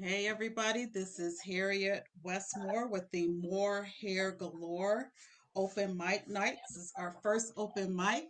Hey, 0.00 0.28
everybody, 0.28 0.84
this 0.84 1.18
is 1.18 1.40
Harriet 1.40 2.04
Westmore 2.22 2.86
with 2.86 3.10
the 3.10 3.26
More 3.26 3.84
Hair 4.00 4.36
Galore 4.38 5.10
open 5.56 5.96
mic 5.96 6.28
night. 6.28 6.58
This 6.68 6.84
is 6.84 6.92
our 6.96 7.16
first 7.20 7.52
open 7.56 7.96
mic. 7.96 8.28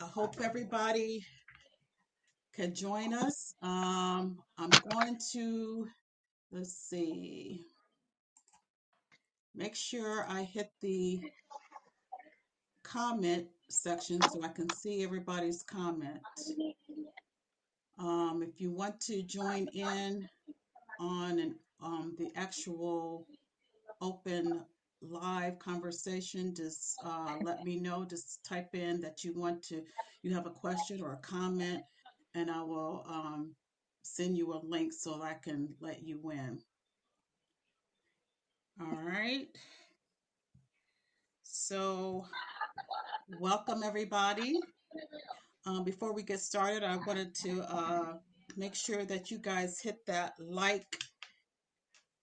I 0.00 0.04
hope 0.04 0.36
everybody 0.40 1.26
can 2.54 2.76
join 2.76 3.12
us. 3.12 3.56
Um, 3.60 4.38
I'm 4.56 4.70
going 4.92 5.18
to, 5.32 5.88
let's 6.52 6.76
see, 6.88 7.64
make 9.56 9.74
sure 9.74 10.26
I 10.28 10.44
hit 10.44 10.70
the 10.80 11.20
comment 12.84 13.48
section 13.68 14.20
so 14.30 14.44
I 14.44 14.48
can 14.48 14.70
see 14.70 15.02
everybody's 15.02 15.64
comment. 15.64 16.20
Um, 17.98 18.44
if 18.48 18.60
you 18.60 18.70
want 18.70 19.00
to 19.00 19.24
join 19.24 19.66
in 19.74 20.28
on 20.98 21.38
an, 21.38 21.54
um, 21.82 22.14
the 22.18 22.30
actual 22.36 23.26
open 24.00 24.60
live 25.00 25.58
conversation, 25.58 26.54
just 26.54 26.96
uh, 27.04 27.36
let 27.42 27.64
me 27.64 27.78
know. 27.78 28.04
Just 28.04 28.44
type 28.44 28.74
in 28.74 29.00
that 29.00 29.24
you 29.24 29.32
want 29.32 29.62
to, 29.64 29.82
you 30.22 30.34
have 30.34 30.46
a 30.46 30.50
question 30.50 31.00
or 31.02 31.12
a 31.12 31.18
comment, 31.18 31.82
and 32.34 32.50
I 32.50 32.62
will 32.62 33.04
um, 33.08 33.54
send 34.02 34.36
you 34.36 34.52
a 34.52 34.60
link 34.64 34.92
so 34.92 35.22
I 35.22 35.34
can 35.34 35.68
let 35.80 36.02
you 36.02 36.30
in. 36.30 36.58
All 38.80 38.98
right. 39.04 39.48
So, 41.42 42.24
welcome 43.40 43.82
everybody. 43.82 44.54
Um, 45.66 45.84
before 45.84 46.12
we 46.14 46.22
get 46.22 46.40
started, 46.40 46.82
I 46.84 46.96
wanted 46.96 47.34
to 47.36 47.62
uh, 47.62 48.12
make 48.58 48.74
sure 48.74 49.04
that 49.04 49.30
you 49.30 49.38
guys 49.38 49.80
hit 49.80 50.04
that 50.06 50.34
like 50.40 50.98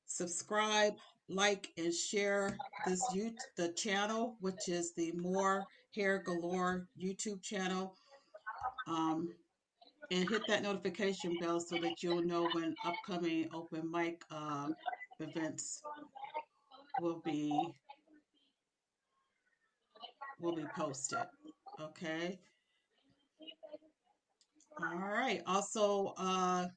subscribe, 0.05 0.93
like, 1.29 1.69
and 1.77 1.93
share 1.93 2.57
this 2.85 3.01
you 3.13 3.31
the 3.57 3.69
channel, 3.69 4.35
which 4.41 4.67
is 4.69 4.93
the 4.93 5.11
More 5.13 5.63
Hair 5.95 6.23
Galore 6.25 6.87
YouTube 7.01 7.41
channel. 7.41 7.95
Um, 8.87 9.29
and 10.11 10.29
hit 10.29 10.43
that 10.47 10.61
notification 10.61 11.35
bell 11.41 11.59
so 11.59 11.77
that 11.77 12.03
you'll 12.03 12.21
know 12.21 12.47
when 12.53 12.75
upcoming 12.85 13.49
open 13.53 13.89
mic 13.89 14.21
uh, 14.29 14.67
events 15.19 15.81
will 17.01 17.21
be 17.25 17.73
will 20.39 20.55
be 20.55 20.65
posted. 20.77 21.25
Okay. 21.81 22.37
All 24.81 24.97
right. 24.97 25.41
Also, 25.47 26.13
uh, 26.17 26.67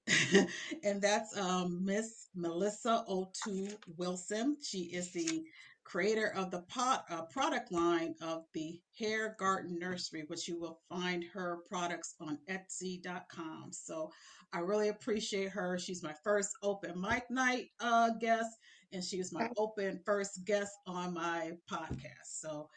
and 0.84 1.02
that's 1.02 1.38
um, 1.38 1.84
Miss 1.84 2.28
Melissa 2.36 3.04
O'Toole 3.08 3.80
Wilson. 3.98 4.58
She 4.62 4.84
is 4.84 5.12
the 5.12 5.44
creator 5.84 6.34
of 6.36 6.52
the 6.52 6.62
pot, 6.62 7.06
uh, 7.10 7.22
product 7.24 7.72
line 7.72 8.16
of 8.22 8.44
the 8.54 8.80
Hair 9.00 9.36
Garden 9.40 9.78
Nursery, 9.80 10.26
which 10.28 10.48
you 10.48 10.60
will 10.60 10.80
find 10.90 11.24
her 11.34 11.60
products 11.68 12.16
on 12.20 12.40
Etsy.com. 12.50 13.70
So 13.72 14.12
I 14.52 14.60
really 14.60 14.90
appreciate 14.90 15.50
her. 15.50 15.78
She's 15.78 16.04
my 16.04 16.14
first 16.24 16.52
open 16.64 17.00
mic 17.00 17.30
night 17.30 17.68
uh, 17.80 18.10
guest, 18.20 18.50
and 18.92 19.04
she 19.04 19.18
was 19.18 19.32
my 19.32 19.50
open 19.58 20.02
first 20.06 20.44
guest 20.46 20.74
on 20.88 21.14
my 21.14 21.52
podcast. 21.72 22.26
So 22.26 22.68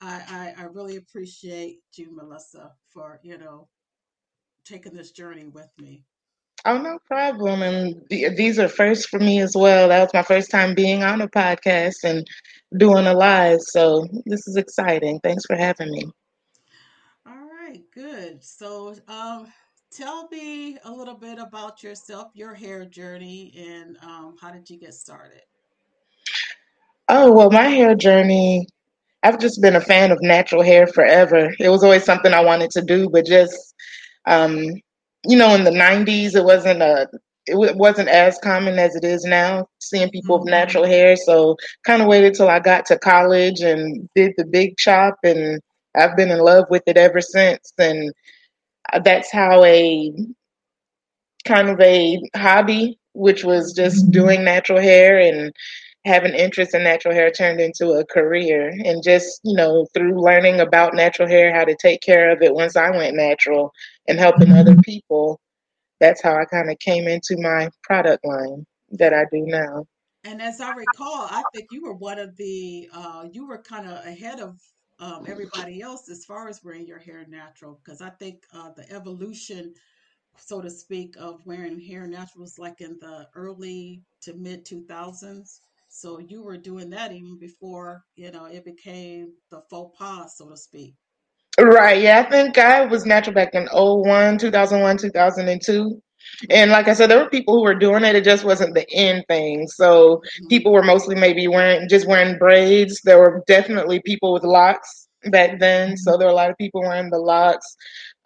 I, 0.00 0.54
I, 0.58 0.62
I 0.62 0.64
really 0.66 0.96
appreciate 0.96 1.80
you, 1.96 2.14
Melissa, 2.14 2.72
for 2.88 3.20
you 3.22 3.38
know 3.38 3.68
taking 4.64 4.94
this 4.94 5.10
journey 5.10 5.48
with 5.48 5.70
me. 5.78 6.04
Oh, 6.64 6.78
no 6.78 6.98
problem. 7.06 7.62
And 7.62 8.08
th- 8.10 8.36
these 8.36 8.58
are 8.58 8.68
first 8.68 9.08
for 9.08 9.18
me 9.18 9.40
as 9.40 9.54
well. 9.56 9.88
That 9.88 10.00
was 10.00 10.14
my 10.14 10.22
first 10.22 10.50
time 10.50 10.74
being 10.74 11.02
on 11.02 11.20
a 11.20 11.28
podcast 11.28 12.04
and 12.04 12.26
doing 12.76 13.06
a 13.06 13.14
live. 13.14 13.60
So 13.60 14.06
this 14.26 14.46
is 14.46 14.56
exciting. 14.56 15.20
Thanks 15.22 15.44
for 15.46 15.56
having 15.56 15.90
me. 15.90 16.04
All 17.26 17.48
right, 17.48 17.82
good. 17.92 18.42
So, 18.42 18.94
um, 19.08 19.52
tell 19.90 20.28
me 20.28 20.78
a 20.84 20.90
little 20.92 21.14
bit 21.14 21.38
about 21.38 21.82
yourself, 21.82 22.30
your 22.34 22.54
hair 22.54 22.84
journey, 22.84 23.52
and 23.56 23.96
um, 24.02 24.36
how 24.40 24.50
did 24.50 24.68
you 24.70 24.78
get 24.78 24.94
started? 24.94 25.42
Oh, 27.08 27.32
well, 27.32 27.50
my 27.50 27.64
hair 27.68 27.94
journey, 27.94 28.66
I've 29.22 29.38
just 29.38 29.60
been 29.60 29.76
a 29.76 29.80
fan 29.80 30.10
of 30.12 30.18
natural 30.22 30.62
hair 30.62 30.86
forever. 30.86 31.50
It 31.58 31.68
was 31.68 31.82
always 31.84 32.04
something 32.04 32.32
I 32.32 32.44
wanted 32.44 32.70
to 32.72 32.82
do, 32.82 33.08
but 33.10 33.26
just, 33.26 33.74
um, 34.26 34.56
you 35.26 35.36
know, 35.36 35.54
in 35.54 35.64
the 35.64 35.70
90s, 35.70 36.34
it 36.34 36.44
wasn't 36.44 36.82
a 36.82 37.08
it 37.46 37.56
wa- 37.56 37.72
wasn't 37.74 38.08
as 38.08 38.38
common 38.38 38.78
as 38.78 38.94
it 38.94 39.04
is 39.04 39.24
now 39.24 39.66
seeing 39.80 40.10
people 40.10 40.38
with 40.38 40.48
Mm-hmm. 40.48 40.50
natural 40.50 40.84
hair. 40.86 41.16
So 41.16 41.56
kind 41.84 42.02
of 42.02 42.08
waited 42.08 42.34
till 42.34 42.48
I 42.48 42.60
got 42.60 42.86
to 42.86 42.98
college 42.98 43.60
and 43.60 44.08
did 44.14 44.32
the 44.36 44.44
big 44.46 44.76
chop 44.78 45.16
and 45.24 45.60
I've 45.96 46.16
been 46.16 46.30
in 46.30 46.38
love 46.40 46.66
with 46.70 46.82
it 46.86 46.96
ever 46.96 47.20
since. 47.20 47.72
And 47.78 48.12
that's 49.04 49.32
how 49.32 49.64
a 49.64 50.12
kind 51.44 51.68
of 51.68 51.80
a 51.80 52.20
hobby, 52.36 52.98
which 53.14 53.44
was 53.44 53.72
just 53.72 54.10
doing 54.10 54.44
natural 54.44 54.80
hair 54.80 55.18
and 55.18 55.52
having 56.04 56.34
interest 56.34 56.74
in 56.74 56.82
natural 56.84 57.14
hair 57.14 57.30
turned 57.30 57.60
into 57.60 57.90
a 57.92 58.04
career. 58.06 58.70
And 58.84 59.02
just, 59.02 59.40
you 59.44 59.56
know, 59.56 59.86
through 59.94 60.20
learning 60.22 60.60
about 60.60 60.94
natural 60.94 61.28
hair, 61.28 61.54
how 61.54 61.64
to 61.64 61.76
take 61.80 62.00
care 62.02 62.30
of 62.30 62.42
it 62.42 62.54
once 62.54 62.76
I 62.76 62.90
went 62.90 63.16
natural 63.16 63.72
and 64.08 64.18
helping 64.18 64.52
other 64.52 64.76
people, 64.76 65.40
that's 66.00 66.22
how 66.22 66.36
I 66.36 66.44
kind 66.44 66.70
of 66.70 66.78
came 66.78 67.06
into 67.06 67.36
my 67.38 67.70
product 67.82 68.24
line 68.24 68.66
that 68.90 69.14
I 69.14 69.24
do 69.32 69.44
now. 69.46 69.86
And 70.24 70.40
as 70.40 70.60
I 70.60 70.74
recall, 70.74 71.26
I 71.30 71.42
think 71.54 71.68
you 71.70 71.82
were 71.82 71.94
one 71.94 72.18
of 72.18 72.36
the, 72.36 72.88
uh, 72.92 73.26
you 73.30 73.46
were 73.46 73.58
kind 73.58 73.88
of 73.88 74.04
ahead 74.04 74.40
of 74.40 74.60
um, 75.00 75.24
everybody 75.26 75.80
else 75.80 76.08
as 76.08 76.24
far 76.24 76.48
as 76.48 76.62
wearing 76.62 76.86
your 76.86 76.98
hair 76.98 77.24
natural, 77.28 77.80
because 77.82 78.00
I 78.00 78.10
think 78.10 78.44
uh, 78.52 78.70
the 78.76 78.90
evolution 78.92 79.74
so 80.36 80.60
to 80.60 80.70
speak, 80.70 81.14
of 81.18 81.44
wearing 81.46 81.80
hair 81.80 82.06
natural 82.06 82.42
was 82.42 82.58
like 82.58 82.80
in 82.80 82.98
the 83.00 83.28
early 83.34 84.02
to 84.22 84.34
mid 84.34 84.64
2000s. 84.64 85.60
So 85.88 86.18
you 86.18 86.42
were 86.42 86.56
doing 86.56 86.88
that 86.90 87.12
even 87.12 87.38
before, 87.38 88.04
you 88.16 88.30
know, 88.30 88.46
it 88.46 88.64
became 88.64 89.34
the 89.50 89.62
faux 89.68 89.96
pas, 89.98 90.36
so 90.36 90.48
to 90.48 90.56
speak. 90.56 90.94
Right. 91.62 92.02
Yeah, 92.02 92.24
I 92.26 92.28
think 92.28 92.58
I 92.58 92.84
was 92.86 93.06
natural 93.06 93.34
back 93.34 93.54
in 93.54 93.68
01, 93.72 94.38
2001, 94.38 94.98
2002. 94.98 96.02
And 96.50 96.72
like 96.72 96.88
I 96.88 96.94
said, 96.94 97.08
there 97.08 97.22
were 97.22 97.30
people 97.30 97.54
who 97.54 97.62
were 97.62 97.78
doing 97.78 98.04
it. 98.04 98.16
It 98.16 98.24
just 98.24 98.44
wasn't 98.44 98.74
the 98.74 98.84
end 98.90 99.24
thing. 99.28 99.68
So 99.68 100.16
mm-hmm. 100.16 100.46
people 100.48 100.72
were 100.72 100.82
mostly 100.82 101.14
maybe 101.14 101.46
wearing 101.46 101.88
just 101.88 102.08
wearing 102.08 102.36
braids. 102.36 103.00
There 103.04 103.18
were 103.18 103.44
definitely 103.46 104.00
people 104.04 104.32
with 104.32 104.42
locks 104.42 105.06
back 105.30 105.60
then. 105.60 105.96
So 105.96 106.16
there 106.16 106.26
were 106.26 106.32
a 106.32 106.36
lot 106.36 106.50
of 106.50 106.58
people 106.58 106.80
wearing 106.80 107.10
the 107.10 107.18
locks. 107.18 107.76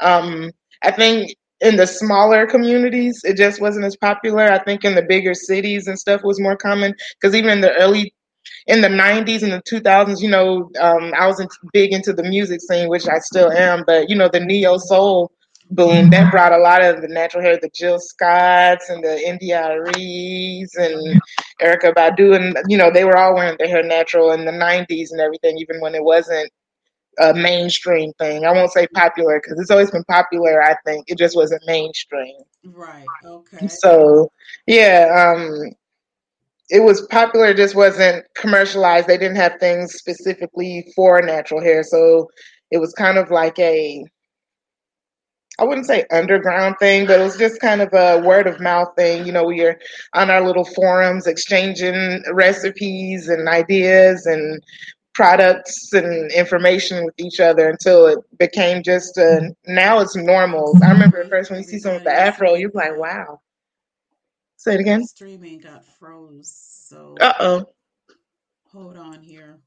Um, 0.00 0.50
I 0.82 0.90
think 0.90 1.34
in 1.60 1.76
the 1.76 1.86
smaller 1.86 2.46
communities, 2.46 3.20
it 3.22 3.36
just 3.36 3.60
wasn't 3.60 3.84
as 3.84 3.96
popular. 3.96 4.44
I 4.44 4.62
think 4.64 4.82
in 4.82 4.94
the 4.94 5.02
bigger 5.02 5.34
cities 5.34 5.88
and 5.88 5.98
stuff 5.98 6.22
was 6.24 6.40
more 6.40 6.56
common 6.56 6.94
because 7.20 7.34
even 7.34 7.50
in 7.50 7.60
the 7.60 7.74
early 7.74 8.14
in 8.66 8.80
the 8.80 8.88
90s 8.88 9.42
and 9.42 9.52
the 9.52 9.62
2000s, 9.62 10.20
you 10.20 10.28
know, 10.28 10.70
um, 10.80 11.12
I 11.18 11.26
was 11.26 11.40
in, 11.40 11.48
big 11.72 11.92
into 11.92 12.12
the 12.12 12.22
music 12.22 12.60
scene, 12.60 12.88
which 12.88 13.08
I 13.08 13.18
still 13.18 13.50
am. 13.50 13.84
But 13.86 14.08
you 14.08 14.16
know, 14.16 14.28
the 14.28 14.40
neo 14.40 14.78
soul 14.78 15.32
boom 15.70 16.10
that 16.10 16.30
brought 16.30 16.52
a 16.52 16.58
lot 16.58 16.84
of 16.84 17.02
the 17.02 17.08
natural 17.08 17.42
hair, 17.42 17.58
the 17.60 17.70
Jill 17.74 17.98
Scotts 17.98 18.88
and 18.88 19.02
the 19.02 19.20
India.Aries 19.26 20.70
and 20.76 21.20
Erykah 21.60 21.94
Badu, 21.94 22.36
and 22.36 22.56
you 22.68 22.76
know, 22.76 22.90
they 22.90 23.04
were 23.04 23.16
all 23.16 23.34
wearing 23.34 23.56
their 23.58 23.68
hair 23.68 23.82
natural 23.82 24.32
in 24.32 24.44
the 24.44 24.52
90s 24.52 25.10
and 25.10 25.20
everything, 25.20 25.58
even 25.58 25.80
when 25.80 25.94
it 25.94 26.04
wasn't 26.04 26.50
a 27.18 27.32
mainstream 27.34 28.12
thing. 28.18 28.44
I 28.44 28.52
won't 28.52 28.72
say 28.72 28.86
popular 28.88 29.40
because 29.40 29.58
it's 29.58 29.70
always 29.70 29.90
been 29.90 30.04
popular. 30.04 30.62
I 30.62 30.76
think 30.84 31.04
it 31.08 31.18
just 31.18 31.36
wasn't 31.36 31.62
mainstream. 31.66 32.36
Right. 32.64 33.06
Okay. 33.24 33.66
So 33.68 34.30
yeah, 34.66 35.34
um, 35.36 35.70
it 36.68 36.80
was 36.80 37.06
popular. 37.08 37.54
Just 37.54 37.74
wasn't 37.74 38.24
commercialized. 38.34 39.06
They 39.06 39.18
didn't 39.18 39.36
have 39.36 39.58
things 39.60 39.94
specifically 39.94 40.90
for 40.94 41.20
natural 41.22 41.62
hair, 41.62 41.82
so 41.82 42.28
it 42.70 42.78
was 42.78 42.92
kind 42.92 43.18
of 43.18 43.30
like 43.30 43.58
a 43.58 44.04
I 45.58 45.64
wouldn't 45.64 45.86
say 45.86 46.04
underground 46.10 46.76
thing, 46.78 47.06
but 47.06 47.18
it 47.18 47.24
was 47.24 47.38
just 47.38 47.60
kind 47.60 47.80
of 47.80 47.88
a 47.94 48.20
word 48.20 48.46
of 48.46 48.60
mouth 48.60 48.88
thing. 48.94 49.24
You 49.26 49.32
know, 49.32 49.44
we 49.44 49.62
are 49.62 49.78
on 50.12 50.30
our 50.30 50.42
little 50.42 50.66
forums 50.66 51.26
exchanging 51.26 52.22
recipes 52.32 53.28
and 53.28 53.48
ideas 53.48 54.26
and 54.26 54.62
products 55.14 55.94
and 55.94 56.30
information 56.32 57.06
with 57.06 57.14
each 57.16 57.40
other 57.40 57.70
until 57.70 58.06
it 58.06 58.18
became 58.38 58.82
just 58.82 59.16
a, 59.16 59.50
now 59.66 59.98
it's 60.00 60.14
normal. 60.14 60.76
I 60.82 60.90
remember 60.90 61.22
at 61.22 61.30
first 61.30 61.50
when 61.50 61.60
you 61.60 61.64
see 61.64 61.78
someone 61.78 62.02
with 62.02 62.04
the 62.04 62.12
afro, 62.12 62.54
you're 62.54 62.70
like, 62.74 62.98
wow. 62.98 63.40
Say 64.66 64.74
it 64.74 64.80
again. 64.80 65.04
Streaming 65.04 65.60
got 65.60 65.84
froze. 66.00 66.52
So 66.88 67.14
uh 67.20 67.34
oh. 67.38 67.66
Hold 68.72 68.96
on 68.96 69.22
here. 69.22 69.60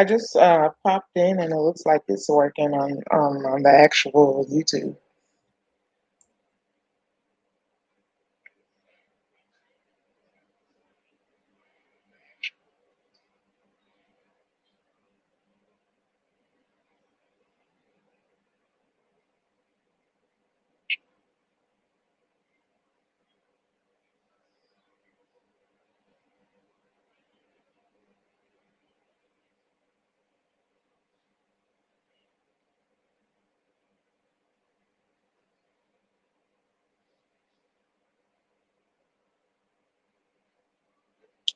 I 0.00 0.04
just 0.04 0.36
uh, 0.36 0.70
popped 0.84 1.16
in 1.16 1.40
and 1.40 1.52
it 1.52 1.56
looks 1.56 1.86
like 1.86 2.02
it's 2.08 2.28
working 2.30 2.74
on 2.74 2.92
um, 3.12 3.46
on 3.46 3.62
the 3.64 3.70
actual 3.70 4.46
YouTube. 4.50 4.96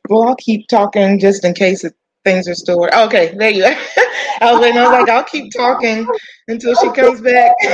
Well, 0.09 0.25
I'll 0.25 0.37
keep 0.37 0.69
talking 0.69 1.19
just 1.19 1.45
in 1.45 1.55
case 1.55 1.85
things 2.25 2.49
are 2.49 2.55
still 2.55 2.79
working. 2.79 2.99
Okay, 3.01 3.35
there 3.37 3.51
you 3.51 3.65
are. 3.65 3.77
I 4.41 4.53
was 4.53 4.61
waiting. 4.61 4.79
I 4.79 4.83
was 4.83 4.93
like, 4.93 5.09
I'll 5.09 5.25
keep 5.25 5.53
talking 5.53 6.07
until 6.49 6.75
she 6.75 6.91
comes 6.91 7.21
back. 7.21 7.55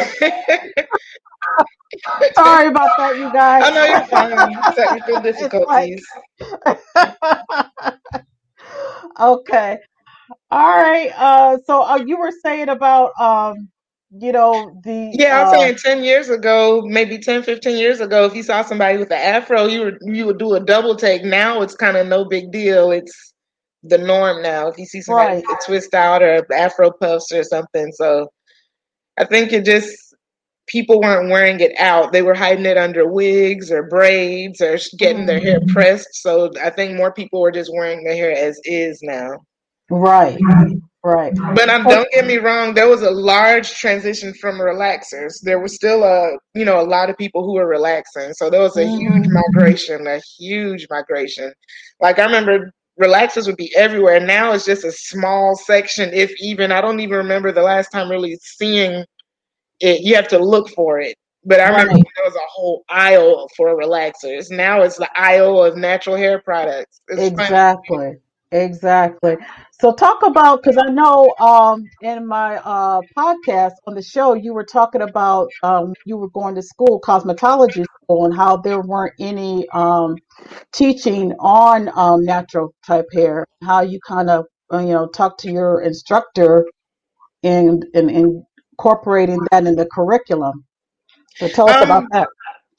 Sorry 2.34 2.68
about 2.68 2.90
that, 2.98 3.16
you 3.16 3.32
guys. 3.32 3.64
I 3.64 3.70
know 3.70 3.84
you're 3.84 4.04
fine. 4.06 4.74
Technical 4.74 5.20
difficulties. 5.22 6.06
okay. 9.18 9.78
All 10.50 10.76
right. 10.76 11.10
Uh, 11.16 11.58
so 11.64 11.82
uh, 11.82 11.96
you 11.96 12.16
were 12.18 12.32
saying 12.42 12.68
about 12.68 13.12
um, 13.20 13.68
you 14.18 14.32
know 14.32 14.80
the 14.82 15.10
yeah 15.12 15.40
i'm 15.42 15.46
uh, 15.46 15.50
saying 15.50 15.76
10 15.76 16.02
years 16.02 16.28
ago 16.30 16.82
maybe 16.84 17.16
10 17.16 17.44
15 17.44 17.76
years 17.78 18.00
ago 18.00 18.24
if 18.24 18.34
you 18.34 18.42
saw 18.42 18.62
somebody 18.62 18.98
with 18.98 19.10
an 19.12 19.18
afro 19.18 19.66
you 19.66 19.82
would 19.82 19.98
you 20.02 20.26
would 20.26 20.38
do 20.38 20.54
a 20.54 20.60
double 20.60 20.96
take. 20.96 21.24
Now 21.24 21.62
it's 21.62 21.76
kind 21.76 21.96
of 21.96 22.08
no 22.08 22.24
big 22.24 22.50
deal. 22.50 22.90
It's 22.90 23.34
the 23.84 23.98
norm 23.98 24.42
now. 24.42 24.66
If 24.68 24.78
you 24.78 24.84
see 24.86 25.00
somebody 25.00 25.36
right. 25.36 25.44
with 25.46 25.58
a 25.58 25.66
twist 25.66 25.94
out 25.94 26.22
or 26.22 26.44
afro 26.52 26.90
puffs 26.90 27.32
or 27.32 27.44
something. 27.44 27.92
So 27.92 28.28
i 29.18 29.24
think 29.24 29.52
it 29.52 29.64
just 29.64 29.96
people 30.66 31.00
weren't 31.00 31.30
wearing 31.30 31.60
it 31.60 31.72
out. 31.78 32.12
They 32.12 32.22
were 32.22 32.34
hiding 32.34 32.66
it 32.66 32.76
under 32.76 33.06
wigs 33.08 33.70
or 33.70 33.88
braids 33.88 34.60
or 34.60 34.78
getting 34.98 35.26
their 35.26 35.40
hair 35.40 35.60
Mhm. 35.60 35.68
pressed. 35.68 36.14
So 36.14 36.50
i 36.60 36.70
think 36.70 36.96
more 36.96 37.12
people 37.12 37.40
were 37.40 37.52
just 37.52 37.72
wearing 37.72 38.02
their 38.02 38.16
hair 38.16 38.32
as 38.32 38.60
is 38.64 38.98
now 39.02 39.38
right 39.90 40.40
right 41.04 41.34
But 41.54 41.68
um, 41.68 41.86
don't 41.86 42.08
get 42.12 42.26
me 42.26 42.36
wrong, 42.38 42.74
there 42.74 42.88
was 42.88 43.02
a 43.02 43.10
large 43.10 43.70
transition 43.74 44.32
from 44.34 44.56
relaxers. 44.58 45.40
There 45.42 45.60
was 45.60 45.74
still 45.74 46.04
a 46.04 46.36
you 46.54 46.64
know 46.64 46.80
a 46.80 46.84
lot 46.86 47.10
of 47.10 47.16
people 47.18 47.44
who 47.44 47.54
were 47.54 47.66
relaxing, 47.66 48.32
so 48.34 48.50
there 48.50 48.60
was 48.60 48.76
a 48.76 48.86
huge 48.86 49.24
Mhm. 49.24 49.32
migration, 49.32 50.06
a 50.06 50.20
huge 50.38 50.86
migration. 50.90 51.52
Like 52.00 52.18
I 52.18 52.24
remember 52.24 52.70
relaxers 53.00 53.46
would 53.46 53.56
be 53.56 53.72
everywhere. 53.76 54.20
Now 54.20 54.52
it's 54.52 54.66
just 54.66 54.84
a 54.84 54.92
small 54.92 55.56
section, 55.56 56.10
if 56.12 56.32
even. 56.40 56.72
I 56.72 56.80
don't 56.80 57.00
even 57.00 57.16
remember 57.18 57.52
the 57.52 57.62
last 57.62 57.90
time 57.90 58.10
really 58.10 58.36
seeing 58.42 59.04
it. 59.80 60.00
You 60.02 60.14
have 60.16 60.28
to 60.28 60.38
look 60.38 60.68
for 60.70 61.00
it. 61.00 61.16
But 61.44 61.60
I 61.60 61.68
remember 61.68 61.92
right 61.92 62.04
there 62.16 62.24
was 62.24 62.36
a 62.36 62.48
whole 62.50 62.84
aisle 62.88 63.48
for 63.56 63.68
relaxers. 63.76 64.50
Now 64.50 64.82
it's 64.82 64.98
the 64.98 65.08
aisle 65.16 65.62
of 65.64 65.76
natural 65.76 66.16
hair 66.16 66.40
products. 66.42 67.00
It's 67.08 67.30
funny. 67.36 67.58
exactly 67.58 68.18
exactly 68.52 69.36
so 69.80 69.94
talk 69.94 70.22
about 70.24 70.62
because 70.62 70.78
i 70.78 70.90
know 70.90 71.34
um 71.40 71.84
in 72.02 72.26
my 72.26 72.56
uh 72.58 73.00
podcast 73.18 73.72
on 73.86 73.94
the 73.94 74.02
show 74.02 74.34
you 74.34 74.54
were 74.54 74.64
talking 74.66 75.02
about 75.02 75.48
um 75.64 75.94
you 76.06 76.16
were 76.18 76.30
going 76.30 76.54
to 76.54 76.62
school 76.62 77.00
cosmetology 77.06 77.84
school 78.04 78.26
and 78.26 78.34
how 78.36 78.56
there 78.58 78.82
weren't 78.82 79.14
any 79.20 79.68
um 79.70 80.16
teaching 80.74 81.32
on 81.40 81.90
um, 81.96 82.24
natural 82.24 82.74
type 82.86 83.06
hair, 83.14 83.46
how 83.64 83.82
you 83.82 84.00
kind 84.06 84.30
of 84.30 84.46
uh, 84.72 84.80
you 84.80 84.92
know 84.94 85.08
talk 85.08 85.38
to 85.38 85.50
your 85.50 85.82
instructor 85.82 86.66
and 87.44 87.86
and 87.94 88.10
incorporating 88.10 89.40
that 89.52 89.66
in 89.66 89.76
the 89.76 89.86
curriculum. 89.92 90.64
So 91.36 91.48
tell 91.48 91.70
us 91.70 91.78
about 91.82 92.04
Um, 92.04 92.10
that. 92.12 92.28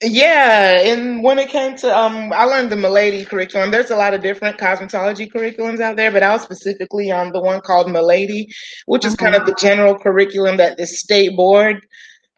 Yeah, 0.04 0.80
and 0.82 1.24
when 1.24 1.38
it 1.38 1.50
came 1.50 1.76
to 1.78 1.96
um, 1.96 2.34
I 2.34 2.46
learned 2.46 2.72
the 2.72 2.76
Milady 2.76 3.24
curriculum. 3.24 3.70
There's 3.70 3.92
a 3.92 3.96
lot 3.96 4.16
of 4.16 4.22
different 4.22 4.58
cosmetology 4.58 5.32
curriculums 5.32 5.80
out 5.80 5.96
there, 5.96 6.12
but 6.12 6.24
I 6.24 6.32
was 6.34 6.42
specifically 6.42 7.12
on 7.12 7.32
the 7.32 7.40
one 7.42 7.62
called 7.62 7.92
Milady, 7.92 8.48
which 8.88 9.06
is 9.06 9.16
kind 9.16 9.36
hmm 9.36 9.36
of 9.36 9.46
the 9.46 9.54
general 9.54 9.98
curriculum 9.98 10.58
that 10.58 10.78
the 10.78 10.88
state 10.88 11.36
board 11.36 11.86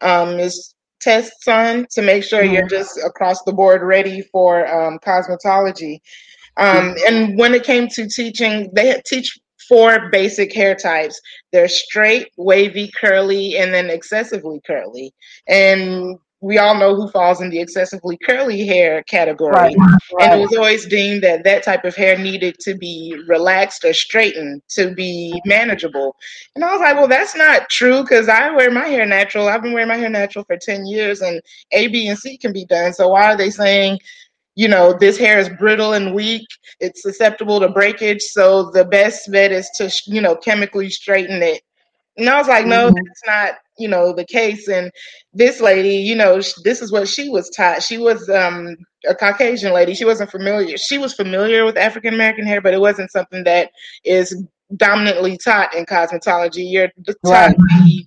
um, 0.02 0.38
is 0.38 0.74
tests 1.00 1.48
on 1.48 1.86
to 1.92 2.02
make 2.02 2.22
sure 2.22 2.42
hmm 2.42 2.44
you're 2.44 2.68
just 2.68 2.98
across 3.04 3.42
the 3.44 3.52
board 3.52 3.82
ready 3.82 4.20
for 4.32 4.66
um, 4.66 4.98
cosmetology. 4.98 6.00
Um, 6.58 6.94
and 7.06 7.38
when 7.38 7.54
it 7.54 7.64
came 7.64 7.88
to 7.88 8.08
teaching, 8.08 8.70
they 8.74 9.00
teach 9.06 9.38
four 9.68 10.10
basic 10.10 10.52
hair 10.52 10.74
types. 10.74 11.18
They're 11.52 11.68
straight, 11.68 12.28
wavy, 12.36 12.90
curly, 13.00 13.56
and 13.56 13.72
then 13.72 13.88
excessively 13.90 14.60
curly. 14.66 15.12
And 15.48 16.18
we 16.44 16.58
all 16.58 16.78
know 16.78 16.94
who 16.94 17.08
falls 17.08 17.40
in 17.40 17.48
the 17.48 17.58
excessively 17.58 18.18
curly 18.18 18.66
hair 18.66 19.02
category. 19.04 19.52
Right, 19.52 19.76
And 20.20 20.34
it 20.34 20.40
was 20.40 20.54
always 20.54 20.84
deemed 20.84 21.22
that 21.22 21.42
that 21.44 21.62
type 21.62 21.84
of 21.84 21.96
hair 21.96 22.18
needed 22.18 22.58
to 22.60 22.74
be 22.74 23.18
relaxed 23.26 23.82
or 23.82 23.94
straightened 23.94 24.62
to 24.70 24.94
be 24.94 25.40
manageable. 25.46 26.14
And 26.54 26.62
I 26.62 26.70
was 26.72 26.80
like, 26.80 26.96
well, 26.96 27.08
that's 27.08 27.34
not 27.34 27.70
true 27.70 28.02
because 28.02 28.28
I 28.28 28.50
wear 28.50 28.70
my 28.70 28.86
hair 28.86 29.06
natural. 29.06 29.48
I've 29.48 29.62
been 29.62 29.72
wearing 29.72 29.88
my 29.88 29.96
hair 29.96 30.10
natural 30.10 30.44
for 30.44 30.58
10 30.58 30.84
years 30.84 31.22
and 31.22 31.40
A, 31.72 31.88
B, 31.88 32.08
and 32.08 32.18
C 32.18 32.36
can 32.36 32.52
be 32.52 32.66
done. 32.66 32.92
So 32.92 33.08
why 33.08 33.32
are 33.32 33.36
they 33.36 33.50
saying 33.50 33.98
you 34.56 34.68
know, 34.68 34.92
this 34.92 35.18
hair 35.18 35.40
is 35.40 35.48
brittle 35.58 35.94
and 35.94 36.14
weak. 36.14 36.46
It's 36.78 37.02
susceptible 37.02 37.58
to 37.58 37.68
breakage. 37.68 38.22
So 38.22 38.70
the 38.70 38.84
best 38.84 39.30
bet 39.32 39.50
is 39.50 39.68
to, 39.76 39.90
you 40.06 40.20
know, 40.20 40.36
chemically 40.36 40.90
straighten 40.90 41.42
it. 41.42 41.62
And 42.16 42.28
I 42.28 42.38
was 42.38 42.46
like, 42.46 42.66
no, 42.66 42.90
hmm 42.90 42.94
that's 42.94 43.26
not, 43.26 43.54
you 43.78 43.88
know, 43.88 44.12
the 44.12 44.24
case. 44.24 44.68
And 44.68 44.90
this 45.32 45.60
lady, 45.60 45.96
you 45.96 46.14
know, 46.14 46.40
this 46.62 46.82
is 46.82 46.92
what 46.92 47.08
she 47.08 47.28
was 47.28 47.50
taught. 47.50 47.82
She 47.82 47.98
was 47.98 48.28
um, 48.28 48.76
a 49.08 49.14
Caucasian 49.14 49.72
lady. 49.72 49.94
She 49.94 50.04
wasn't 50.04 50.30
familiar. 50.30 50.76
She 50.76 50.98
was 50.98 51.14
familiar 51.14 51.64
with 51.64 51.76
African 51.76 52.14
American 52.14 52.46
hair, 52.46 52.60
but 52.60 52.74
it 52.74 52.80
wasn't 52.80 53.10
something 53.10 53.44
that 53.44 53.70
is 54.04 54.44
dominantly 54.76 55.38
taught 55.38 55.74
in 55.74 55.86
cosmetology. 55.86 56.70
You're 56.70 56.88
taught 57.06 57.16
right, 57.24 57.56
the 57.56 58.06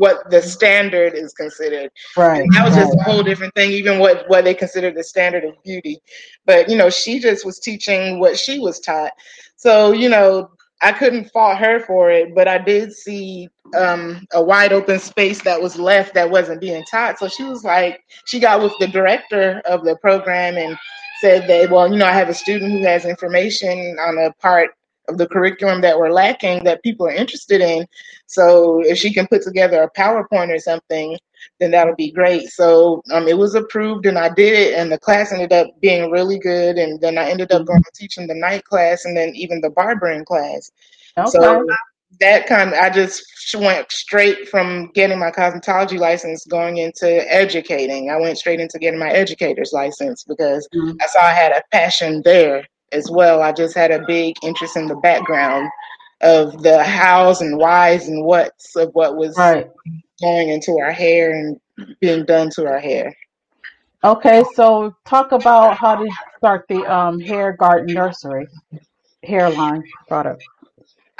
what 0.00 0.30
the 0.30 0.40
standard 0.40 1.14
is 1.14 1.34
considered. 1.34 1.90
right, 2.16 2.42
And 2.42 2.52
that 2.54 2.64
was 2.64 2.74
just 2.74 2.96
right. 2.96 3.06
a 3.06 3.10
whole 3.10 3.22
different 3.22 3.54
thing, 3.54 3.70
even 3.70 3.98
what, 3.98 4.24
what 4.28 4.44
they 4.44 4.54
consider 4.54 4.90
the 4.90 5.04
standard 5.04 5.44
of 5.44 5.62
beauty. 5.62 5.98
But, 6.46 6.70
you 6.70 6.76
know, 6.76 6.88
she 6.88 7.18
just 7.18 7.44
was 7.44 7.58
teaching 7.58 8.18
what 8.18 8.38
she 8.38 8.58
was 8.58 8.80
taught. 8.80 9.12
So, 9.56 9.92
you 9.92 10.08
know, 10.08 10.48
I 10.80 10.92
couldn't 10.92 11.30
fault 11.32 11.58
her 11.58 11.80
for 11.80 12.10
it, 12.10 12.34
but 12.34 12.48
I 12.48 12.56
did 12.56 12.92
see 12.94 13.50
um, 13.76 14.26
a 14.32 14.42
wide 14.42 14.72
open 14.72 14.98
space 14.98 15.42
that 15.42 15.60
was 15.60 15.78
left 15.78 16.14
that 16.14 16.30
wasn't 16.30 16.60
being 16.60 16.84
taught. 16.84 17.18
So 17.18 17.28
she 17.28 17.44
was 17.44 17.64
like, 17.64 18.00
she 18.26 18.40
got 18.40 18.62
with 18.62 18.72
the 18.78 18.88
director 18.88 19.62
of 19.66 19.84
the 19.84 19.96
program 19.96 20.56
and 20.56 20.76
said 21.20 21.46
that, 21.48 21.70
well, 21.70 21.90
you 21.90 21.98
know, 21.98 22.06
I 22.06 22.12
have 22.12 22.28
a 22.28 22.34
student 22.34 22.72
who 22.72 22.84
has 22.84 23.04
information 23.04 23.96
on 24.00 24.18
a 24.18 24.32
part 24.40 24.70
of 25.08 25.18
the 25.18 25.26
curriculum 25.28 25.80
that 25.82 25.98
we're 25.98 26.10
lacking 26.12 26.64
that 26.64 26.82
people 26.82 27.06
are 27.06 27.12
interested 27.12 27.60
in. 27.60 27.86
So 28.26 28.80
if 28.84 28.98
she 28.98 29.12
can 29.12 29.26
put 29.26 29.42
together 29.42 29.82
a 29.82 29.90
PowerPoint 30.00 30.54
or 30.54 30.58
something, 30.58 31.18
then 31.58 31.72
that'll 31.72 31.96
be 31.96 32.12
great. 32.12 32.48
So 32.48 33.02
um, 33.12 33.28
it 33.28 33.36
was 33.36 33.54
approved 33.54 34.06
and 34.06 34.18
I 34.18 34.30
did 34.34 34.54
it, 34.54 34.74
and 34.78 34.92
the 34.92 34.98
class 34.98 35.32
ended 35.32 35.52
up 35.52 35.68
being 35.80 36.10
really 36.10 36.38
good. 36.38 36.78
And 36.78 37.00
then 37.00 37.18
I 37.18 37.30
ended 37.30 37.52
up 37.52 37.66
going 37.66 37.78
hmm 37.78 37.82
to 37.82 37.90
teaching 37.94 38.26
the 38.26 38.34
night 38.34 38.64
class 38.64 39.04
and 39.04 39.16
then 39.16 39.30
even 39.34 39.60
the 39.60 39.70
barbering 39.70 40.24
class. 40.24 40.70
Okay. 41.18 41.58
So 41.58 41.66
that 42.18 42.46
kind 42.46 42.70
of, 42.70 42.74
I 42.74 42.90
just 42.90 43.24
went 43.56 43.90
straight 43.90 44.48
from 44.48 44.90
getting 44.94 45.18
my 45.18 45.30
cosmetology 45.30 45.98
license 45.98 46.44
going 46.46 46.78
into 46.78 47.32
educating. 47.32 48.10
I 48.10 48.16
went 48.16 48.38
straight 48.38 48.60
into 48.60 48.78
getting 48.78 48.98
my 48.98 49.10
educator's 49.10 49.72
license 49.72 50.24
because 50.24 50.68
Mhm. 50.74 50.96
I 51.00 51.06
saw 51.06 51.22
I 51.22 51.32
had 51.32 51.52
a 51.52 51.62
passion 51.72 52.22
there 52.24 52.64
as 52.92 53.10
well. 53.10 53.42
I 53.42 53.52
just 53.52 53.76
had 53.76 53.90
a 53.90 54.04
big 54.06 54.36
interest 54.42 54.76
in 54.76 54.88
the 54.88 54.96
background 54.96 55.68
of 56.20 56.62
the 56.62 56.82
hows 56.82 57.40
and 57.40 57.56
whys 57.58 58.08
and 58.08 58.24
whats 58.24 58.76
of 58.76 58.90
what 58.94 59.16
was 59.16 59.36
Right. 59.38 59.68
going 60.20 60.48
into 60.50 60.78
our 60.78 60.92
hair 60.92 61.30
and 61.30 61.58
being 62.00 62.24
done 62.26 62.50
to 62.50 62.66
our 62.66 62.78
hair. 62.78 63.14
Okay. 64.04 64.42
So 64.54 64.94
talk 65.06 65.32
about 65.32 65.76
how 65.78 65.96
did 65.96 66.08
you 66.08 66.16
start 66.38 66.66
the 66.68 66.84
um, 66.92 67.20
Hair 67.20 67.52
Garden 67.52 67.94
Nursery 67.94 68.48
hairline 69.22 69.82
product? 70.08 70.42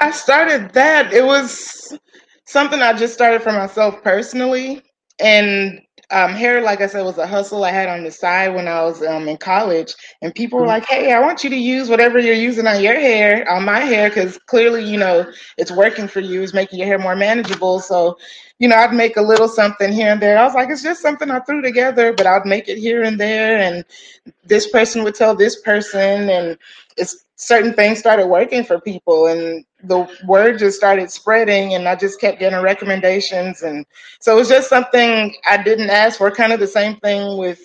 I 0.01 0.11
started 0.11 0.73
that. 0.75 1.13
It 1.13 1.25
was 1.25 1.97
something 2.45 2.81
I 2.81 2.93
just 2.93 3.15
started 3.15 3.43
for 3.43 3.53
myself 3.53 4.03
personally. 4.03 4.83
And 5.19 5.81
um, 6.11 6.33
hair, 6.33 6.61
like 6.61 6.81
I 6.81 6.87
said, 6.87 7.03
was 7.05 7.19
a 7.19 7.27
hustle 7.27 7.65
I 7.65 7.71
had 7.71 7.89
on 7.89 8.05
the 8.05 8.11
side 8.11 8.55
when 8.55 8.67
I 8.69 8.83
was 8.83 9.03
um, 9.03 9.29
in 9.29 9.37
college. 9.37 9.93
And 10.23 10.35
people 10.35 10.59
were 10.59 10.67
Mhm. 10.67 10.67
like, 10.67 10.87
hey, 10.87 11.13
I 11.13 11.21
want 11.21 11.43
you 11.43 11.51
to 11.51 11.57
use 11.57 11.89
whatever 11.89 12.19
you're 12.19 12.35
using 12.35 12.67
on 12.67 12.83
your 12.83 12.95
hair, 12.95 13.49
on 13.49 13.65
my 13.65 13.81
hair, 13.81 14.09
because 14.09 14.37
clearly, 14.39 14.85
you 14.85 14.97
know, 14.99 15.31
it's 15.57 15.71
working 15.71 16.07
for 16.09 16.21
you, 16.21 16.43
it's 16.43 16.53
making 16.55 16.79
your 16.79 16.87
hair 16.89 16.99
more 16.99 17.17
manageable. 17.17 17.79
So, 17.81 18.17
you 18.59 18.69
know, 18.69 18.77
I'd 18.77 18.93
make 18.93 19.17
a 19.17 19.23
little 19.23 19.49
something 19.49 19.93
here 19.93 20.11
and 20.13 20.21
there. 20.21 20.39
I 20.39 20.45
was 20.45 20.55
like, 20.55 20.69
it's 20.71 20.83
just 20.83 21.01
something 21.01 21.31
I 21.31 21.41
threw 21.41 21.61
together, 21.63 22.13
but 22.13 22.27
I'd 22.27 22.45
make 22.47 22.69
it 22.69 22.79
here 22.79 23.03
and 23.03 23.19
there. 23.19 23.57
And 23.59 23.85
this 24.45 24.69
person 24.69 25.03
would 25.03 25.15
tell 25.15 25.35
this 25.35 25.61
person 25.61 26.29
and 26.29 26.57
it's 26.97 27.25
certain 27.41 27.73
things 27.73 27.97
started 27.99 28.27
working 28.27 28.63
for 28.63 28.79
people 28.79 29.25
and 29.25 29.65
the 29.83 30.07
word 30.27 30.59
just 30.59 30.77
started 30.77 31.09
spreading 31.09 31.73
and 31.73 31.87
I 31.87 31.95
just 31.95 32.21
kept 32.21 32.39
getting 32.39 32.61
recommendations. 32.61 33.63
And 33.63 33.83
so 34.19 34.33
it 34.33 34.35
was 34.37 34.49
just 34.49 34.69
something 34.69 35.33
I 35.45 35.61
didn't 35.61 35.89
ask 35.89 36.19
for 36.19 36.29
kind 36.31 36.53
of 36.53 36.59
the 36.59 36.67
same 36.67 36.97
thing 36.97 37.37
with 37.37 37.59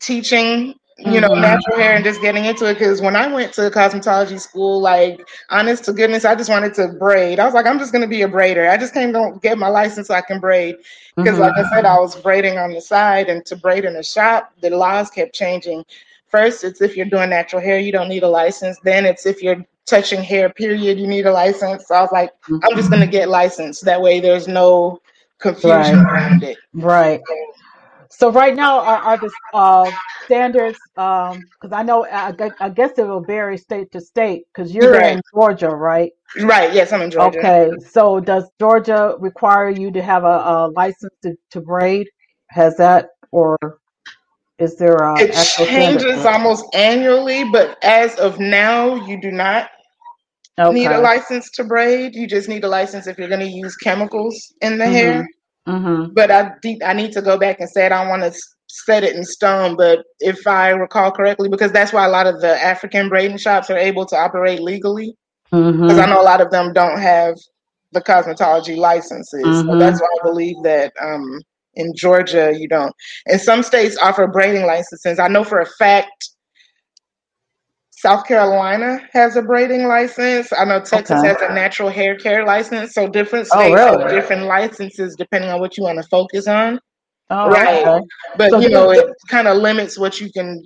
teaching 0.00 0.74
you 0.98 1.20
know 1.20 1.28
Mhm. 1.28 1.40
natural 1.40 1.76
hair 1.78 1.94
and 1.94 2.04
just 2.04 2.20
getting 2.20 2.44
into 2.44 2.66
it. 2.68 2.74
Because 2.74 3.00
when 3.00 3.16
I 3.16 3.26
went 3.32 3.52
to 3.54 3.62
cosmetology 3.70 4.40
school 4.40 4.80
like 4.80 5.26
honest 5.50 5.84
to 5.84 5.92
goodness 5.92 6.24
I 6.24 6.34
just 6.36 6.50
wanted 6.50 6.74
to 6.74 6.88
braid. 6.98 7.38
I 7.40 7.44
was 7.44 7.54
like 7.54 7.66
I'm 7.66 7.78
just 7.78 7.92
going 7.92 8.02
to 8.02 8.08
be 8.08 8.22
a 8.22 8.28
braider. 8.28 8.70
I 8.70 8.76
just 8.76 8.94
came 8.94 9.12
to 9.12 9.38
get 9.42 9.58
my 9.58 9.68
license 9.68 10.08
so 10.08 10.14
I 10.14 10.22
can 10.22 10.40
braid. 10.40 10.76
Because 11.22 11.38
Mhm. 11.38 11.40
like 11.40 11.52
I 11.56 11.64
said 11.74 11.84
I 11.84 11.98
was 11.98 12.20
braiding 12.20 12.58
on 12.58 12.72
the 12.72 12.80
side 12.80 13.28
and 13.28 13.44
to 13.46 13.56
braid 13.56 13.84
in 13.84 13.96
a 13.96 14.02
shop 14.04 14.52
the 14.62 14.70
laws 14.70 15.10
kept 15.10 15.34
changing 15.34 15.84
first 16.30 16.64
it's 16.64 16.80
if 16.80 16.96
you're 16.96 17.06
doing 17.06 17.30
natural 17.30 17.60
hair 17.62 17.78
you 17.78 17.92
don't 17.92 18.08
need 18.08 18.22
a 18.22 18.28
license 18.28 18.78
then 18.84 19.04
it's 19.06 19.26
if 19.26 19.42
you're 19.42 19.64
touching 19.86 20.22
hair 20.22 20.50
period 20.50 20.98
you 20.98 21.06
need 21.06 21.26
a 21.26 21.32
license 21.32 21.86
so 21.86 21.94
I 21.94 22.00
was 22.02 22.12
like 22.12 22.30
I'm 22.62 22.76
just 22.76 22.90
going 22.90 23.00
to 23.00 23.10
get 23.10 23.28
licensed 23.28 23.84
that 23.84 24.00
way 24.00 24.20
there's 24.20 24.48
no 24.48 25.00
confusion 25.38 25.96
Right. 25.96 26.06
around 26.10 26.42
it 26.42 26.58
Right. 26.74 27.20
So 28.10 28.30
right 28.30 28.54
now, 28.54 28.80
are, 28.80 28.98
are 28.98 29.16
the 29.18 29.30
uh, 29.52 29.92
standards? 30.24 30.80
Because 30.94 31.72
I 31.72 31.82
know, 31.82 32.06
I, 32.06 32.34
I 32.60 32.68
guess 32.70 32.98
it 32.98 33.06
will 33.06 33.20
vary 33.20 33.58
state 33.58 33.92
to 33.92 34.00
state. 34.00 34.44
Because 34.52 34.74
you're 34.74 34.90
right 34.90 35.16
in 35.16 35.22
Georgia, 35.34 35.70
right? 35.70 36.12
right 36.42 36.72
yes 36.74 36.92
I'm 36.92 37.02
in 37.02 37.10
Georgia 37.10 37.38
Okay. 37.38 37.72
So 37.90 38.20
does 38.20 38.50
Georgia 38.60 39.14
require 39.18 39.70
you 39.70 39.90
to 39.92 40.02
have 40.02 40.24
a, 40.24 40.26
a 40.26 40.72
license 40.74 41.12
to, 41.22 41.36
to 41.50 41.60
braid? 41.60 42.08
Has 42.48 42.76
that, 42.78 43.10
or 43.30 43.58
is 44.58 44.76
there 44.76 44.96
a 45.02 45.20
It 45.20 45.34
actual 45.34 45.66
changes 45.68 46.24
almost 46.24 46.64
annually, 46.74 47.44
but 47.50 47.76
as 47.82 48.16
of 48.18 48.38
now, 48.38 48.94
you 48.94 49.20
do 49.20 49.30
not 49.30 49.68
need 50.68 50.92
a 50.92 50.98
license 50.98 51.50
to 51.52 51.64
braid. 51.64 52.14
You 52.14 52.26
just 52.26 52.48
need 52.48 52.64
a 52.64 52.68
license 52.68 53.06
if 53.06 53.18
you're 53.18 53.28
going 53.28 53.40
to 53.40 53.46
use 53.48 53.76
chemicals 53.76 54.36
in 54.60 54.78
the 54.78 54.88
hair. 54.88 55.22
Mhm. 55.22 55.68
Mhm. 55.68 56.14
But 56.14 56.30
I 56.30 56.50
de- 56.62 56.80
I 56.84 56.92
need 56.92 57.12
to 57.12 57.22
go 57.22 57.38
back 57.38 57.60
and 57.60 57.68
say 57.68 57.86
it. 57.86 57.92
I 57.92 58.00
don't 58.02 58.08
want 58.08 58.22
to 58.32 58.38
set 58.68 59.04
it 59.04 59.14
in 59.16 59.24
stone, 59.24 59.76
but 59.76 60.00
if 60.20 60.46
I 60.46 60.70
recall 60.70 61.10
correctly, 61.10 61.48
because 61.48 61.72
that's 61.72 61.92
why 61.92 62.04
a 62.04 62.10
lot 62.10 62.26
of 62.26 62.40
the 62.40 62.62
African 62.62 63.08
braiding 63.08 63.38
shops 63.38 63.70
are 63.70 63.78
able 63.78 64.06
to 64.06 64.16
operate 64.16 64.60
legally, 64.60 65.14
because 65.86 65.98
I 65.98 66.06
Mhm. 66.06 66.10
know 66.10 66.20
a 66.20 66.24
lot 66.24 66.40
of 66.40 66.50
them 66.50 66.72
don't 66.72 66.98
have 67.00 67.34
the 67.92 68.00
cosmetology 68.00 68.76
licenses. 68.76 69.62
So 69.66 69.76
that's 69.78 70.00
Mhm. 70.00 70.00
why 70.00 70.06
I 70.06 70.22
believe 70.24 70.56
that 70.64 70.92
um, 71.00 71.40
in 71.78 71.94
Georgia 71.96 72.52
you 72.56 72.68
don't. 72.68 72.94
And 73.26 73.40
some 73.40 73.62
states 73.62 73.98
offer 73.98 74.26
braiding 74.28 74.66
licenses. 74.66 75.18
I 75.18 75.28
know 75.28 75.44
for 75.44 75.60
a 75.60 75.66
fact 75.66 76.30
South 77.90 78.26
Carolina 78.26 79.00
has 79.12 79.36
a 79.36 79.42
braiding 79.42 79.86
license. 79.88 80.52
I 80.52 80.64
know 80.64 80.80
Texas 80.80 81.20
Okay. 81.20 81.22
has 81.22 81.36
a 81.42 81.54
natural 81.54 81.90
hair 81.90 82.16
care 82.16 82.44
license. 82.46 82.94
So 82.94 83.08
different 83.08 83.46
Oh, 83.50 83.74
states 83.74 83.84
have 83.86 84.08
different 84.08 84.44
licenses 84.44 85.16
depending 85.16 85.50
on 85.50 85.60
what 85.60 85.76
you 85.76 85.84
want 85.84 85.98
to 85.98 86.08
focus 86.08 86.46
on. 86.48 86.80
Oh, 87.30 87.54
Right. 87.54 87.84
okay. 87.84 88.00
But 88.36 88.52
So 88.52 88.60
you 88.60 88.70
know, 88.70 88.90
it 88.90 89.04
kind 89.28 89.48
of 89.48 89.58
limits 89.58 89.98
what 89.98 90.20
you 90.20 90.30
can 90.32 90.62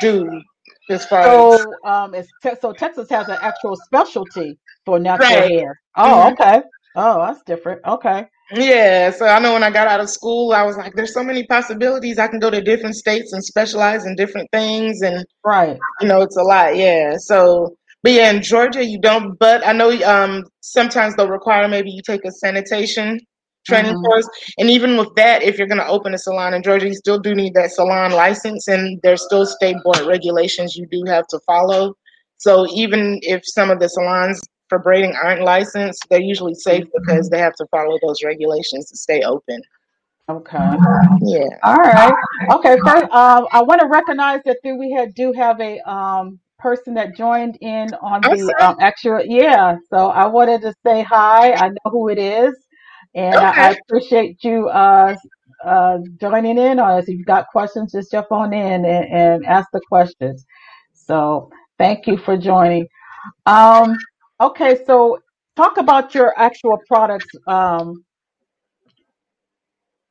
do 0.00 0.42
as 0.90 1.06
far 1.06 1.30
as 1.30 1.66
so 1.66 1.80
um 1.84 2.14
it's 2.14 2.32
te- 2.42 2.56
so 2.60 2.72
Texas 2.72 3.08
has 3.10 3.28
an 3.28 3.38
actual 3.40 3.76
specialty 3.76 4.58
for 4.84 4.98
natural 4.98 5.42
right. 5.42 5.44
hair. 5.44 5.80
Oh, 5.96 6.28
hmm 6.28 6.32
okay. 6.32 6.62
Oh, 6.94 7.26
that's 7.26 7.42
different. 7.42 7.82
Okay. 7.84 8.26
Yeah, 8.52 9.10
so 9.10 9.26
I 9.26 9.38
know 9.40 9.54
when 9.54 9.62
I 9.62 9.70
got 9.70 9.88
out 9.88 10.00
of 10.00 10.10
school, 10.10 10.52
I 10.52 10.62
was 10.64 10.76
like, 10.76 10.94
there's 10.94 11.14
so 11.14 11.24
many 11.24 11.46
possibilities. 11.46 12.18
I 12.18 12.28
can 12.28 12.38
go 12.40 12.50
to 12.50 12.60
different 12.60 12.94
states 12.94 13.32
and 13.32 13.42
specialize 13.44 14.06
in 14.06 14.14
different 14.16 14.48
things, 14.52 15.00
and 15.02 15.24
Right. 15.44 15.78
you 16.00 16.08
know, 16.08 16.22
it's 16.22 16.36
a 16.36 16.42
lot. 16.42 16.76
Yeah. 16.76 17.16
So, 17.18 17.76
but 18.02 18.12
yeah, 18.12 18.30
in 18.30 18.42
Georgia, 18.42 18.84
you 18.84 19.00
don't. 19.00 19.38
But 19.38 19.66
I 19.66 19.72
know 19.72 19.90
um 20.04 20.44
sometimes 20.60 21.16
they'll 21.16 21.28
require 21.28 21.68
maybe 21.68 21.90
you 21.90 22.02
take 22.06 22.24
a 22.24 22.30
sanitation 22.32 23.18
training 23.66 23.94
hmm 23.94 24.04
course, 24.04 24.28
and 24.58 24.70
even 24.70 24.96
with 24.96 25.08
that, 25.16 25.42
if 25.42 25.58
you're 25.58 25.66
going 25.68 25.80
to 25.80 25.86
open 25.88 26.14
a 26.14 26.18
salon 26.18 26.54
in 26.54 26.62
Georgia, 26.62 26.86
you 26.86 26.94
still 26.94 27.18
do 27.18 27.34
need 27.34 27.54
that 27.54 27.70
salon 27.72 28.12
license, 28.12 28.68
and 28.68 29.00
there's 29.02 29.24
still 29.24 29.46
state 29.46 29.76
board 29.84 30.00
regulations 30.06 30.76
you 30.76 30.86
do 30.90 31.02
have 31.06 31.26
to 31.28 31.40
follow. 31.46 31.94
So 32.38 32.66
even 32.74 33.18
if 33.22 33.42
some 33.44 33.70
of 33.70 33.80
the 33.80 33.88
salons 33.88 34.40
for 34.74 34.82
braiding 34.82 35.14
aren't 35.14 35.42
licensed, 35.42 36.06
they're 36.10 36.20
usually 36.20 36.54
safe 36.54 36.84
because 36.94 37.28
they 37.30 37.38
have 37.38 37.54
to 37.56 37.66
follow 37.70 37.98
those 38.02 38.24
regulations 38.24 38.90
to 38.90 38.96
stay 38.96 39.22
open. 39.22 39.62
Okay. 40.30 40.76
Yeah. 41.22 41.48
All 41.64 41.76
right. 41.76 42.14
Okay. 42.52 42.78
First, 42.84 43.04
um, 43.12 43.46
I 43.52 43.62
want 43.62 43.80
to 43.80 43.88
recognize 43.88 44.40
that 44.46 44.58
th- 44.64 44.76
we 44.78 44.92
had 44.92 45.14
do 45.14 45.32
have 45.34 45.60
a 45.60 45.80
um 45.90 46.40
person 46.58 46.94
that 46.94 47.16
joined 47.16 47.58
in 47.62 47.94
on 48.02 48.26
the 48.26 48.54
um 48.60 48.76
actual 48.80 49.22
yeah. 49.24 49.76
So 49.90 50.08
I 50.08 50.26
wanted 50.26 50.62
to 50.62 50.74
say 50.86 51.02
hi. 51.04 51.52
I 51.54 51.68
know 51.70 51.92
who 51.92 52.08
it 52.10 52.18
is, 52.18 52.54
and 53.14 53.40
I, 53.40 53.50
I 53.52 53.70
appreciate 53.72 54.44
you 54.44 54.68
uh 54.68 55.16
uh 55.64 55.98
joining 56.20 56.58
in. 56.58 56.80
Or 56.80 56.98
if 56.98 57.08
you've 57.08 57.26
got 57.26 57.48
questions, 57.52 57.92
just 57.92 58.12
jump 58.12 58.32
on 58.32 58.52
in 58.54 58.84
and, 58.84 59.06
and 59.12 59.46
ask 59.46 59.68
the 59.72 59.82
questions. 59.88 60.44
So 60.94 61.50
thank 61.78 62.06
you 62.08 62.18
for 62.18 62.36
joining. 62.36 62.88
Um. 63.46 63.96
Okay. 64.40 64.84
So 64.86 65.18
talk 65.56 65.76
about 65.78 66.14
your 66.14 66.38
actual 66.38 66.78
products. 66.88 67.26
Um. 67.46 68.04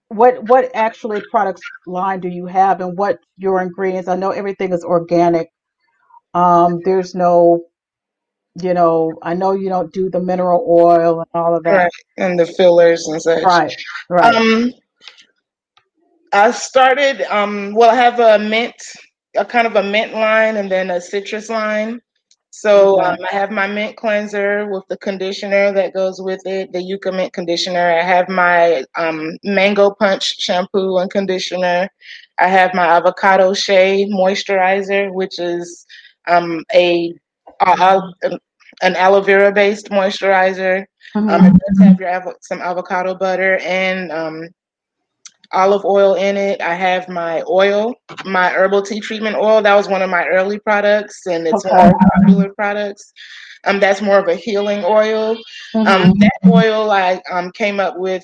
what 0.09 0.43
what 0.43 0.69
actually 0.75 1.21
products 1.31 1.61
line 1.87 2.19
do 2.19 2.27
you 2.27 2.45
have 2.45 2.81
and 2.81 2.97
what 2.97 3.19
your 3.37 3.61
ingredients? 3.61 4.07
I 4.07 4.15
know 4.15 4.31
everything 4.31 4.71
is 4.73 4.83
organic. 4.83 5.49
Um, 6.35 6.79
there's 6.85 7.15
no, 7.15 7.63
you 8.61 8.73
know, 8.73 9.11
I 9.23 9.33
know 9.33 9.53
you 9.53 9.69
don't 9.69 9.91
do 9.93 10.09
the 10.09 10.19
mineral 10.19 10.65
oil 10.69 11.21
and 11.21 11.29
all 11.33 11.55
of 11.55 11.63
that. 11.63 11.71
Right. 11.71 11.91
And 12.17 12.39
the 12.39 12.45
fillers 12.45 13.07
and 13.07 13.21
such. 13.21 13.43
Right, 13.43 13.75
right. 14.09 14.35
Um, 14.35 14.71
I 16.31 16.51
started, 16.51 17.21
um, 17.31 17.73
well, 17.75 17.91
I 17.91 17.95
have 17.95 18.19
a 18.19 18.39
mint, 18.39 18.75
a 19.35 19.45
kind 19.45 19.67
of 19.67 19.75
a 19.75 19.83
mint 19.83 20.13
line 20.13 20.57
and 20.57 20.71
then 20.71 20.91
a 20.91 21.01
citrus 21.01 21.49
line. 21.49 21.99
So 22.55 23.01
um, 23.01 23.17
I 23.31 23.35
have 23.35 23.51
my 23.51 23.67
mint 23.67 23.97
cleanser 23.97 24.69
with 24.69 24.83
the 24.87 24.97
conditioner 24.97 25.73
that 25.73 25.93
goes 25.93 26.21
with 26.21 26.45
it, 26.45 26.71
the 26.71 26.81
Yucca 26.81 27.11
mint 27.11 27.33
conditioner. 27.33 27.79
I 27.91 28.03
have 28.03 28.29
my 28.29 28.83
um, 28.95 29.37
mango 29.43 29.91
punch 29.99 30.35
shampoo 30.39 30.97
and 30.97 31.09
conditioner. 31.09 31.89
I 32.39 32.47
have 32.47 32.73
my 32.73 32.85
avocado 32.85 33.53
shea 33.53 34.07
moisturizer, 34.09 35.11
which 35.13 35.39
is 35.39 35.85
um, 36.27 36.63
a, 36.73 37.13
a 37.61 38.01
an 38.81 38.95
aloe 38.95 39.21
vera 39.21 39.51
based 39.51 39.89
moisturizer. 39.89 40.85
Um, 41.27 41.41
hmm 41.41 41.45
it 41.45 41.53
does 41.53 41.79
have 41.79 41.99
your 41.99 42.09
avo- 42.09 42.37
some 42.41 42.61
avocado 42.61 43.15
butter 43.15 43.57
and 43.59 44.11
um, 44.11 44.47
olive 45.53 45.85
oil 45.85 46.15
in 46.15 46.37
it. 46.37 46.61
I 46.61 46.73
have 46.75 47.07
my 47.09 47.43
oil, 47.49 47.93
my 48.25 48.49
herbal 48.49 48.83
tea 48.83 48.99
treatment 48.99 49.35
oil. 49.35 49.61
That 49.61 49.75
was 49.75 49.87
one 49.89 50.01
of 50.01 50.09
my 50.09 50.25
early 50.27 50.59
products, 50.59 51.25
and 51.27 51.47
it's 51.47 51.65
one 51.65 51.79
of 51.79 51.85
my 51.85 51.93
popular 52.13 52.53
products. 52.55 53.13
Um, 53.65 53.79
that's 53.79 54.01
more 54.01 54.19
of 54.19 54.27
a 54.27 54.35
healing 54.35 54.83
oil. 54.85 55.37
hmm 55.73 55.87
Um, 55.87 56.11
that 56.19 56.39
oil 56.47 56.91
I 56.91 57.21
um 57.31 57.51
came 57.51 57.79
up 57.79 57.95
with 57.97 58.23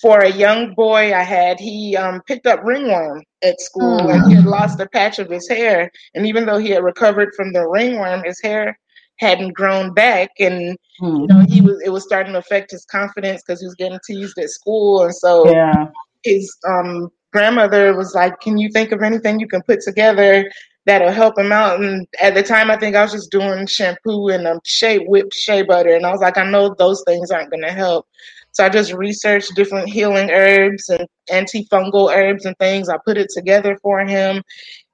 for 0.00 0.20
a 0.20 0.30
young 0.30 0.74
boy 0.74 1.14
I 1.14 1.22
had. 1.22 1.58
He 1.60 1.96
um 1.96 2.20
picked 2.26 2.46
up 2.46 2.62
ringworm 2.64 3.22
at 3.42 3.60
school, 3.60 4.10
and 4.10 4.22
he 4.24 4.32
had 4.34 4.44
lost 4.44 4.80
a 4.80 4.88
patch 4.88 5.18
of 5.18 5.30
his 5.30 5.48
hair. 5.48 5.90
And 6.14 6.26
even 6.26 6.46
though 6.46 6.58
he 6.58 6.70
had 6.70 6.84
recovered 6.84 7.30
from 7.36 7.52
the 7.52 7.66
ringworm, 7.68 8.22
his 8.24 8.40
hair 8.42 8.78
hadn't 9.18 9.54
grown 9.54 9.92
back, 9.94 10.30
and 10.38 10.76
hmm 10.98 11.26
you 11.26 11.28
know 11.28 11.44
he 11.48 11.60
was 11.60 11.80
it 11.84 11.90
was 11.90 12.04
starting 12.04 12.32
to 12.32 12.38
affect 12.38 12.70
his 12.70 12.84
confidence 12.86 13.42
because 13.46 13.60
he 13.60 13.66
was 13.66 13.74
getting 13.76 13.98
teased 14.06 14.38
at 14.38 14.50
school, 14.50 15.02
and 15.04 15.14
so 15.14 15.54
Yeah. 15.54 15.86
his 16.24 16.54
um, 16.68 17.08
grandmother 17.32 17.94
was 17.96 18.14
like, 18.14 18.40
"Can 18.40 18.58
you 18.58 18.68
think 18.72 18.92
of 18.92 19.02
anything 19.02 19.40
you 19.40 19.48
can 19.48 19.62
put 19.62 19.80
together 19.80 20.50
that'll 20.86 21.12
help 21.12 21.38
him 21.38 21.52
out?" 21.52 21.80
And 21.80 22.06
at 22.20 22.34
the 22.34 22.42
time, 22.42 22.70
I 22.70 22.76
think 22.78 22.96
I 22.96 23.02
was 23.02 23.12
just 23.12 23.30
doing 23.30 23.66
shampoo 23.66 24.28
and 24.28 24.46
um, 24.46 24.60
shea 24.64 24.98
whipped 24.98 25.34
shea 25.34 25.62
butter, 25.62 25.94
and 25.94 26.06
I 26.06 26.10
was 26.12 26.20
like, 26.20 26.38
"I 26.38 26.48
know 26.50 26.74
those 26.78 27.02
things 27.06 27.30
aren't 27.30 27.50
going 27.50 27.62
to 27.64 27.72
help." 27.72 28.06
So 28.52 28.64
I 28.64 28.68
just 28.68 28.92
researched 28.92 29.54
different 29.56 29.88
healing 29.88 30.30
herbs 30.30 30.88
and 30.88 31.06
antifungal 31.30 32.14
herbs 32.14 32.44
and 32.46 32.56
things. 32.58 32.88
I 32.88 32.96
put 33.04 33.18
it 33.18 33.28
together 33.34 33.78
for 33.82 34.00
him, 34.04 34.42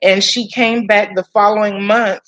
and 0.02 0.22
she 0.22 0.48
came 0.50 0.86
back 0.86 1.14
the 1.14 1.24
following 1.32 1.84
month 1.84 2.20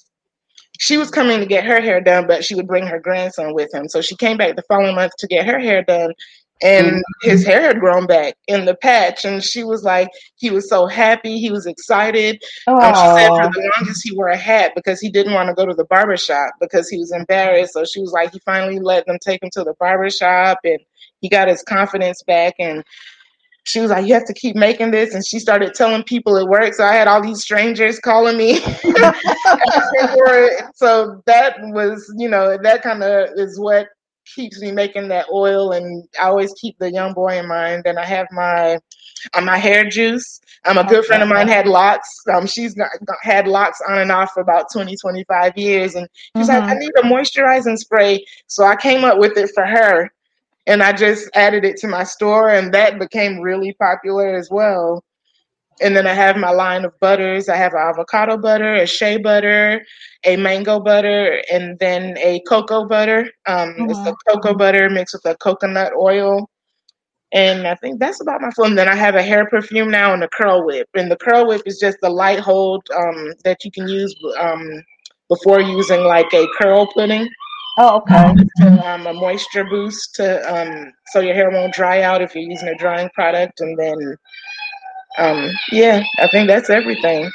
she 0.83 0.99
was 0.99 1.13
coming 1.13 1.39
to 1.39 1.47
get 1.47 1.65
her 1.65 1.81
hair 1.81 2.01
done, 2.01 2.27
but 2.27 2.45
she 2.45 2.57
would 2.57 2.67
bring 2.67 2.89
her 2.89 2.99
grandson 2.99 3.55
with 3.55 3.73
him. 3.73 3.89
So 3.89 4.01
she 4.01 4.17
came 4.17 4.37
back 4.37 4.57
the 4.57 4.65
following 4.65 4.97
month 4.97 5.13
to 5.21 5.29
get 5.29 5.47
her 5.47 5.61
hair 5.61 5.85
done, 5.85 6.13
and 6.61 7.05
his 7.21 7.47
hair 7.47 7.61
had 7.63 7.79
grown 7.79 8.09
back 8.09 8.35
in 8.49 8.65
the 8.65 8.75
patch. 8.75 9.25
And 9.25 9.45
she 9.45 9.63
was 9.63 9.85
like, 9.85 10.09
he 10.35 10.51
was 10.51 10.69
so 10.69 10.89
happy, 10.89 11.39
he 11.39 11.53
was 11.53 11.67
excited. 11.67 12.43
Um, 12.67 12.95
she 12.95 13.01
said 13.01 13.29
for 13.29 13.49
the 13.53 13.71
longest 13.77 14.03
he 14.03 14.17
wore 14.17 14.31
a 14.31 14.37
hat 14.37 14.73
because 14.75 14.99
he 14.99 15.09
didn't 15.09 15.35
want 15.35 15.49
to 15.51 15.55
go 15.55 15.67
to 15.67 15.75
the 15.75 15.85
barber 15.85 16.17
shop 16.17 16.53
because 16.61 16.89
he 16.89 16.99
was 16.99 17.13
embarrassed. 17.13 17.75
So 17.75 17.85
she 17.85 18.01
was 18.01 18.11
like, 18.11 18.33
he 18.33 18.41
finally 18.41 18.81
let 18.81 19.07
them 19.07 19.19
take 19.21 19.41
him 19.41 19.51
to 19.53 19.63
the 19.63 19.75
barber 19.79 20.11
shop, 20.11 20.59
and 20.65 20.81
he 21.21 21.29
got 21.29 21.47
his 21.47 21.63
confidence 21.63 22.25
back. 22.25 22.55
And 22.59 22.83
she 23.65 23.81
was 23.81 23.91
like, 23.91 24.07
"You 24.07 24.15
have 24.15 24.27
to 24.27 24.35
keep 24.35 24.57
making 24.57 24.91
this," 24.91 25.15
and 25.15 25.27
she 25.27 25.39
started 25.39 25.75
telling 25.75 26.03
people 26.03 26.37
at 26.37 26.47
work. 26.47 26.75
So 26.75 26.85
I 26.85 26.95
had 26.95 27.09
all 27.09 27.23
these 27.23 27.43
strangers 27.43 27.99
calling 28.01 28.37
me 28.37 28.53
it. 28.63 30.65
So 30.75 31.23
that 31.27 31.57
was, 31.61 32.13
you 32.17 32.29
know, 32.29 32.59
that 32.63 32.83
kind 32.83 33.03
of 33.03 33.29
is 33.37 33.59
what 33.59 33.89
keeps 34.35 34.61
me 34.61 34.73
making 34.73 35.09
that 35.09 35.27
oil, 35.33 35.73
and 35.73 36.09
I 36.21 36.25
always 36.25 36.53
keep 36.61 36.79
the 36.79 36.91
young 36.91 37.13
boy 37.13 37.39
in 37.39 37.47
mind. 37.47 37.85
And 37.87 37.99
I 37.99 38.05
have 38.05 38.27
my 38.33 38.79
on 39.35 39.45
my 39.45 39.59
hair 39.59 39.89
juice. 39.89 40.41
Um, 40.65 40.79
a 40.79 40.85
good 40.85 41.05
friend 41.05 41.23
of 41.23 41.29
mine 41.29 41.49
had 41.49 41.67
locks. 41.67 42.09
Um, 42.33 42.47
she's 42.47 42.75
got, 42.75 42.91
had 43.23 43.49
locks 43.49 43.81
on 43.89 43.99
and 43.99 44.13
off 44.13 44.33
for 44.33 44.41
about 44.41 44.67
20, 44.73 44.97
25 44.97 45.57
years. 45.57 45.95
And 45.95 46.09
she's 46.37 46.49
like, 46.49 46.63
I 46.63 46.75
need 46.75 46.93
a 46.99 47.03
moisturizing 47.03 47.79
spray. 47.79 48.25
So 48.47 48.65
I 48.65 48.77
came 48.77 49.05
up 49.05 49.19
with 49.19 49.37
it 49.37 49.51
for 49.55 49.65
her 49.65 50.11
and 50.67 50.83
I 50.83 50.93
just 50.93 51.31
added 51.35 51.65
it 51.65 51.77
to 51.79 51.89
my 51.89 52.05
store, 52.05 52.51
and 52.51 52.73
that 52.75 52.99
became 52.99 53.41
really 53.41 53.73
popular 53.75 54.35
as 54.35 54.49
well. 54.51 55.03
And 55.81 55.97
then 55.97 56.07
I 56.07 56.13
have 56.15 56.37
my 56.37 56.51
line 56.51 56.85
of 56.85 56.99
butters. 57.01 57.49
I 57.49 57.57
have 57.57 57.73
an 57.75 57.81
avocado 57.81 58.37
butter, 58.37 58.75
a 58.75 58.87
shea 58.87 59.17
butter, 59.17 59.83
a 60.25 60.37
mango 60.37 60.79
butter, 60.79 61.43
and 61.51 61.79
then 61.79 62.17
a 62.19 62.41
cocoa 62.49 62.87
butter. 62.87 63.31
Um, 63.47 63.75
It's 63.89 64.01
hmm 64.01 64.05
the 64.05 64.15
cocoa 64.29 64.55
butter 64.55 64.89
mixed 64.91 65.15
with 65.15 65.27
a 65.33 65.37
coconut 65.39 65.93
oil. 65.99 66.49
And 67.33 67.67
I 67.67 67.75
think 67.77 67.99
that's 67.99 68.21
about 68.21 68.43
my 68.43 68.51
phone. 68.51 68.75
Then 68.75 68.89
I 68.89 68.95
have 68.95 69.15
a 69.15 69.23
hair 69.23 69.47
perfume 69.49 69.91
now 69.91 70.13
and 70.13 70.23
a 70.23 70.29
curl 70.29 70.65
whip. 70.67 70.89
And 70.95 71.11
the 71.11 71.17
curl 71.17 71.47
whip 71.49 71.63
is 71.67 71.79
just 71.81 71.99
the 72.03 72.11
light 72.11 72.39
hold 72.39 72.83
um, 72.95 73.33
that 73.45 73.65
you 73.65 73.71
can 73.73 73.89
use 73.89 74.15
um, 74.39 74.83
before 75.29 75.61
using 75.61 76.05
like 76.05 76.33
a 76.35 76.47
curl 76.59 76.87
pudding 76.93 77.27
Oh, 77.79 77.99
okay. 77.99 78.35
to 78.59 78.89
um, 78.89 79.07
a 79.07 79.15
moisture 79.15 79.65
boost 79.65 80.15
to 80.17 80.41
um, 80.53 80.93
so 81.13 81.21
your 81.21 81.35
hair 81.35 81.51
won't 81.51 81.73
dry 81.75 82.03
out 82.03 82.21
if 82.21 82.35
you're 82.35 82.45
using 82.45 82.69
a 82.69 82.77
drying 82.77 83.09
product. 83.15 83.61
And 83.61 83.79
then, 83.79 84.17
um, 85.19 85.51
yeah, 85.71 86.03
I 86.19 86.29
think 86.29 86.49
that's 86.49 86.71
everything. 86.71 87.31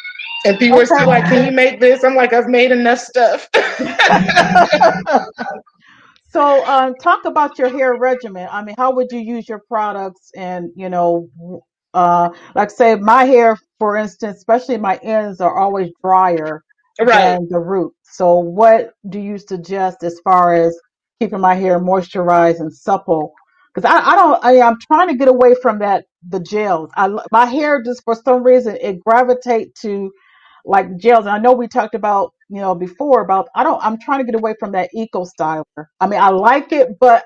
And 0.46 0.60
people 0.60 0.80
are 0.80 0.86
still 0.86 1.08
like, 1.08 1.26
"Can 1.26 1.46
you 1.46 1.52
make 1.52 1.80
this?" 1.80 2.04
I'm 2.04 2.16
like, 2.16 2.34
"I've 2.34 2.48
made 2.48 2.72
enough 2.72 3.00
stuff." 3.00 3.50
So, 6.30 6.66
um, 6.66 6.94
talk 6.96 7.26
about 7.26 7.58
your 7.58 7.70
hair 7.70 7.96
regimen. 7.98 8.48
I 8.52 8.64
mean, 8.64 8.76
how 8.78 8.94
would 8.94 9.12
you 9.12 9.20
use 9.20 9.48
your 9.48 9.62
products? 9.68 10.32
And 10.36 10.70
you 10.76 10.90
know, 10.90 11.30
uh, 11.94 12.30
like 12.54 12.70
say 12.70 12.96
my 12.96 13.24
hair, 13.24 13.58
for 13.80 13.96
instance, 13.96 14.38
especially 14.38 14.78
my 14.78 14.98
ends 15.02 15.42
are 15.42 15.58
always 15.58 15.90
drier 16.04 16.64
right. 17.00 17.36
than 17.36 17.48
the 17.50 17.60
root. 17.60 17.94
So, 18.04 18.40
what 18.40 18.94
do 19.10 19.20
you 19.20 19.38
suggest 19.38 20.04
as 20.04 20.20
far 20.24 20.54
as 20.54 20.78
keeping 21.20 21.40
my 21.40 21.56
hair 21.56 21.80
moisturized 21.80 22.60
and 22.60 22.74
supple? 22.74 23.34
Because 23.74 23.90
I, 23.90 24.00
I 24.00 24.16
don't, 24.16 24.44
I, 24.44 24.62
I'm 24.62 24.78
trying 24.80 25.10
to 25.10 25.16
get 25.16 25.28
away 25.28 25.56
from 25.62 25.80
that 25.80 26.06
the 26.30 26.40
gels. 26.40 26.90
I 26.96 27.10
my 27.32 27.46
hair 27.46 27.82
just 27.84 28.04
for 28.04 28.16
some 28.16 28.44
reason 28.44 28.78
it 28.82 29.00
gravitate 29.00 29.76
to 29.82 30.12
like 30.66 30.98
gels. 30.98 31.26
And 31.26 31.30
I 31.30 31.38
know 31.38 31.54
we 31.54 31.68
talked 31.68 31.96
about 31.96 32.34
you 32.50 32.60
know 32.60 32.76
before 32.76 33.22
about 33.22 33.48
I 33.56 33.64
don't. 33.64 33.84
I'm 33.84 34.00
trying 34.00 34.20
to 34.20 34.26
get 34.26 34.36
away 34.36 34.56
from 34.60 34.72
that 34.74 34.90
eco 34.94 35.26
styler. 35.26 35.86
I 36.00 36.08
mean, 36.08 36.20
I 36.20 36.30
like 36.30 36.72
it, 36.72 37.00
but 37.00 37.26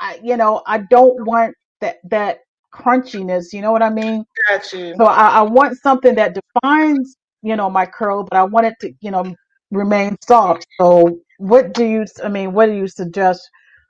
I, 0.00 0.20
you 0.22 0.36
know, 0.36 0.62
I 0.66 0.78
don't 0.78 1.26
want 1.26 1.54
that 1.80 1.96
that 2.10 2.38
crunchiness. 2.72 3.52
You 3.52 3.62
know 3.62 3.72
what 3.72 3.82
I 3.82 3.90
mean? 3.90 4.24
Got 4.48 4.72
you. 4.72 4.94
So 4.96 5.04
I, 5.04 5.28
I 5.28 5.42
want 5.42 5.76
something 5.78 6.14
that 6.14 6.34
defines, 6.34 7.16
you 7.42 7.56
know, 7.56 7.70
my 7.70 7.86
curl, 7.86 8.24
but 8.24 8.36
I 8.38 8.44
want 8.44 8.66
it 8.66 8.74
to, 8.80 8.92
you 9.00 9.10
know, 9.10 9.34
remain 9.70 10.16
soft. 10.26 10.66
So 10.80 11.20
what 11.38 11.74
do 11.74 11.84
you, 11.84 12.04
I 12.24 12.28
mean, 12.28 12.52
what 12.52 12.66
do 12.66 12.74
you 12.74 12.88
suggest 12.88 13.48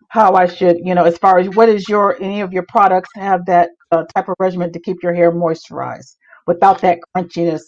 how 0.09 0.35
I 0.35 0.47
should, 0.47 0.79
you 0.85 0.95
know, 0.95 1.05
as 1.05 1.19
far 1.19 1.39
as 1.39 1.49
what 1.51 1.69
is 1.69 1.89
your 1.89 2.21
any 2.23 2.41
of 2.41 2.53
your 2.53 2.65
products 2.69 3.11
have 3.15 3.47
that 3.47 3.71
uh, 3.93 4.05
type 4.15 4.29
of 4.29 4.35
regimen 4.39 4.73
to 4.73 4.81
keep 4.81 5.03
your 5.03 5.15
hair 5.15 5.33
moisturized 5.33 6.17
without 6.47 6.81
that 6.83 6.99
crunchiness 7.17 7.63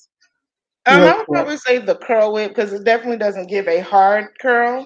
Um, 0.87 1.05
I 1.05 1.17
would 1.17 1.29
probably 1.29 1.57
say 1.59 1.79
the 1.79 1.95
curl 1.97 2.33
whip 2.33 2.51
because 2.51 2.73
it 2.73 2.85
definitely 2.85 3.19
doesn't 3.19 3.49
give 3.49 3.69
a 3.69 3.81
hard 3.81 4.27
curl. 4.41 4.81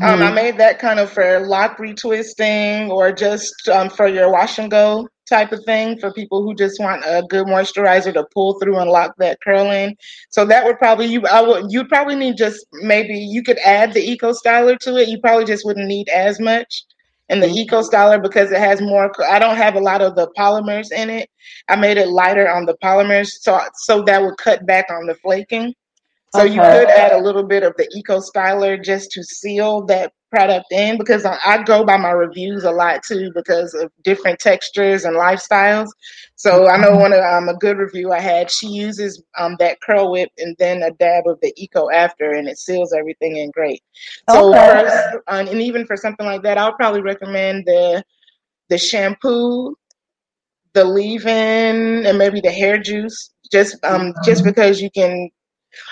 Um, 0.00 0.22
I 0.22 0.30
Mm-hmm. 0.30 0.32
made 0.32 0.58
that 0.58 0.78
kind 0.78 1.00
of 1.00 1.10
for 1.10 1.40
lock 1.46 1.78
retwisting 1.78 2.90
or 2.90 3.12
just 3.12 3.68
um, 3.68 3.90
for 3.90 4.06
your 4.06 4.30
wash 4.30 4.58
and 4.58 4.70
go 4.70 5.08
type 5.28 5.52
of 5.52 5.64
thing 5.64 5.98
for 5.98 6.12
people 6.12 6.42
who 6.42 6.54
just 6.54 6.80
want 6.80 7.02
a 7.04 7.22
good 7.28 7.46
moisturizer 7.46 8.12
to 8.14 8.26
pull 8.32 8.58
through 8.58 8.78
and 8.78 8.90
lock 8.90 9.14
that 9.18 9.40
curl 9.40 9.70
in. 9.70 9.96
So 10.30 10.44
that 10.46 10.64
would 10.64 10.78
probably 10.78 11.06
you 11.06 11.26
I 11.26 11.40
would 11.40 11.70
you'd 11.70 11.88
probably 11.88 12.16
need 12.16 12.36
just 12.36 12.66
maybe 12.72 13.18
you 13.18 13.42
could 13.42 13.58
add 13.58 13.92
the 13.92 14.00
Eco 14.00 14.32
Styler 14.32 14.78
to 14.80 14.96
it. 14.96 15.08
You 15.08 15.20
probably 15.20 15.44
just 15.44 15.64
wouldn't 15.64 15.86
need 15.86 16.08
as 16.08 16.40
much. 16.40 16.84
And 17.30 17.42
the 17.42 17.46
mm-hmm. 17.46 17.58
Eco 17.58 17.82
Styler 17.82 18.22
because 18.22 18.50
it 18.52 18.58
has 18.58 18.80
more. 18.80 19.12
I 19.22 19.38
don't 19.38 19.56
have 19.56 19.74
a 19.74 19.80
lot 19.80 20.00
of 20.00 20.16
the 20.16 20.30
polymers 20.38 20.90
in 20.92 21.10
it. 21.10 21.28
I 21.68 21.76
made 21.76 21.98
it 21.98 22.08
lighter 22.08 22.48
on 22.50 22.64
the 22.64 22.76
polymers, 22.82 23.28
so 23.28 23.60
so 23.74 24.02
that 24.04 24.22
would 24.22 24.38
cut 24.38 24.64
back 24.66 24.86
on 24.90 25.06
the 25.06 25.14
flaking. 25.14 25.74
So 26.34 26.42
you 26.42 26.60
could 26.60 26.90
add 26.90 27.12
a 27.12 27.18
little 27.18 27.42
bit 27.42 27.62
of 27.62 27.74
the 27.78 27.88
Eco 27.96 28.20
Styler 28.20 28.82
just 28.82 29.10
to 29.12 29.22
seal 29.22 29.86
that 29.86 30.12
product 30.30 30.66
in 30.70 30.98
because 30.98 31.24
I, 31.24 31.38
I 31.44 31.62
go 31.62 31.84
by 31.84 31.96
my 31.96 32.10
reviews 32.10 32.64
a 32.64 32.70
lot 32.70 33.02
too 33.02 33.30
because 33.34 33.74
of 33.74 33.90
different 34.02 34.38
textures 34.38 35.04
and 35.04 35.16
lifestyles. 35.16 35.88
So 36.36 36.68
I 36.68 36.76
know 36.78 36.96
one 36.96 37.12
of 37.12 37.20
um, 37.20 37.48
a 37.48 37.56
good 37.56 37.78
review 37.78 38.12
I 38.12 38.20
had, 38.20 38.50
she 38.50 38.68
uses 38.68 39.22
um, 39.38 39.56
that 39.58 39.80
curl 39.80 40.10
whip 40.10 40.30
and 40.38 40.54
then 40.58 40.82
a 40.82 40.90
dab 40.92 41.26
of 41.26 41.38
the 41.40 41.52
Eco 41.56 41.90
after, 41.90 42.32
and 42.32 42.48
it 42.48 42.58
seals 42.58 42.92
everything 42.92 43.36
in 43.36 43.50
great. 43.50 43.82
So 44.30 44.50
Okay. 44.50 44.68
first, 44.68 45.16
um, 45.28 45.48
and 45.48 45.60
even 45.60 45.86
for 45.86 45.96
something 45.96 46.26
like 46.26 46.42
that, 46.42 46.58
I'll 46.58 46.74
probably 46.74 47.02
recommend 47.02 47.64
the 47.66 48.04
the 48.68 48.78
shampoo, 48.78 49.74
the 50.74 50.84
leave-in, 50.84 52.06
and 52.06 52.18
maybe 52.18 52.40
the 52.40 52.52
hair 52.52 52.78
juice. 52.78 53.30
Just 53.50 53.82
um, 53.84 54.12
just 54.24 54.44
because 54.44 54.80
you 54.80 54.90
can 54.90 55.30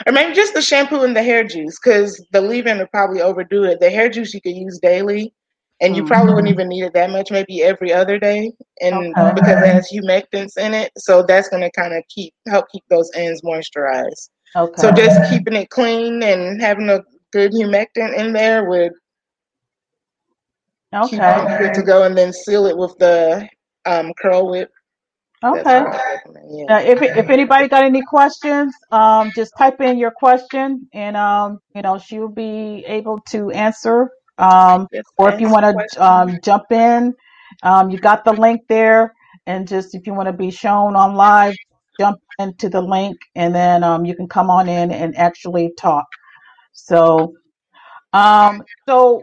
or 0.06 0.12
maybe 0.12 0.34
just 0.34 0.54
the 0.54 0.62
shampoo 0.62 1.02
and 1.02 1.16
the 1.16 1.22
hair 1.22 1.44
juice, 1.44 1.78
because 1.82 2.24
the 2.32 2.40
leave-in 2.40 2.78
would 2.78 2.90
probably 2.90 3.20
overdo 3.20 3.64
it. 3.64 3.80
The 3.80 3.90
hair 3.90 4.08
juice 4.08 4.34
you 4.34 4.40
could 4.40 4.56
use 4.56 4.78
daily, 4.80 5.32
and 5.80 5.94
you 5.94 6.04
probably 6.04 6.32
wouldn't 6.34 6.52
even 6.52 6.68
need 6.68 6.84
it 6.84 6.94
that 6.94 7.10
much, 7.10 7.30
maybe 7.30 7.62
every 7.62 7.92
other 7.92 8.18
day, 8.18 8.50
and 8.80 9.14
Okay. 9.16 9.32
because 9.34 9.60
it 9.62 9.68
has 9.68 9.90
humectants 9.92 10.56
in 10.56 10.72
it, 10.74 10.90
so 10.96 11.22
that's 11.22 11.48
going 11.48 11.62
to 11.62 11.70
kind 11.72 11.94
of 11.94 12.02
keep 12.08 12.32
help 12.48 12.66
keep 12.72 12.84
those 12.88 13.10
ends 13.14 13.42
moisturized. 13.42 14.30
Okay. 14.56 14.80
So 14.80 14.90
just 14.90 15.20
keeping 15.28 15.54
it 15.54 15.68
clean 15.68 16.22
and 16.22 16.60
having 16.60 16.88
a 16.88 17.02
good 17.32 17.52
humectant 17.52 18.16
in 18.16 18.32
there 18.32 18.64
would 18.64 18.92
keep 21.10 21.20
it 21.20 21.58
good 21.58 21.74
to 21.74 21.82
go, 21.82 22.04
and 22.04 22.16
then 22.16 22.32
seal 22.32 22.64
it 22.66 22.76
with 22.76 22.96
the 22.98 23.46
um, 23.84 24.12
curl 24.20 24.48
whip. 24.48 24.70
Okay. 25.44 25.82
what 25.82 25.94
I 25.94 26.14
recommend. 26.14 26.50
Yeah. 26.50 26.80
If 26.80 27.02
if 27.02 27.30
anybody 27.30 27.68
got 27.68 27.84
any 27.84 28.02
questions, 28.02 28.74
um, 28.90 29.30
just 29.34 29.52
type 29.56 29.80
in 29.80 29.98
your 29.98 30.10
question, 30.10 30.88
and 30.92 31.16
um, 31.16 31.58
you 31.74 31.82
know, 31.82 31.98
she'll 31.98 32.28
be 32.28 32.84
able 32.86 33.18
to 33.30 33.50
answer. 33.50 34.10
Um, 34.38 34.88
or 35.18 35.30
if 35.30 35.40
you 35.40 35.48
want 35.48 35.64
to 35.92 36.04
um, 36.04 36.38
jump 36.42 36.64
in, 36.70 37.14
um, 37.62 37.90
you 37.90 37.98
got 37.98 38.24
the 38.24 38.32
link 38.32 38.62
there, 38.68 39.14
and 39.46 39.68
just 39.68 39.94
if 39.94 40.06
you 40.06 40.14
want 40.14 40.26
to 40.26 40.32
be 40.32 40.50
shown 40.50 40.96
on 40.96 41.14
live, 41.14 41.54
jump 41.98 42.18
into 42.38 42.68
the 42.68 42.80
link, 42.80 43.18
and 43.34 43.54
then 43.54 43.84
um, 43.84 44.04
you 44.04 44.14
can 44.14 44.28
come 44.28 44.50
on 44.50 44.68
in 44.68 44.90
and 44.90 45.16
actually 45.16 45.72
talk. 45.78 46.06
So, 46.72 47.34
um, 48.12 48.62
so 48.88 49.22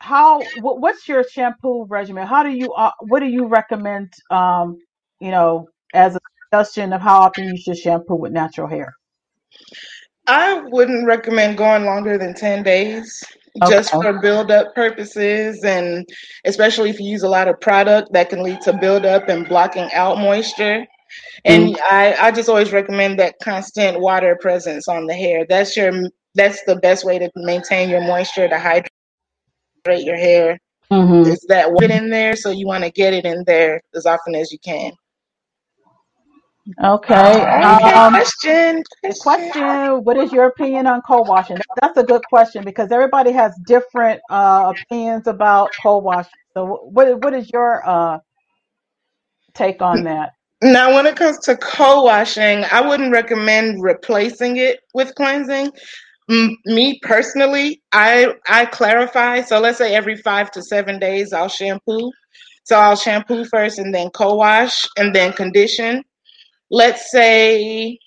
how 0.00 0.42
wh- 0.42 0.80
what's 0.80 1.08
your 1.08 1.24
shampoo 1.24 1.86
regimen? 1.86 2.26
How 2.26 2.42
do 2.42 2.50
you 2.50 2.72
uh, 2.72 2.92
what 3.00 3.20
do 3.20 3.26
you 3.26 3.46
recommend? 3.46 4.12
Um, 4.30 4.78
you 5.20 5.30
know, 5.30 5.68
as 5.94 6.16
a 6.16 6.20
suggestion 6.50 6.92
of 6.92 7.00
how 7.00 7.20
often 7.20 7.44
you 7.44 7.56
should 7.56 7.78
shampoo 7.78 8.14
with 8.14 8.32
natural 8.32 8.68
hair. 8.68 8.94
I 10.26 10.60
wouldn't 10.60 11.06
recommend 11.06 11.56
going 11.56 11.84
longer 11.84 12.18
than 12.18 12.34
10 12.34 12.62
days 12.62 13.22
just 13.68 13.90
for 13.90 14.20
build 14.20 14.50
up 14.50 14.74
purposes 14.74 15.64
and 15.64 16.06
especially 16.44 16.90
if 16.90 17.00
you 17.00 17.08
use 17.08 17.22
a 17.22 17.28
lot 17.28 17.48
of 17.48 17.60
product 17.60 18.12
that 18.12 18.28
can 18.28 18.42
lead 18.42 18.60
to 18.60 18.76
build 18.76 19.06
up 19.06 19.28
and 19.28 19.48
blocking 19.48 19.88
out 19.94 20.18
moisture. 20.18 20.84
And 21.44 21.78
I, 21.84 22.14
I 22.18 22.30
just 22.32 22.48
always 22.48 22.72
recommend 22.72 23.18
that 23.18 23.36
constant 23.42 24.00
water 24.00 24.36
presence 24.40 24.88
on 24.88 25.06
the 25.06 25.14
hair. 25.14 25.46
That's 25.48 25.76
your 25.76 25.92
that's 26.34 26.62
the 26.64 26.76
best 26.76 27.04
way 27.04 27.18
to 27.18 27.30
maintain 27.36 27.88
your 27.88 28.02
moisture 28.02 28.48
to 28.48 28.58
hydrate 28.58 30.04
your 30.04 30.16
hair. 30.16 30.58
Mm-hmm. 30.90 31.30
Is 31.30 31.44
that 31.48 31.72
water 31.72 31.92
in 31.92 32.10
there? 32.10 32.36
So 32.36 32.50
you 32.50 32.66
want 32.66 32.84
to 32.84 32.90
get 32.90 33.14
it 33.14 33.24
in 33.24 33.44
there 33.46 33.80
as 33.94 34.04
often 34.04 34.34
as 34.34 34.52
you 34.52 34.58
can. 34.58 34.92
Okay. 36.84 37.48
Okay, 37.64 37.94
Um, 37.94 38.12
question. 38.12 38.84
Question. 39.02 39.16
question: 39.20 40.04
What 40.04 40.16
is 40.18 40.32
your 40.32 40.46
opinion 40.46 40.86
on 40.86 41.02
co-washing? 41.02 41.58
That's 41.80 41.98
a 41.98 42.04
good 42.04 42.22
question 42.24 42.64
because 42.64 42.92
everybody 42.92 43.32
has 43.32 43.54
different 43.66 44.20
uh, 44.30 44.74
opinions 44.76 45.26
about 45.26 45.72
co-washing. 45.82 46.30
So, 46.54 46.66
what 46.92 47.22
what 47.24 47.34
is 47.34 47.50
your 47.52 47.82
uh, 47.88 48.18
take 49.54 49.82
on 49.82 50.04
that? 50.04 50.32
Now, 50.62 50.94
when 50.94 51.06
it 51.06 51.16
comes 51.16 51.38
to 51.40 51.56
co-washing, 51.56 52.64
I 52.72 52.80
wouldn't 52.86 53.12
recommend 53.12 53.82
replacing 53.82 54.56
it 54.58 54.80
with 54.94 55.14
cleansing. 55.14 55.72
M- 56.30 56.56
me 56.66 56.98
personally, 57.02 57.82
I 57.92 58.34
I 58.48 58.66
clarify. 58.66 59.42
So 59.42 59.60
let's 59.60 59.78
say 59.78 59.94
every 59.94 60.16
five 60.16 60.50
to 60.52 60.62
seven 60.62 60.98
days, 60.98 61.32
I'll 61.32 61.48
shampoo. 61.48 62.12
So 62.64 62.76
I'll 62.78 62.96
shampoo 62.96 63.44
first, 63.46 63.78
and 63.78 63.94
then 63.94 64.10
co-wash, 64.10 64.86
and 64.96 65.14
then 65.14 65.32
condition. 65.34 66.02
Let's 66.70 67.10
say 67.10 67.98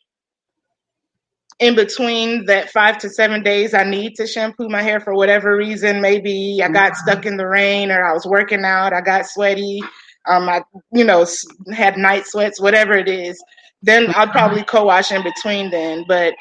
in 1.60 1.76
between 1.76 2.45
that 2.45 2.69
five 2.72 2.98
to 3.00 3.10
seven 3.10 3.43
days, 3.43 3.74
I 3.74 3.84
need 3.84 4.15
to 4.15 4.28
shampoo 4.28 4.69
my 4.69 4.82
hair 4.82 5.00
for 5.00 5.13
whatever 5.13 5.56
reason. 5.58 6.02
Maybe 6.02 6.62
I 6.63 6.69
got 6.69 6.95
stuck 6.95 7.26
in 7.26 7.38
the 7.38 7.48
rain, 7.48 7.91
or 7.91 8.04
I 8.04 8.13
was 8.13 8.26
working 8.26 8.63
out, 8.63 8.93
I 8.93 9.02
got 9.02 9.28
sweaty, 9.28 9.82
um, 10.28 10.48
I 10.50 10.63
you 10.91 11.04
know 11.04 11.26
had 11.74 11.98
night 11.98 12.26
sweats, 12.26 12.62
whatever 12.62 12.93
it 12.93 13.10
is. 13.10 13.41
Then 13.82 14.13
I'll 14.15 14.28
probably 14.28 14.63
co-wash 14.63 15.12
in 15.12 15.24
between 15.24 15.69
then, 15.69 16.06
but 16.08 16.34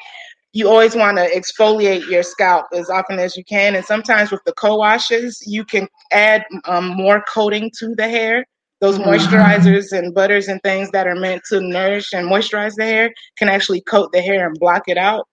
you 0.51 0.67
always 0.67 0.95
want 0.95 1.17
to 1.17 1.29
exfoliate 1.29 2.09
your 2.09 2.23
scalp 2.23 2.65
as 2.73 2.89
often 2.89 3.19
as 3.19 3.37
you 3.37 3.43
can. 3.45 3.75
And 3.75 3.85
sometimes 3.85 4.31
with 4.31 4.43
the 4.45 4.53
co-washes, 4.53 5.41
you 5.45 5.63
can 5.63 5.87
add 6.11 6.43
um, 6.65 6.87
more 6.97 7.23
coating 7.33 7.71
to 7.79 7.93
the 7.95 8.07
hair. 8.09 8.45
Those 8.81 8.97
Mhm. 8.97 9.05
moisturizers 9.05 9.91
and 9.97 10.13
butters 10.13 10.47
and 10.47 10.61
things 10.63 10.89
that 10.91 11.05
are 11.07 11.15
meant 11.15 11.43
to 11.49 11.59
nourish 11.59 12.13
and 12.13 12.27
moisturize 12.27 12.75
the 12.75 12.85
hair 12.85 13.11
can 13.37 13.49
actually 13.49 13.81
coat 13.81 14.11
the 14.13 14.21
hair 14.21 14.47
and 14.47 14.57
block 14.59 14.83
it 14.87 14.97
out. 14.97 15.27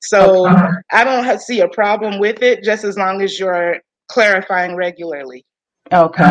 So 0.00 0.46
Okay. 0.46 0.66
I 0.92 1.02
don't 1.04 1.40
see 1.40 1.60
a 1.60 1.68
problem 1.68 2.18
with 2.20 2.42
it, 2.42 2.62
just 2.62 2.84
as 2.84 2.96
long 2.96 3.20
as 3.22 3.38
you're 3.38 3.78
clarifying 4.08 4.76
regularly. 4.76 5.44
Okay. 5.92 6.24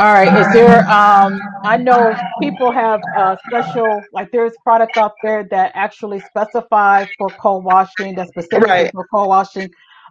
All 0.00 0.12
right. 0.12 0.32
Is 0.32 0.52
there, 0.52 0.88
um, 0.88 1.40
I 1.64 1.76
know 1.76 2.14
people 2.40 2.70
have 2.70 3.00
uh, 3.16 3.36
special, 3.46 4.00
like 4.12 4.30
there's 4.30 4.52
product 4.62 4.96
out 4.96 5.14
there 5.24 5.42
that 5.50 5.72
actually 5.74 6.20
specify 6.20 7.04
for 7.18 7.28
co-washing, 7.30 8.14
that's 8.14 8.30
specifically 8.30 8.68
Right. 8.68 8.90
for 8.92 9.04
co-washing. 9.12 9.68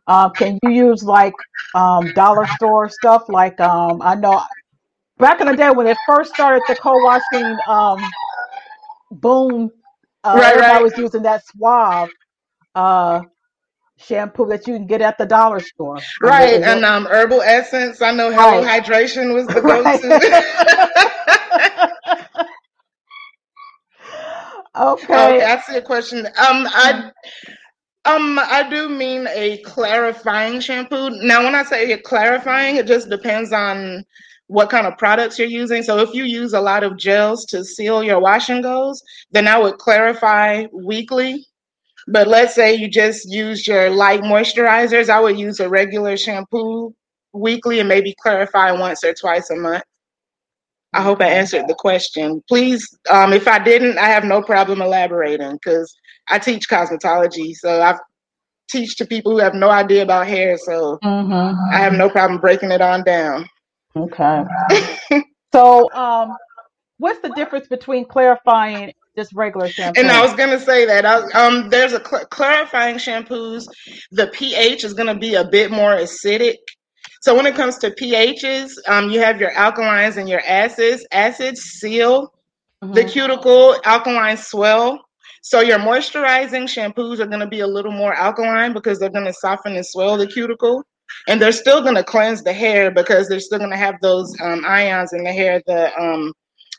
Um, 0.07 0.31
can 0.31 0.59
you 0.63 0.71
use 0.71 1.03
like 1.03 1.33
um, 1.73 2.11
dollar 2.13 2.45
store 2.57 2.89
stuff? 2.89 3.23
Like 3.29 3.59
um, 3.61 4.01
I 4.01 4.15
know 4.15 4.43
back 5.19 5.41
in 5.41 5.47
the 5.47 5.55
day 5.55 5.71
when 5.71 5.87
it 5.87 5.97
first 6.05 6.31
started 6.33 6.63
the 6.67 6.75
co-washing 6.75 7.59
um, 7.67 8.15
boom, 9.11 9.71
uh, 10.23 10.39
Right, 10.39 10.45
everybody 10.45 10.79
right. 10.79 10.83
was 10.83 10.97
using 10.97 11.23
that 11.23 11.43
Suave 11.47 12.09
uh, 12.75 13.21
shampoo 13.97 14.47
that 14.47 14.67
you 14.67 14.75
can 14.75 14.87
get 14.87 15.01
at 15.01 15.17
the 15.17 15.25
dollar 15.25 15.61
store. 15.61 16.07
Right. 16.21 16.61
and 16.63 16.63
And 16.63 16.85
um, 16.85 17.05
herbal 17.05 17.41
essence. 17.43 18.01
I 18.01 18.11
know 18.11 18.31
Hello 18.31 18.61
Right. 18.61 18.63
Hydration 18.63 19.33
was 19.33 19.49
the 19.49 19.61
go-to. 19.63 20.21
okay. 24.77 25.15
Okay, 25.15 25.43
I 25.43 25.59
see 25.61 25.77
a 25.77 25.81
question. 25.81 26.25
Um, 26.27 26.67
I 26.69 27.11
um 28.05 28.39
I 28.39 28.67
do 28.69 28.89
mean 28.89 29.27
a 29.29 29.59
clarifying 29.59 30.59
shampoo. 30.61 31.09
Now, 31.21 31.43
when 31.43 31.55
I 31.55 31.63
say 31.63 31.97
clarifying, 31.99 32.77
it 32.77 32.87
just 32.87 33.09
depends 33.09 33.53
on 33.53 34.05
what 34.47 34.69
kind 34.69 34.87
of 34.87 34.97
products 34.97 35.37
you're 35.37 35.47
using. 35.47 35.83
So, 35.83 35.99
if 35.99 36.13
you 36.13 36.23
use 36.23 36.53
a 36.53 36.61
lot 36.61 36.83
of 36.83 36.97
gels 36.97 37.45
to 37.45 37.63
seal 37.63 38.03
your 38.03 38.19
wash 38.19 38.49
and 38.49 38.63
goes, 38.63 39.01
then 39.31 39.47
I 39.47 39.57
would 39.59 39.77
clarify 39.77 40.65
weekly. 40.73 41.45
But 42.07 42.27
let's 42.27 42.55
say 42.55 42.73
you 42.73 42.89
just 42.89 43.29
use 43.29 43.67
your 43.67 43.89
light 43.89 44.21
moisturizers, 44.21 45.09
I 45.09 45.19
would 45.19 45.37
use 45.37 45.59
a 45.59 45.69
regular 45.69 46.15
shampoo 46.15 46.93
weekly 47.33 47.79
and 47.79 47.89
maybe 47.89 48.15
clarify 48.21 48.71
once 48.71 49.03
or 49.03 49.13
twice 49.13 49.49
a 49.49 49.55
month. 49.55 49.83
I 50.93 51.01
hope 51.01 51.21
I 51.21 51.27
answered 51.27 51.67
the 51.67 51.75
question. 51.75 52.41
Please, 52.47 52.87
um, 53.09 53.33
if 53.33 53.47
I 53.47 53.59
didn't, 53.59 53.97
I 53.97 54.07
have 54.07 54.23
no 54.23 54.41
problem 54.41 54.81
elaborating 54.81 55.53
because 55.53 55.93
I 56.29 56.39
teach 56.39 56.69
cosmetology. 56.69 57.53
So 57.55 57.81
I 57.81 57.97
teach 58.69 58.95
to 58.97 59.05
people 59.05 59.33
who 59.33 59.39
have 59.39 59.53
no 59.53 59.69
idea 59.69 60.03
about 60.03 60.27
hair. 60.27 60.57
So 60.57 60.97
Mm-hmm. 61.03 61.73
I 61.73 61.77
have 61.77 61.93
no 61.93 62.09
problem 62.09 62.39
breaking 62.39 62.71
it 62.71 62.81
on 62.81 63.03
down. 63.03 63.47
Okay. 63.97 64.43
So, 65.53 65.93
um, 65.93 66.37
what's 66.97 67.19
the 67.21 67.29
difference 67.29 67.67
between 67.67 68.05
clarifying 68.05 68.93
just 69.17 69.33
regular 69.33 69.69
shampoo? 69.69 69.99
And 69.99 70.11
I 70.11 70.21
was 70.21 70.33
gonna 70.35 70.59
say 70.59 70.85
that 70.85 71.05
I, 71.05 71.21
um, 71.31 71.69
there's 71.69 71.93
a 71.93 72.03
cl- 72.05 72.25
clarifying 72.25 72.97
shampoos. 72.97 73.63
The 74.11 74.27
pH 74.27 74.83
is 74.83 74.93
gonna 74.93 75.17
be 75.17 75.35
a 75.35 75.45
bit 75.47 75.71
more 75.71 75.95
acidic. 75.95 76.55
So 77.21 77.35
when 77.35 77.45
it 77.45 77.55
comes 77.55 77.77
to 77.79 77.91
pHs, 77.91 78.71
um, 78.87 79.09
you 79.09 79.19
have 79.19 79.39
your 79.39 79.51
alkalines 79.51 80.17
and 80.17 80.29
your 80.29 80.41
acids. 80.45 81.05
Acids 81.11 81.61
seal 81.61 82.31
the 82.91 83.03
hmm 83.03 83.09
cuticle, 83.09 83.75
alkaline 83.85 84.37
swell. 84.37 84.99
So 85.41 85.61
your 85.61 85.79
moisturizing 85.79 86.63
shampoos 86.63 87.19
are 87.19 87.25
going 87.27 87.39
to 87.39 87.47
be 87.47 87.61
a 87.61 87.67
little 87.67 87.91
more 87.91 88.13
alkaline 88.13 88.73
because 88.73 88.99
they're 88.99 89.09
going 89.09 89.25
to 89.25 89.33
soften 89.33 89.75
and 89.75 89.85
swell 89.85 90.17
the 90.17 90.27
cuticle. 90.27 90.83
And 91.27 91.41
they're 91.41 91.51
still 91.51 91.81
going 91.81 91.95
to 91.95 92.03
cleanse 92.03 92.43
the 92.43 92.53
hair 92.53 92.91
because 92.91 93.27
they're 93.27 93.39
still 93.39 93.59
going 93.59 93.71
to 93.71 93.77
have 93.77 93.95
those 94.01 94.35
um, 94.41 94.63
ions 94.65 95.13
in 95.13 95.23
the 95.23 95.33
hair, 95.33 95.61
the 95.65 95.97
um, 95.99 96.33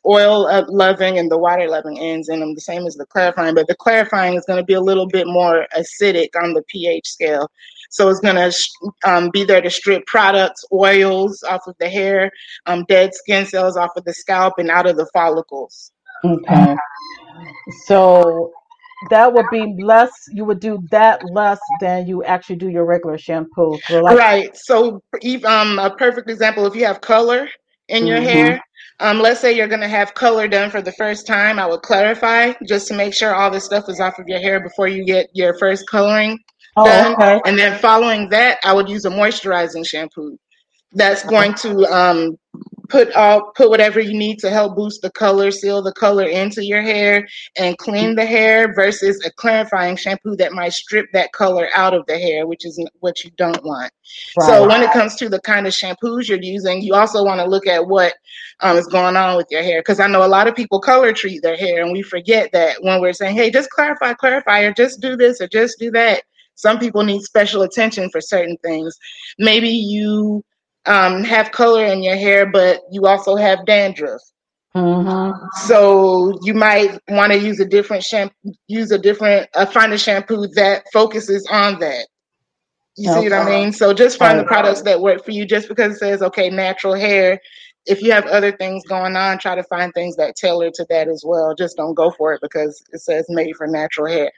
oil 0.06 0.64
loving 0.68 1.18
and 1.18 1.30
the 1.30 1.38
water 1.38 1.68
loving 1.68 1.98
ends 1.98 2.28
in 2.28 2.40
them, 2.40 2.54
the 2.54 2.60
same 2.60 2.86
as 2.86 2.94
the 2.94 3.06
clarifying. 3.06 3.54
But 3.54 3.66
the 3.66 3.76
clarifying 3.76 4.34
is 4.34 4.44
going 4.46 4.58
to 4.58 4.64
be 4.64 4.74
a 4.74 4.80
little 4.80 5.06
bit 5.06 5.26
more 5.26 5.66
acidic 5.76 6.30
on 6.40 6.54
the 6.54 6.62
pH 6.68 7.08
scale. 7.08 7.50
So 7.90 8.08
it's 8.08 8.20
going 8.20 8.36
to 8.36 8.54
um, 9.04 9.30
be 9.30 9.44
there 9.44 9.60
to 9.60 9.70
strip 9.70 10.06
products, 10.06 10.64
oils 10.72 11.42
off 11.42 11.66
of 11.66 11.74
the 11.78 11.88
hair, 11.88 12.30
um, 12.66 12.84
dead 12.88 13.14
skin 13.14 13.46
cells 13.46 13.76
off 13.76 13.90
of 13.96 14.04
the 14.04 14.12
scalp, 14.12 14.54
and 14.58 14.70
out 14.70 14.86
of 14.86 14.96
the 14.96 15.06
follicles. 15.12 15.92
Okay. 16.24 16.76
So 17.86 18.52
that 19.02 19.32
would 19.32 19.48
be 19.50 19.74
less, 19.78 20.10
you 20.32 20.44
would 20.44 20.60
do 20.60 20.78
that 20.90 21.24
less 21.24 21.60
than 21.78 22.06
you 22.06 22.24
actually 22.24 22.56
do 22.56 22.68
your 22.68 22.84
regular 22.84 23.18
shampoo. 23.18 23.80
So 23.86 24.00
like, 24.00 24.18
Right. 24.18 24.56
So, 24.56 25.02
um, 25.44 25.78
a 25.78 25.94
perfect 25.96 26.30
example: 26.30 26.66
if 26.66 26.74
you 26.74 26.84
have 26.86 27.00
color 27.00 27.48
in 27.88 28.06
your 28.06 28.20
hmm 28.20 28.20
hair, 28.20 28.60
um, 29.00 29.20
let's 29.20 29.40
say 29.40 29.52
you're 29.54 29.68
going 29.68 29.80
to 29.80 29.88
have 29.88 30.14
color 30.14 30.48
done 30.48 30.70
for 30.70 30.82
the 30.82 30.92
first 30.92 31.26
time, 31.26 31.58
I 31.58 31.66
would 31.66 31.82
clarify 31.82 32.52
just 32.66 32.88
to 32.88 32.94
make 32.94 33.14
sure 33.14 33.34
all 33.34 33.50
this 33.50 33.64
stuff 33.64 33.88
is 33.88 34.00
off 34.00 34.18
of 34.18 34.28
your 34.28 34.40
hair 34.40 34.60
before 34.60 34.88
you 34.88 35.04
get 35.04 35.28
your 35.34 35.56
first 35.58 35.84
coloring 35.88 36.38
Oh, 36.76 36.84
done, 36.84 37.14
okay. 37.14 37.40
and 37.44 37.58
then 37.58 37.78
following 37.78 38.28
that, 38.30 38.58
I 38.64 38.72
would 38.72 38.88
use 38.88 39.04
a 39.04 39.10
moisturizing 39.10 39.86
shampoo. 39.86 40.36
That's 40.92 41.24
going 41.24 41.54
to 41.54 41.84
um, 41.86 42.36
put 42.88 43.12
all 43.12 43.52
put 43.56 43.70
whatever 43.70 44.00
you 44.00 44.16
need 44.18 44.38
to 44.40 44.50
help 44.50 44.76
boost 44.76 45.02
the 45.02 45.10
color, 45.10 45.50
seal 45.50 45.82
the 45.82 45.92
color 45.92 46.24
into 46.24 46.64
your 46.64 46.82
hair, 46.82 47.26
and 47.56 47.78
clean 47.78 48.14
the 48.14 48.26
hair. 48.26 48.74
Versus 48.74 49.24
a 49.24 49.30
clarifying 49.32 49.96
shampoo 49.96 50.36
that 50.36 50.52
might 50.52 50.72
strip 50.72 51.06
that 51.12 51.32
color 51.32 51.68
out 51.74 51.94
of 51.94 52.06
the 52.06 52.18
hair, 52.18 52.46
which 52.46 52.64
is 52.64 52.82
what 53.00 53.24
you 53.24 53.30
don't 53.36 53.62
want. 53.64 53.92
So 54.40 54.66
when 54.66 54.82
it 54.82 54.92
comes 54.92 55.16
to 55.16 55.28
the 55.28 55.40
kind 55.40 55.66
of 55.66 55.72
shampoos 55.72 56.28
you're 56.28 56.40
using, 56.40 56.82
you 56.82 56.94
also 56.94 57.24
want 57.24 57.40
to 57.40 57.46
look 57.46 57.66
at 57.66 57.86
what 57.86 58.14
um, 58.60 58.76
is 58.76 58.86
going 58.86 59.16
on 59.16 59.36
with 59.36 59.46
your 59.50 59.62
hair. 59.62 59.80
Because 59.80 60.00
I 60.00 60.06
know 60.06 60.24
a 60.24 60.28
lot 60.28 60.48
of 60.48 60.56
people 60.56 60.80
color 60.80 61.12
treat 61.12 61.42
their 61.42 61.56
hair, 61.56 61.82
and 61.82 61.92
we 61.92 62.02
forget 62.02 62.50
that 62.52 62.76
when 62.82 63.00
we're 63.00 63.12
saying, 63.12 63.36
"Hey, 63.36 63.50
just 63.50 63.70
clarify, 63.70 64.14
clarify, 64.14 64.60
or 64.60 64.72
just 64.72 65.00
do 65.00 65.16
this, 65.16 65.40
or 65.40 65.48
just 65.48 65.78
do 65.78 65.90
that." 65.92 66.22
Some 66.54 66.80
people 66.80 67.04
need 67.04 67.22
special 67.22 67.62
attention 67.62 68.10
for 68.10 68.20
certain 68.20 68.56
things. 68.64 68.98
Maybe 69.38 69.68
you 69.68 70.44
um, 70.88 71.24
have 71.24 71.52
color 71.52 71.86
in 71.86 72.02
your 72.02 72.16
hair, 72.16 72.46
but 72.50 72.82
you 72.92 73.06
also 73.06 73.36
have 73.36 73.66
dandruff. 73.66 74.22
hmm 74.74 75.30
So 75.52 76.32
you 76.42 76.54
might 76.54 76.98
want 77.08 77.32
to 77.32 77.38
use 77.40 77.60
a 77.60 77.66
different 77.66 78.04
shampoo, 78.04 78.52
use 78.68 78.92
a 78.92 78.98
different, 78.98 79.48
uh, 79.54 79.66
find 79.66 79.92
a 79.94 79.98
shampoo 79.98 80.48
that 80.56 80.84
focuses 80.92 81.46
on 81.50 81.80
that. 81.80 82.08
You 82.96 83.08
see 83.08 83.24
what 83.24 83.32
I 83.34 83.44
mean? 83.44 83.72
So 83.72 83.94
just 83.94 84.18
find 84.18 84.38
the 84.38 84.44
products 84.44 84.82
that 84.82 85.00
work 85.00 85.24
for 85.24 85.32
you. 85.32 85.46
Just 85.46 85.68
because 85.68 85.94
it 85.94 85.98
says 85.98 86.22
okay, 86.22 86.50
natural 86.50 86.94
hair. 86.94 87.40
If 87.86 88.02
you 88.02 88.12
have 88.12 88.26
other 88.26 88.52
things 88.52 88.84
going 88.86 89.16
on, 89.16 89.38
try 89.38 89.56
to 89.56 89.64
find 89.64 89.92
things 89.94 90.16
that 90.16 90.36
tailor 90.36 90.70
to 90.74 90.86
that 90.90 91.08
as 91.08 91.24
well. 91.26 91.54
Just 91.56 91.76
don't 91.76 91.94
go 91.94 92.10
for 92.12 92.34
it 92.34 92.40
because 92.42 92.82
it 92.92 93.00
says 93.00 93.26
made 93.30 93.56
for 93.56 93.66
natural 93.66 94.08
hair. 94.08 94.30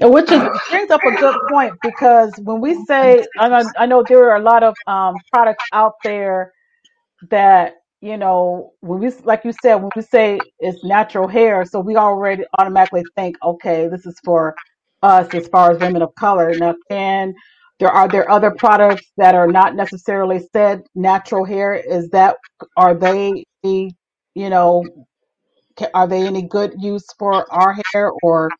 And 0.00 0.12
which 0.12 0.30
is 0.30 0.42
brings 0.70 0.90
up 0.90 1.02
a 1.04 1.12
good 1.12 1.36
point 1.50 1.74
because 1.82 2.32
when 2.42 2.60
we 2.60 2.84
say, 2.86 3.26
I 3.38 3.48
know, 3.48 3.70
I 3.78 3.86
know 3.86 4.04
there 4.06 4.30
are 4.30 4.36
a 4.36 4.42
lot 4.42 4.62
of 4.62 4.74
um, 4.86 5.16
products 5.32 5.64
out 5.72 5.94
there 6.04 6.52
that 7.30 7.74
you 8.02 8.16
know 8.16 8.72
when 8.80 9.00
we 9.00 9.10
like 9.24 9.44
you 9.44 9.52
said 9.62 9.76
when 9.76 9.90
we 9.96 10.02
say 10.02 10.38
it's 10.60 10.84
natural 10.84 11.28
hair, 11.28 11.64
so 11.64 11.80
we 11.80 11.96
already 11.96 12.44
automatically 12.58 13.04
think, 13.16 13.36
okay, 13.44 13.88
this 13.88 14.06
is 14.06 14.18
for 14.24 14.54
us 15.02 15.32
as 15.34 15.48
far 15.48 15.72
as 15.72 15.80
women 15.80 16.02
of 16.02 16.14
color. 16.16 16.52
Now, 16.56 16.74
can 16.90 17.34
there 17.78 17.90
are 17.90 18.08
there 18.08 18.30
other 18.30 18.52
products 18.52 19.06
that 19.16 19.34
are 19.34 19.48
not 19.50 19.74
necessarily 19.76 20.40
said 20.52 20.82
natural 20.94 21.44
hair? 21.44 21.74
Is 21.74 22.10
that 22.10 22.36
are 22.76 22.94
they 22.94 23.44
you 23.62 24.50
know 24.50 24.84
are 25.94 26.06
they 26.06 26.26
any 26.26 26.42
good 26.42 26.74
use 26.78 27.06
for 27.18 27.50
our 27.52 27.76
hair 27.92 28.10
or 28.22 28.50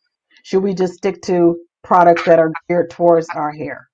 should 0.47 0.63
we 0.63 0.73
just 0.73 0.93
stick 0.93 1.21
to 1.23 1.59
products 1.83 2.23
that 2.23 2.39
are 2.39 2.53
geared 2.69 2.89
towards 2.89 3.27
our 3.35 3.51
hair? 3.51 3.89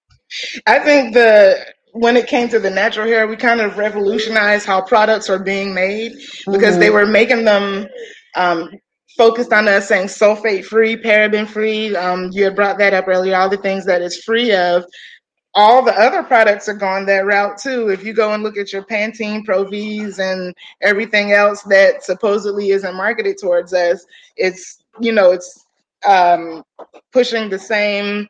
I 0.68 0.78
think 0.78 1.16
the 1.16 1.66
when 1.94 2.16
it 2.16 2.28
came 2.28 2.48
to 2.50 2.60
the 2.60 2.70
natural 2.70 3.08
hair, 3.08 3.28
we 3.28 3.36
kind 3.36 3.60
of 3.60 3.78
revolutionized 3.80 4.66
how 4.66 4.82
products 4.82 5.32
are 5.32 5.40
being 5.40 5.74
made 5.74 6.12
because 6.52 6.78
they 6.78 6.88
Mm-hmm. 6.88 6.94
were 6.94 7.06
making 7.08 7.46
them 7.46 7.88
um, 8.36 8.70
focused 9.18 9.52
on 9.52 9.68
us 9.68 9.88
saying 9.88 10.08
sulfate 10.08 10.66
free, 10.66 10.96
paraben 10.96 11.48
free. 11.48 11.96
Um, 11.96 12.30
you 12.32 12.44
had 12.44 12.56
brought 12.56 12.78
that 12.78 12.94
up 12.94 13.08
earlier. 13.08 13.36
All 13.36 13.50
the 13.50 13.58
things 13.58 13.86
that 13.86 14.04
it's 14.04 14.24
free 14.24 14.54
of. 14.54 14.86
All 15.56 15.84
the 15.84 16.00
other 16.00 16.22
products 16.22 16.70
are 16.70 16.76
going 16.76 17.08
that 17.08 17.26
route 17.26 17.58
too. 17.58 17.90
If 17.90 18.04
you 18.04 18.14
go 18.14 18.34
and 18.34 18.44
look 18.44 18.58
at 18.58 18.72
your 18.72 18.84
Pantene 18.84 19.44
Pro 19.44 19.64
V's 19.66 20.20
and 20.20 20.54
everything 20.82 21.32
else 21.32 21.64
that 21.64 22.04
supposedly 22.04 22.70
isn't 22.70 22.96
marketed 22.96 23.38
towards 23.40 23.74
us, 23.74 24.06
it's 24.36 24.84
you 25.00 25.12
know 25.12 25.32
it's 25.32 25.63
um, 26.08 26.64
pushing 27.12 27.50
the 27.50 27.60
same 27.60 28.28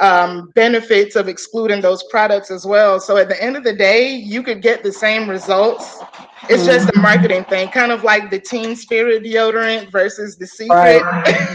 um, 0.00 0.50
benefits 0.54 1.16
of 1.16 1.28
excluding 1.28 1.80
those 1.80 2.02
products 2.10 2.50
as 2.50 2.66
well. 2.66 3.00
So 3.00 3.16
at 3.16 3.28
the 3.28 3.42
end 3.42 3.56
of 3.56 3.64
the 3.64 3.74
day, 3.74 4.14
you 4.14 4.42
could 4.42 4.62
get 4.62 4.82
the 4.82 4.92
same 4.92 5.28
results. 5.28 5.98
It's 6.48 6.64
just 6.64 6.88
a 6.90 6.92
Mm-hmm. 6.92 7.00
marketing 7.00 7.44
thing, 7.44 7.68
kind 7.70 7.92
of 7.92 8.04
like 8.04 8.30
the 8.30 8.40
Teen 8.40 8.76
Spirit 8.76 9.22
deodorant 9.24 9.90
versus 9.92 10.36
the 10.36 10.46
Right, 10.70 11.02
Secret. 11.02 11.06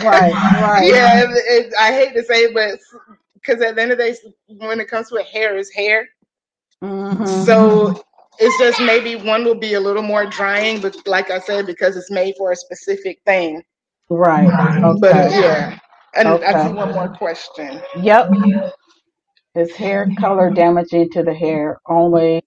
right, 0.04 0.36
right. 0.54 0.93
yeah, 0.93 1.24
it, 1.24 1.30
it, 1.67 1.74
I 1.80 1.93
hate 1.93 2.13
to 2.15 2.24
say, 2.24 2.45
it, 2.45 2.54
but 2.54 2.80
because 3.36 3.62
at 3.62 3.76
the 3.76 3.82
end 3.82 3.91
of 3.91 3.98
the 3.98 4.06
day, 4.06 4.17
when 4.58 4.80
it 4.80 4.88
comes 4.89 5.10
to 5.10 5.15
it, 5.17 5.28
hair 5.28 5.58
is 5.58 5.72
hair. 5.72 6.08
Mm-hmm. 6.84 7.45
So 7.45 7.93
it's 8.39 8.58
just 8.60 8.82
maybe 8.82 9.15
one 9.15 9.45
will 9.45 9.56
be 9.60 9.74
a 9.76 9.80
little 9.80 10.04
more 10.04 10.26
drying, 10.26 10.82
but 10.82 10.95
like 11.08 11.32
I 11.32 11.39
said, 11.39 11.67
because 11.67 11.98
it's 11.98 12.12
made 12.12 12.36
for 12.38 12.52
a 12.52 12.56
specific 12.56 13.19
thing. 13.26 13.63
Right. 14.10 14.56
But 15.00 15.15
Okay. 15.17 15.32
yeah, 15.32 15.80
and 16.15 16.43
I 16.45 16.52
Okay. 16.52 16.56
see 16.56 16.74
one 16.74 16.93
more 16.93 17.10
question. 17.10 17.84
Yep. 17.93 18.32
Is 19.56 19.76
hair 19.76 20.13
color 20.19 20.52
damaging 20.52 21.10
to 21.12 21.24
the 21.24 21.34
hair 21.34 21.80
only, 21.88 22.41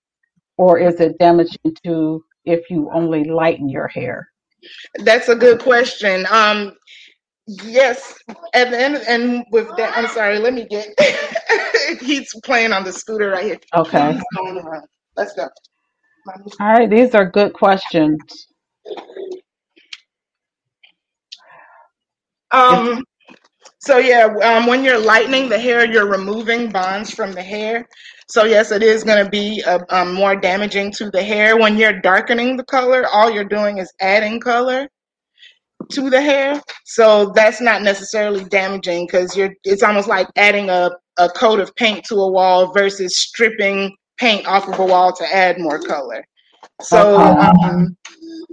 or 0.59 0.79
is 0.79 1.01
it 1.01 1.19
damaging 1.19 1.75
to 1.85 2.25
if 2.45 2.71
you 2.71 2.91
only 2.93 3.25
lighten 3.25 3.69
your 3.69 3.89
hair? 3.89 4.29
That's 5.01 5.29
a 5.29 5.37
good 5.37 5.61
question. 5.61 6.27
Um, 6.31 6.75
yes, 7.47 8.15
at 8.55 8.71
the 8.71 8.81
end, 8.81 8.97
and 9.09 9.45
with 9.53 9.75
that, 9.77 9.97
I'm 9.97 10.09
sorry. 10.09 10.39
Let 10.39 10.55
me 10.55 10.67
get. 10.69 10.89
he's 12.03 12.33
playing 12.45 12.73
on 12.73 12.85
the 12.85 12.93
scooter 12.93 13.31
right 13.31 13.45
here. 13.45 13.61
Okay. 13.75 14.13
He's 14.13 14.23
going 14.37 14.59
around. 14.59 14.87
Let's 15.17 15.35
go. 15.35 15.49
All 16.61 16.69
right. 16.69 16.91
These 16.91 17.15
are 17.15 17.31
good 17.31 17.55
questions. 17.55 18.49
If, 18.87 19.43
Um. 22.53 23.05
So 23.79 23.99
yeah, 23.99 24.27
um, 24.43 24.67
when 24.67 24.85
you're 24.85 24.99
lightening 24.99 25.49
the 25.49 25.59
hair, 25.59 25.85
you're 25.91 26.09
removing 26.09 26.71
bonds 26.71 27.11
from 27.11 27.33
the 27.33 27.43
hair. 27.43 27.89
So 28.29 28.45
yes, 28.45 28.71
it 28.71 28.83
is 28.83 29.03
going 29.03 29.25
to 29.25 29.31
be 29.31 29.63
uh, 29.67 29.81
um, 29.91 30.15
more 30.15 30.37
damaging 30.37 30.93
to 30.93 31.11
the 31.11 31.23
hair. 31.23 31.59
When 31.59 31.77
you're 31.77 32.01
darkening 32.01 32.57
the 32.57 32.65
color, 32.65 33.07
all 33.13 33.31
you're 33.31 33.45
doing 33.45 33.79
is 33.79 33.93
adding 34.01 34.41
color 34.41 34.89
to 35.91 36.11
the 36.11 36.21
hair. 36.21 36.63
So 36.85 37.33
that's 37.35 37.61
not 37.61 37.83
necessarily 37.83 38.45
damaging 38.45 39.07
because 39.07 39.37
you're. 39.37 39.53
It's 39.65 39.83
almost 39.83 40.09
like 40.09 40.29
adding 40.37 40.71
a 40.71 40.91
a 41.19 41.29
coat 41.29 41.61
of 41.61 41.75
paint 41.77 42.05
to 42.07 42.15
a 42.17 42.31
wall 42.31 42.73
versus 42.73 43.19
stripping 43.19 43.95
paint 44.19 44.47
off 44.47 44.69
of 44.69 44.79
a 44.79 44.85
wall 44.85 45.13
to 45.13 45.35
add 45.35 45.59
more 45.59 45.81
color. 45.81 46.25
So, 46.81 47.21
okay. 47.21 47.69
um, 47.69 47.97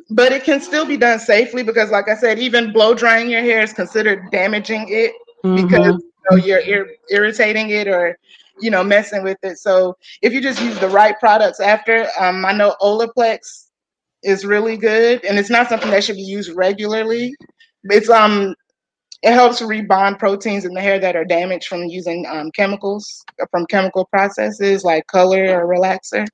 but 0.10 0.32
it 0.32 0.44
can 0.44 0.60
still 0.62 0.86
be 0.86 0.98
done 0.98 1.20
safely 1.20 1.64
because, 1.64 1.92
like 1.92 2.08
I 2.10 2.16
said, 2.16 2.40
even 2.40 2.72
blow 2.72 2.94
drying 2.94 3.30
your 3.30 3.42
hair 3.42 3.62
is 3.62 3.74
considered 3.74 4.30
damaging 4.32 4.86
it 4.90 5.14
because 5.54 5.80
Mm-hmm. 5.80 5.98
you 5.98 6.32
know, 6.32 6.38
you're 6.46 6.60
ir- 6.60 6.90
irritating 7.10 7.70
it 7.70 7.88
or 7.88 8.18
you 8.60 8.70
know 8.70 8.84
messing 8.84 9.24
with 9.24 9.38
it. 9.44 9.58
So 9.58 9.96
if 10.22 10.34
you 10.34 10.42
just 10.42 10.62
use 10.62 10.78
the 10.80 10.90
right 10.90 11.18
products 11.20 11.60
after, 11.60 12.08
um, 12.20 12.46
I 12.46 12.54
know 12.54 12.76
Olaplex 12.82 13.68
is 14.24 14.46
really 14.46 14.78
good, 14.78 15.24
and 15.26 15.38
it's 15.38 15.50
not 15.50 15.70
something 15.70 15.90
that 15.92 16.04
should 16.04 16.16
be 16.18 16.22
used 16.24 16.56
regularly. 16.56 17.34
It's 17.86 18.10
um 18.10 18.56
it 19.24 19.34
helps 19.34 19.62
rebond 19.62 20.20
proteins 20.20 20.66
in 20.66 20.74
the 20.74 20.82
hair 20.82 21.00
that 21.00 21.16
are 21.16 21.26
damaged 21.26 21.68
from 21.68 21.84
using 21.86 22.26
um, 22.28 22.52
chemicals 22.52 23.24
from 23.52 23.66
chemical 23.68 24.06
processes 24.06 24.84
like 24.84 25.06
color 25.08 25.60
or 25.60 25.68
relaxer. 25.68 26.26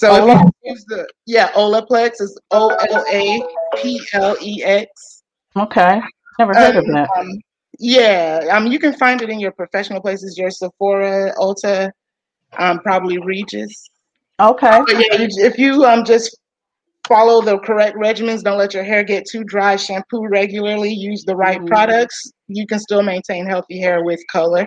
So 0.00 0.26
if 0.26 0.40
you 0.64 0.72
use 0.72 0.84
the 0.86 1.06
yeah 1.26 1.52
Olaplex 1.52 2.22
is 2.22 2.40
O 2.52 2.70
L 2.70 3.04
A 3.12 3.42
P 3.76 4.00
L 4.14 4.34
E 4.40 4.64
X. 4.64 5.22
Okay. 5.54 6.00
Never 6.38 6.54
heard 6.54 6.76
of 6.76 6.86
that. 6.86 7.06
um, 7.18 7.38
yeah, 7.78 8.46
um, 8.50 8.66
you 8.66 8.78
can 8.78 8.94
find 8.94 9.20
it 9.20 9.28
in 9.28 9.38
your 9.38 9.52
professional 9.52 10.00
places, 10.00 10.38
your 10.38 10.50
Sephora, 10.50 11.34
Ulta, 11.36 11.90
um, 12.58 12.78
probably 12.78 13.18
Regis. 13.18 13.90
Okay. 14.40 14.70
But 14.70 14.94
yeah, 14.94 15.20
you, 15.20 15.28
if 15.44 15.58
you 15.58 15.84
um 15.84 16.02
just 16.06 16.34
follow 17.06 17.42
the 17.42 17.58
correct 17.58 17.98
regimens, 17.98 18.42
don't 18.42 18.56
let 18.56 18.72
your 18.72 18.84
hair 18.84 19.04
get 19.04 19.26
too 19.30 19.44
dry, 19.44 19.76
shampoo 19.76 20.26
regularly, 20.28 20.94
use 20.94 21.24
the 21.24 21.36
right 21.36 21.60
hmm 21.60 21.66
products, 21.66 22.32
you 22.48 22.66
can 22.66 22.78
still 22.78 23.02
maintain 23.02 23.44
healthy 23.46 23.78
hair 23.78 24.02
with 24.02 24.20
color. 24.32 24.66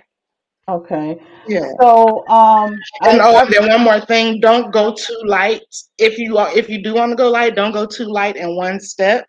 Okay. 0.70 1.20
Yeah. 1.48 1.72
So, 1.80 2.26
um, 2.28 2.78
And 3.02 3.22
I, 3.22 3.28
oh, 3.28 3.36
I, 3.36 3.44
and 3.44 3.54
then 3.54 3.68
one 3.68 3.82
more 3.82 4.00
thing, 4.00 4.40
don't 4.40 4.72
go 4.72 4.94
too 4.94 5.22
light. 5.26 5.62
If 5.98 6.18
you 6.18 6.38
are, 6.38 6.56
if 6.58 6.70
you 6.70 6.82
do 6.82 6.94
want 6.94 7.12
to 7.12 7.16
go 7.18 7.30
light, 7.30 7.56
don't 7.56 7.74
go 7.74 7.86
too 7.86 8.06
light 8.06 8.38
in 8.38 8.56
one 8.56 8.80
step. 8.80 9.28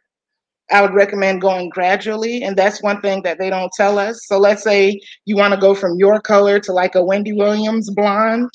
I 0.70 0.80
would 0.80 0.94
recommend 0.94 1.42
going 1.42 1.68
gradually, 1.70 2.42
and 2.42 2.56
that's 2.56 2.82
one 2.82 3.00
thing 3.00 3.22
that 3.22 3.38
they 3.38 3.50
don't 3.50 3.70
tell 3.76 3.98
us. 3.98 4.26
So 4.26 4.38
let's 4.38 4.62
say 4.62 4.98
you 5.26 5.36
want 5.36 5.52
to 5.52 5.60
go 5.60 5.74
from 5.74 5.98
your 5.98 6.20
color 6.20 6.58
to 6.60 6.72
like 6.72 6.94
a 6.94 7.04
Wendy 7.04 7.32
Williams 7.32 7.90
blonde. 7.90 8.50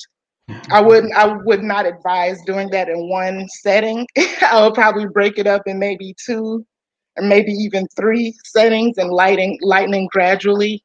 I 0.70 0.80
wouldn't 0.80 1.14
I 1.14 1.26
would 1.26 1.62
not 1.62 1.86
advise 1.86 2.38
doing 2.46 2.70
that 2.70 2.88
in 2.88 3.08
one 3.08 3.46
setting. 3.62 4.06
I 4.42 4.62
would 4.62 4.74
probably 4.74 5.06
break 5.06 5.38
it 5.38 5.46
up 5.46 5.62
in 5.66 5.78
maybe 5.78 6.14
two 6.24 6.66
or 7.16 7.22
maybe 7.22 7.52
even 7.52 7.86
three 7.94 8.34
settings 8.44 8.98
and 8.98 9.10
lighting 9.10 9.58
lightening 9.62 10.08
gradually 10.12 10.82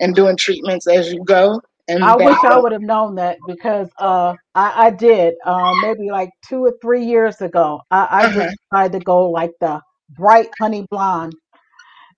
and 0.00 0.14
doing 0.14 0.36
treatments 0.36 0.86
as 0.86 1.12
you 1.12 1.24
go. 1.24 1.60
And 1.88 2.04
I 2.04 2.16
wish 2.16 2.36
I 2.44 2.58
would 2.58 2.72
have 2.72 2.82
known 2.82 3.14
that 3.14 3.38
because 3.46 3.88
uh, 3.98 4.34
I, 4.54 4.86
I 4.86 4.90
did 4.90 5.34
um, 5.46 5.80
maybe 5.80 6.10
like 6.10 6.30
two 6.46 6.62
or 6.62 6.74
three 6.82 7.04
years 7.04 7.40
ago. 7.40 7.80
I, 7.90 8.04
I 8.04 8.24
uh-huh. 8.26 8.44
just 8.44 8.56
tried 8.70 8.92
to 8.92 9.00
go 9.00 9.30
like 9.30 9.52
the 9.60 9.80
bright 10.10 10.50
honey 10.60 10.86
blonde, 10.90 11.34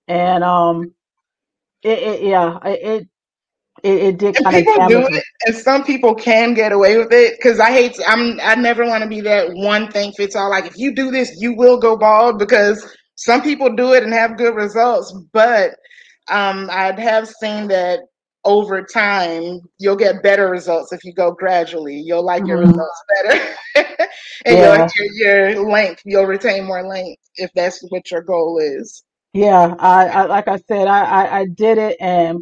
and 0.08 0.42
um, 0.42 0.92
it, 1.84 1.98
it 1.98 2.22
yeah, 2.22 2.58
it 2.64 3.06
it, 3.82 4.02
it 4.02 4.18
did 4.18 4.36
And 4.36 4.44
kind 4.44 4.56
of 4.56 4.64
people 4.64 4.88
do 4.88 4.94
damage 4.94 5.14
it, 5.14 5.24
and 5.46 5.56
some 5.56 5.84
people 5.84 6.14
can 6.14 6.54
get 6.54 6.72
away 6.72 6.98
with 6.98 7.12
it. 7.12 7.36
Because 7.36 7.60
I 7.60 7.70
hate, 7.70 7.94
to, 7.94 8.04
I'm, 8.10 8.40
I 8.42 8.56
never 8.56 8.84
want 8.84 9.04
to 9.04 9.08
be 9.08 9.20
that 9.22 9.50
one 9.54 9.90
thing 9.90 10.12
fits 10.12 10.36
all. 10.36 10.50
Like 10.50 10.66
if 10.66 10.76
you 10.76 10.94
do 10.94 11.10
this, 11.10 11.40
you 11.40 11.54
will 11.54 11.78
go 11.78 11.96
bald. 11.96 12.38
Because 12.40 12.84
some 13.14 13.40
people 13.42 13.74
do 13.74 13.92
it 13.92 14.02
and 14.02 14.12
have 14.12 14.36
good 14.36 14.54
results, 14.54 15.14
but 15.32 15.76
um, 16.30 16.70
I 16.70 16.92
have 17.00 17.28
seen 17.28 17.68
that 17.68 18.00
over 18.44 18.82
time 18.82 19.60
you'll 19.78 19.96
get 19.96 20.22
better 20.22 20.48
results 20.50 20.92
if 20.92 21.04
you 21.04 21.14
go 21.14 21.32
gradually. 21.32 21.96
You'll 21.96 22.24
like 22.24 22.46
your 22.48 22.58
hmm 22.58 22.60
results 22.60 23.04
better, 23.14 23.56
and 24.46 24.58
your, 24.60 24.76
Yeah, 24.76 24.88
your 24.96 25.54
your 25.54 25.70
length, 25.70 26.02
you'll 26.06 26.26
retain 26.26 26.64
more 26.66 26.86
length 26.86 27.22
if 27.36 27.50
that's 27.54 27.80
what 27.90 28.10
your 28.10 28.22
goal 28.22 28.58
is. 28.62 29.04
yeah. 29.34 29.74
I, 29.78 30.06
I 30.08 30.22
like 30.26 30.48
I 30.48 30.58
said, 30.68 30.88
I, 30.88 31.04
I 31.04 31.38
I 31.40 31.46
did 31.46 31.78
it, 31.78 31.96
and 32.00 32.40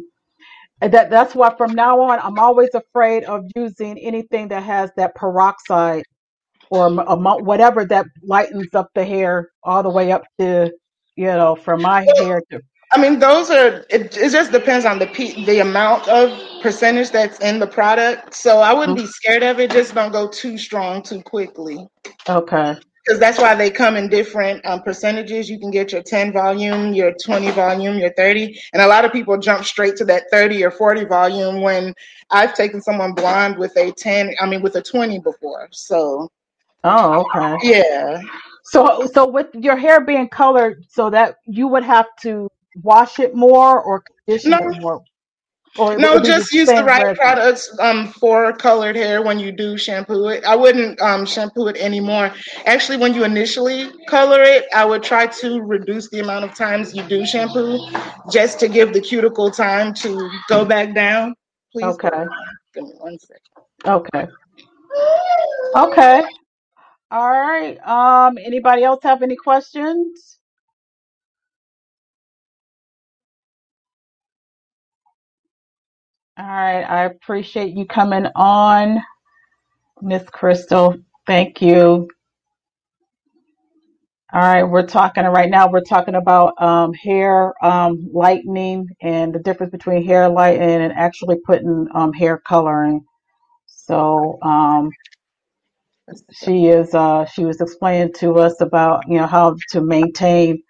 that 0.81 1.09
that's 1.11 1.35
why 1.35 1.55
from 1.57 1.75
now 1.75 2.01
on 2.01 2.19
I'm 2.19 2.39
always 2.39 2.69
afraid 2.75 3.25
of 3.25 3.45
using 3.55 3.97
anything 3.99 4.49
that 4.49 4.63
has 4.63 4.91
that 4.97 5.15
peroxide 5.15 6.03
or 6.71 6.89
whatever 7.41 7.85
that 7.85 8.07
lightens 8.23 8.73
up 8.75 8.89
the 8.95 9.05
hair 9.05 9.49
all 9.63 9.83
the 9.83 9.89
way 9.91 10.11
up 10.11 10.23
to, 10.39 10.71
you 11.17 11.25
know, 11.27 11.55
from 11.55 11.81
my 11.81 12.07
hair 12.17 12.41
to. 12.51 12.61
I 12.91 12.99
mean, 12.99 13.19
those 13.19 13.49
are. 13.51 13.85
It, 13.89 14.17
it 14.17 14.31
just 14.31 14.51
depends 14.51 14.85
on 14.85 14.97
the 14.97 15.07
pe- 15.07 15.43
the 15.45 15.59
amount 15.59 16.07
of 16.07 16.31
percentage 16.61 17.11
that's 17.11 17.39
in 17.39 17.59
the 17.59 17.67
product. 17.67 18.33
So 18.33 18.59
I 18.59 18.73
wouldn't 18.73 18.97
be 18.97 19.05
scared 19.05 19.43
of 19.43 19.59
it. 19.59 19.71
Just 19.71 19.93
don't 19.93 20.11
go 20.11 20.27
too 20.27 20.57
strong 20.57 21.03
too 21.03 21.21
quickly, 21.21 21.87
Okay. 22.27 22.75
because 23.05 23.19
that's 23.19 23.37
why 23.37 23.53
they 23.53 23.69
come 23.69 23.95
in 23.95 24.09
different 24.09 24.65
um, 24.65 24.81
percentages. 24.81 25.49
You 25.49 25.59
can 25.59 25.69
get 25.69 25.91
your 25.91 26.01
10 26.01 26.33
volume, 26.33 26.93
your 26.93 27.13
20 27.23 27.51
volume, 27.51 27.99
your 27.99 28.11
30, 28.13 28.59
and 28.73 28.81
a 28.81 28.87
lot 28.87 29.05
of 29.05 29.11
people 29.11 29.37
jump 29.37 29.65
straight 29.65 29.95
to 29.97 30.05
that 30.05 30.23
30 30.31 30.63
or 30.63 30.71
40 30.71 31.05
volume. 31.05 31.61
When 31.61 31.93
I've 32.31 32.55
taken 32.55 32.81
someone 32.81 33.13
blonde 33.13 33.57
with 33.59 33.75
a 33.77 33.91
10, 33.91 34.33
I 34.41 34.47
mean 34.47 34.63
with 34.63 34.75
a 34.77 34.81
20 34.81 35.19
before. 35.19 35.67
So 35.71 36.27
Oh, 36.83 37.25
okay. 37.35 37.55
yeah. 37.61 38.19
So, 38.63 39.05
so 39.13 39.27
with 39.27 39.47
your 39.53 39.75
hair 39.75 40.01
being 40.01 40.27
colored, 40.29 40.85
so 40.89 41.09
that 41.11 41.35
you 41.45 41.67
would 41.67 41.83
have 41.83 42.07
to 42.21 42.49
wash 42.83 43.19
it 43.19 43.35
more 43.35 43.81
or 43.81 44.03
condition 44.25 44.51
No, 44.51 44.57
it 44.57 44.81
more, 44.81 45.03
or 45.77 45.97
No, 45.97 46.19
just 46.19 46.51
use 46.51 46.67
the 46.67 46.83
right 46.83 47.15
products 47.15 47.69
um, 47.79 48.07
for 48.07 48.53
colored 48.53 48.95
hair 48.95 49.21
when 49.21 49.39
you 49.39 49.51
do 49.51 49.77
shampoo 49.77 50.27
it. 50.27 50.43
I 50.43 50.55
wouldn't 50.55 50.99
um, 51.01 51.25
shampoo 51.25 51.67
it 51.67 51.77
anymore. 51.77 52.33
Actually, 52.65 52.97
when 52.97 53.13
you 53.13 53.23
initially 53.23 53.89
color 54.07 54.41
it, 54.41 54.65
I 54.73 54.85
would 54.85 55.03
try 55.03 55.27
to 55.27 55.61
reduce 55.61 56.09
the 56.09 56.19
amount 56.19 56.45
of 56.45 56.55
times 56.55 56.95
you 56.95 57.03
do 57.03 57.25
shampoo 57.25 57.79
just 58.31 58.59
to 58.61 58.67
give 58.67 58.93
the 58.93 59.01
cuticle 59.01 59.51
time 59.51 59.93
to 59.95 60.29
go 60.47 60.65
back 60.65 60.93
down. 60.95 61.35
Please. 61.71 61.85
Okay. 61.85 62.25
Give 62.73 62.83
me 62.85 62.93
one 62.97 63.17
second. 63.19 63.43
Okay. 63.85 64.27
Okay. 65.75 66.23
All 67.11 67.31
right. 67.31 67.77
Um, 67.87 68.37
anybody 68.37 68.83
else 68.83 69.03
have 69.03 69.23
any 69.23 69.35
questions? 69.35 70.38
All 76.39 76.45
right. 76.47 76.83
I 76.83 77.05
appreciate 77.05 77.75
you 77.75 77.85
coming 77.87 78.27
on, 78.35 78.99
Miss 80.01 80.23
Crystal. 80.29 80.95
Thank 81.27 81.61
you. 81.61 82.07
All 84.31 84.41
right, 84.43 84.63
we're 84.63 84.85
talking 84.87 85.25
right 85.25 85.49
now. 85.49 85.71
We're 85.71 85.81
talking 85.81 86.15
about 86.15 86.53
um, 86.61 86.93
hair 86.93 87.55
um, 87.65 88.11
lightening 88.13 88.87
and 89.01 89.33
the 89.33 89.39
difference 89.39 89.71
between 89.71 90.05
hair 90.05 90.29
lightening 90.29 90.83
and 90.83 90.93
actually 90.93 91.37
putting 91.47 91.87
um, 91.95 92.13
hair 92.13 92.37
coloring. 92.47 93.05
So 93.67 94.39
um, 94.43 94.91
she 96.33 96.67
is. 96.67 96.93
Uh, 96.95 97.25
she 97.25 97.45
was 97.45 97.61
explaining 97.61 98.13
to 98.19 98.35
us 98.39 98.61
about 98.61 99.03
you 99.09 99.17
know 99.19 99.27
how 99.27 99.55
to 99.71 99.81
maintain 99.81 100.63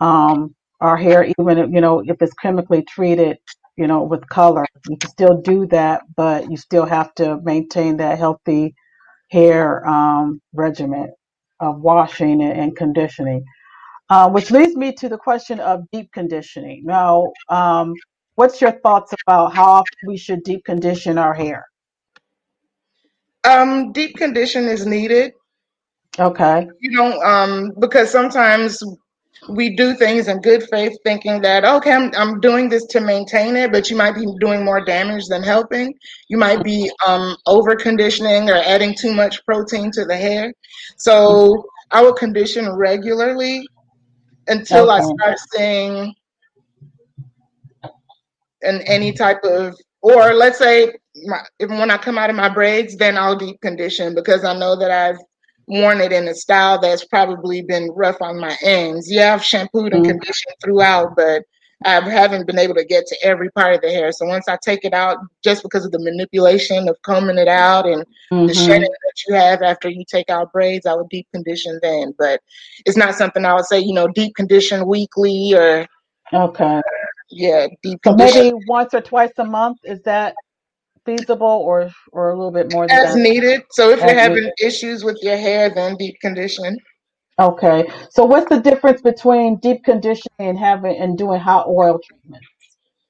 um, 0.00 0.54
our 0.80 0.96
hair, 0.96 1.24
even 1.38 1.58
if, 1.58 1.70
you 1.72 1.80
know 1.80 2.02
if 2.06 2.22
it's 2.22 2.34
chemically 2.34 2.84
treated, 2.84 3.38
you 3.76 3.86
know 3.86 4.04
with 4.04 4.28
color. 4.28 4.66
You 4.88 4.96
can 4.98 5.10
still 5.10 5.40
do 5.42 5.66
that, 5.68 6.02
but 6.16 6.50
you 6.50 6.56
still 6.56 6.86
have 6.86 7.14
to 7.16 7.40
maintain 7.42 7.98
that 7.98 8.18
healthy 8.18 8.74
hair 9.30 9.86
um, 9.88 10.40
regimen 10.52 11.12
of 11.60 11.80
washing 11.80 12.42
and, 12.42 12.52
and 12.60 12.76
conditioning. 12.76 13.44
Uh, 14.10 14.30
which 14.30 14.50
leads 14.50 14.76
me 14.76 14.92
to 14.92 15.08
the 15.08 15.18
question 15.18 15.60
of 15.60 15.80
deep 15.92 16.10
conditioning. 16.12 16.82
Now, 16.84 17.32
um, 17.48 17.94
what's 18.36 18.60
your 18.60 18.72
thoughts 18.82 19.14
about 19.26 19.54
how 19.54 19.64
often 19.64 19.98
we 20.06 20.16
should 20.18 20.44
deep 20.44 20.64
condition 20.64 21.18
our 21.18 21.34
hair? 21.34 21.64
Um, 23.44 23.92
deep 23.92 24.16
condition 24.16 24.64
is 24.66 24.86
needed. 24.86 25.32
Okay. 26.18 26.68
You 26.80 26.96
don't 26.96 27.24
um 27.24 27.72
because 27.80 28.10
sometimes 28.10 28.82
we 29.48 29.74
do 29.76 29.94
things 29.94 30.28
in 30.28 30.40
good 30.40 30.62
faith 30.70 30.96
thinking 31.04 31.40
that 31.42 31.64
okay 31.64 31.92
I'm, 31.92 32.10
I'm 32.16 32.40
doing 32.40 32.68
this 32.68 32.86
to 32.86 33.00
maintain 33.00 33.56
it 33.56 33.72
but 33.72 33.90
you 33.90 33.96
might 33.96 34.14
be 34.14 34.26
doing 34.40 34.64
more 34.64 34.84
damage 34.84 35.26
than 35.26 35.42
helping. 35.42 35.94
You 36.28 36.38
might 36.38 36.62
be 36.62 36.90
um, 37.06 37.36
over 37.46 37.76
conditioning 37.76 38.50
or 38.50 38.54
adding 38.56 38.94
too 38.94 39.12
much 39.12 39.44
protein 39.44 39.90
to 39.92 40.04
the 40.04 40.16
hair. 40.16 40.52
So 40.96 41.64
i 41.90 42.02
will 42.02 42.14
condition 42.14 42.72
regularly 42.72 43.68
until 44.48 44.90
i 44.90 45.00
start 45.00 45.38
seeing 45.52 46.14
in 48.62 48.80
any 48.86 49.12
type 49.12 49.44
of 49.44 49.76
or 50.00 50.34
let's 50.34 50.58
say 50.58 50.92
my, 51.24 51.40
when 51.60 51.90
I 51.90 51.98
come 51.98 52.18
out 52.18 52.30
of 52.30 52.36
my 52.36 52.48
braids, 52.48 52.96
then 52.96 53.16
I'll 53.16 53.36
deep 53.36 53.60
condition 53.60 54.14
because 54.14 54.44
I 54.44 54.56
know 54.56 54.76
that 54.76 54.90
I've 54.90 55.18
worn 55.66 56.00
it 56.00 56.12
in 56.12 56.28
a 56.28 56.34
style 56.34 56.78
that's 56.80 57.04
probably 57.04 57.62
been 57.62 57.90
rough 57.94 58.20
on 58.20 58.38
my 58.40 58.56
ends. 58.62 59.10
Yeah, 59.10 59.34
I've 59.34 59.44
shampooed 59.44 59.92
and 59.92 60.04
Mm, 60.04 60.04
conditioned 60.04 60.54
throughout, 60.62 61.16
but 61.16 61.42
I 61.84 62.00
haven't 62.08 62.46
been 62.46 62.58
able 62.58 62.74
to 62.74 62.84
get 62.84 63.06
to 63.06 63.16
every 63.22 63.50
part 63.50 63.74
of 63.74 63.80
the 63.82 63.90
hair. 63.90 64.12
So 64.12 64.26
once 64.26 64.48
I 64.48 64.56
take 64.62 64.84
it 64.84 64.94
out, 64.94 65.18
just 65.42 65.62
because 65.62 65.84
of 65.84 65.92
the 65.92 65.98
manipulation 65.98 66.88
of 66.88 67.00
combing 67.02 67.38
it 67.38 67.48
out 67.48 67.86
and 67.86 68.04
the 68.46 68.54
shedding 68.54 68.82
that 68.82 69.12
you 69.28 69.34
have 69.34 69.62
after 69.62 69.88
you 69.88 70.04
take 70.08 70.28
out 70.30 70.52
braids, 70.52 70.86
I 70.86 70.94
would 70.94 71.08
deep 71.08 71.26
condition 71.32 71.78
then. 71.82 72.14
But 72.18 72.40
it's 72.86 72.96
not 72.96 73.14
something 73.14 73.44
I 73.44 73.54
would 73.54 73.66
say, 73.66 73.80
you 73.80 73.94
know, 73.94 74.08
deep 74.08 74.34
condition 74.34 74.86
weekly 74.86 75.52
or 75.54 75.86
Okay. 76.32 76.80
yeah, 77.30 77.66
deep 77.82 78.02
So 78.04 78.12
condition 78.12 78.42
maybe 78.42 78.52
once 78.52 78.94
or 78.94 79.00
twice 79.00 79.32
a 79.38 79.44
month, 79.44 79.78
is 79.84 80.02
that 80.02 80.36
feasible 81.04 81.46
or 81.46 81.90
or 82.12 82.30
a 82.30 82.36
little 82.36 82.52
bit 82.52 82.72
more 82.72 82.86
than 82.86 82.96
as 82.98 83.14
that 83.14 83.20
needed. 83.20 83.62
So 83.70 83.90
if 83.90 84.00
you're 84.00 84.08
as 84.10 84.28
needed? 84.28 84.44
having 84.44 84.52
issues 84.60 85.04
with 85.04 85.18
your 85.22 85.36
hair, 85.36 85.72
then 85.74 85.96
deep 85.96 86.20
condition. 86.20 86.78
Okay. 87.38 87.84
So 88.10 88.24
what's 88.24 88.48
the 88.48 88.60
difference 88.60 89.02
between 89.02 89.56
deep 89.56 89.84
conditioning 89.84 90.48
and 90.50 90.58
having 90.58 90.96
and 90.96 91.18
doing 91.18 91.40
hot 91.40 91.66
oil 91.66 91.98
treatments? 92.06 92.46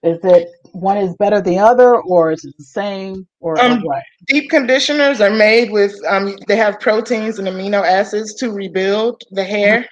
Is 0.03 0.19
it 0.23 0.49
one 0.73 0.99
is 0.99 1.15
better 1.17 1.41
than 1.41 1.55
the 1.55 1.59
other, 1.59 1.97
or 2.03 2.33
is 2.33 2.45
it 2.45 2.55
the 2.59 2.65
same, 2.65 3.27
or, 3.41 3.59
Um, 3.59 3.81
what? 3.83 4.03
deep 4.27 4.51
conditioners 4.51 5.21
are 5.21 5.31
made 5.31 5.71
with 5.71 5.95
um, 6.09 6.37
they 6.47 6.57
have 6.57 6.81
proteins 6.81 7.39
and 7.39 7.49
amino 7.49 7.83
acids 7.83 8.35
to 8.35 8.51
rebuild 8.51 9.23
the 9.31 9.45
hair 9.45 9.87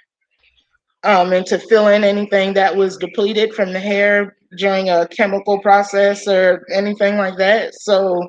um, 1.05 1.33
and 1.33 1.47
to 1.47 1.59
fill 1.59 1.89
in 1.89 2.05
anything 2.05 2.53
that 2.55 2.77
was 2.77 2.97
depleted 2.99 3.55
from 3.55 3.73
the 3.73 3.81
hair 3.81 4.37
during 4.57 4.91
a 4.91 5.07
chemical 5.09 5.59
process 5.61 6.27
or 6.29 6.65
anything 6.73 7.17
like 7.17 7.37
that. 7.39 7.75
So 7.75 8.21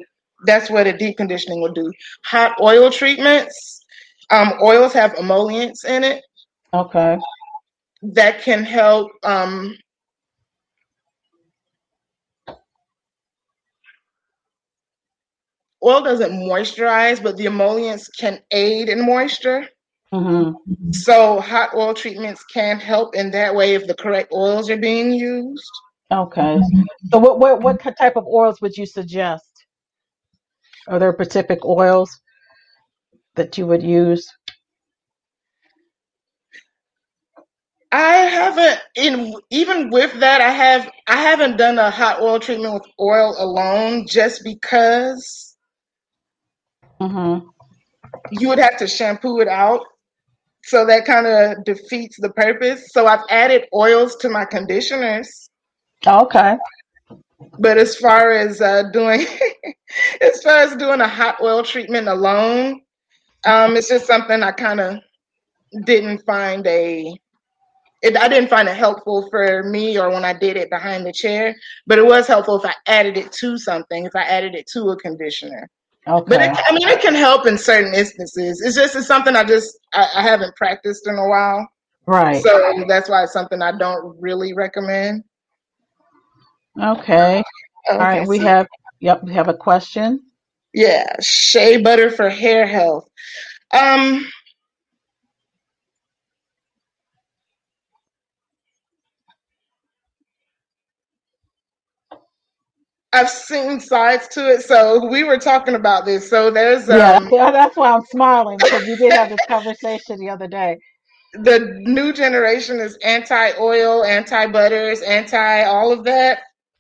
that's 0.46 0.70
what 0.70 0.88
a 0.88 0.98
deep 0.98 1.18
conditioning 1.18 1.62
will 1.62 1.74
do. 1.74 1.92
Hot 2.26 2.54
oil 2.62 2.90
treatments, 2.90 3.82
um, 4.30 4.54
oils 4.62 4.94
have 4.94 5.14
emollients 5.16 5.86
in 5.86 6.04
it 6.04 6.24
Okay. 6.74 7.18
that 8.02 8.42
can 8.42 8.64
help. 8.64 9.12
Um, 9.24 9.78
oil 15.84 16.02
doesn't 16.02 16.32
moisturize, 16.32 17.22
but 17.22 17.38
the 17.38 17.46
emollients 17.46 18.08
can 18.08 18.40
aid 18.52 18.90
in 18.90 19.06
moisture. 19.06 19.68
Mm-hmm. 20.14 20.92
So 20.92 21.40
hot 21.40 21.72
oil 21.76 21.94
treatments 21.94 22.44
can 22.44 22.80
help 22.80 23.16
in 23.16 23.32
that 23.32 23.56
way 23.56 23.74
if 23.74 23.88
the 23.88 23.96
correct 23.96 24.32
oils 24.34 24.70
are 24.70 24.78
being 24.78 25.12
used. 25.12 25.70
Okay. 26.14 26.60
So 27.12 27.20
what 27.20 27.40
what 27.40 27.62
what 27.64 27.82
type 27.82 28.18
of 28.18 28.28
oils 28.28 28.62
would 28.62 28.78
you 28.78 28.88
suggest? 28.88 29.46
Are 30.88 31.00
there 31.00 31.14
specific 31.14 31.66
oils 31.66 32.22
that 33.36 33.58
you 33.58 33.68
would 33.68 33.84
use? 33.84 34.30
I 37.92 38.14
haven't 38.18 38.80
in 38.96 39.36
even 39.52 39.90
with 39.92 40.14
that 40.22 40.42
I 40.42 40.52
have 40.52 40.92
I 41.08 41.18
haven't 41.18 41.58
done 41.58 41.80
a 41.80 41.92
hot 41.92 42.22
oil 42.22 42.40
treatment 42.40 42.76
with 42.76 42.88
oil 43.02 43.36
alone 43.40 44.08
just 44.08 44.44
because 44.46 45.58
Mm-hmm. 47.02 47.48
you 48.32 48.50
would 48.50 48.60
have 48.60 48.78
to 48.78 48.88
shampoo 48.88 49.42
it 49.42 49.48
out. 49.48 49.82
So 50.66 50.86
that 50.88 51.06
kind 51.06 51.28
of 51.28 51.64
defeats 51.66 52.18
the 52.20 52.32
purpose. 52.32 52.90
So 52.94 53.08
I've 53.08 53.24
added 53.30 53.66
oils 53.74 54.16
to 54.18 54.30
my 54.30 54.46
conditioners. 54.46 55.50
Okay. 56.06 56.58
But 57.60 57.78
as 57.78 57.96
far 57.96 58.32
as 58.32 58.62
uh, 58.62 58.84
doing 58.92 59.26
as 60.22 60.42
far 60.42 60.58
as 60.58 60.76
doing 60.76 61.02
a 61.02 61.08
hot 61.08 61.38
oil 61.42 61.64
treatment 61.64 62.08
alone, 62.08 62.82
um, 63.46 63.78
it's 63.78 63.90
just 63.90 64.08
something 64.08 64.42
I 64.42 64.52
kind 64.52 64.80
of 64.80 65.00
didn't 65.86 66.26
find 66.26 66.66
a 66.68 67.14
it, 68.02 68.18
I 68.18 68.28
didn't 68.28 68.50
find 68.50 68.68
it 68.68 68.76
helpful 68.76 69.28
for 69.30 69.64
me 69.64 69.98
or 69.98 70.10
when 70.10 70.26
I 70.26 70.34
did 70.34 70.58
it 70.58 70.70
behind 70.70 71.06
the 71.06 71.14
chair, 71.14 71.56
but 71.88 71.98
it 71.98 72.06
was 72.06 72.28
helpful 72.28 72.58
if 72.58 72.66
I 72.66 72.74
added 72.86 73.18
it 73.18 73.32
to 73.34 73.58
something, 73.58 74.06
if 74.06 74.14
I 74.14 74.24
added 74.24 74.56
it 74.56 74.68
to 74.74 74.90
a 74.90 74.98
conditioner. 74.98 75.70
But 76.06 76.42
Okay. 76.42 76.52
it, 76.52 76.58
I 76.68 76.74
mean, 76.74 76.90
it 76.90 77.02
can 77.02 77.16
help 77.16 77.48
in 77.48 77.58
certain 77.58 77.94
instances. 77.94 78.62
It's 78.62 78.76
just 78.76 78.96
it's 78.96 79.08
something 79.08 79.38
I 79.38 79.46
just 79.46 79.80
I, 79.94 80.08
I 80.16 80.22
haven't 80.22 80.56
practiced 80.58 81.08
in 81.08 81.16
a 81.16 81.28
while, 81.30 81.66
Right. 82.06 82.44
so 82.44 82.84
that's 82.90 83.10
why 83.10 83.24
it's 83.24 83.32
something 83.32 83.62
I 83.62 83.78
don't 83.78 84.18
really 84.20 84.54
recommend. 84.54 85.24
Okay. 86.82 87.44
All 87.90 88.00
Okay, 88.00 88.08
right. 88.08 88.26
We 88.26 88.40
so 88.40 88.44
have 88.44 88.68
yep, 89.00 89.24
we 89.24 89.34
have 89.34 89.50
a 89.50 89.56
question. 89.56 90.22
yeah, 90.74 91.16
shea 91.22 91.78
butter 91.82 92.12
for 92.12 92.30
hair 92.30 92.68
health. 92.68 93.08
Um, 93.74 94.28
I've 103.14 103.30
seen 103.30 103.80
sides 103.80 104.28
to 104.30 104.50
it, 104.52 104.64
so 104.64 105.06
we 105.10 105.24
were 105.24 105.40
talking 105.40 105.76
about 105.76 106.06
this. 106.06 106.30
So 106.30 106.52
there's 106.52 106.90
Yeah, 106.90 107.14
um 107.14 107.32
that's, 107.32 107.54
that's 107.54 107.78
why 107.78 107.94
I'm 107.94 108.06
smiling 108.06 108.60
because 108.62 108.86
we 108.86 108.96
did 108.98 109.14
have 109.14 109.30
this 109.30 109.44
conversation 109.44 110.20
the 110.20 110.30
other 110.32 110.48
day. 110.48 110.80
the 111.34 111.60
new 111.82 112.14
generation 112.14 112.80
is 112.80 112.98
anti 113.04 113.54
oil, 113.60 114.04
anti 114.06 114.48
butters, 114.48 115.02
anti 115.02 115.64
all 115.64 115.92
of 115.94 116.06
that. 116.06 116.40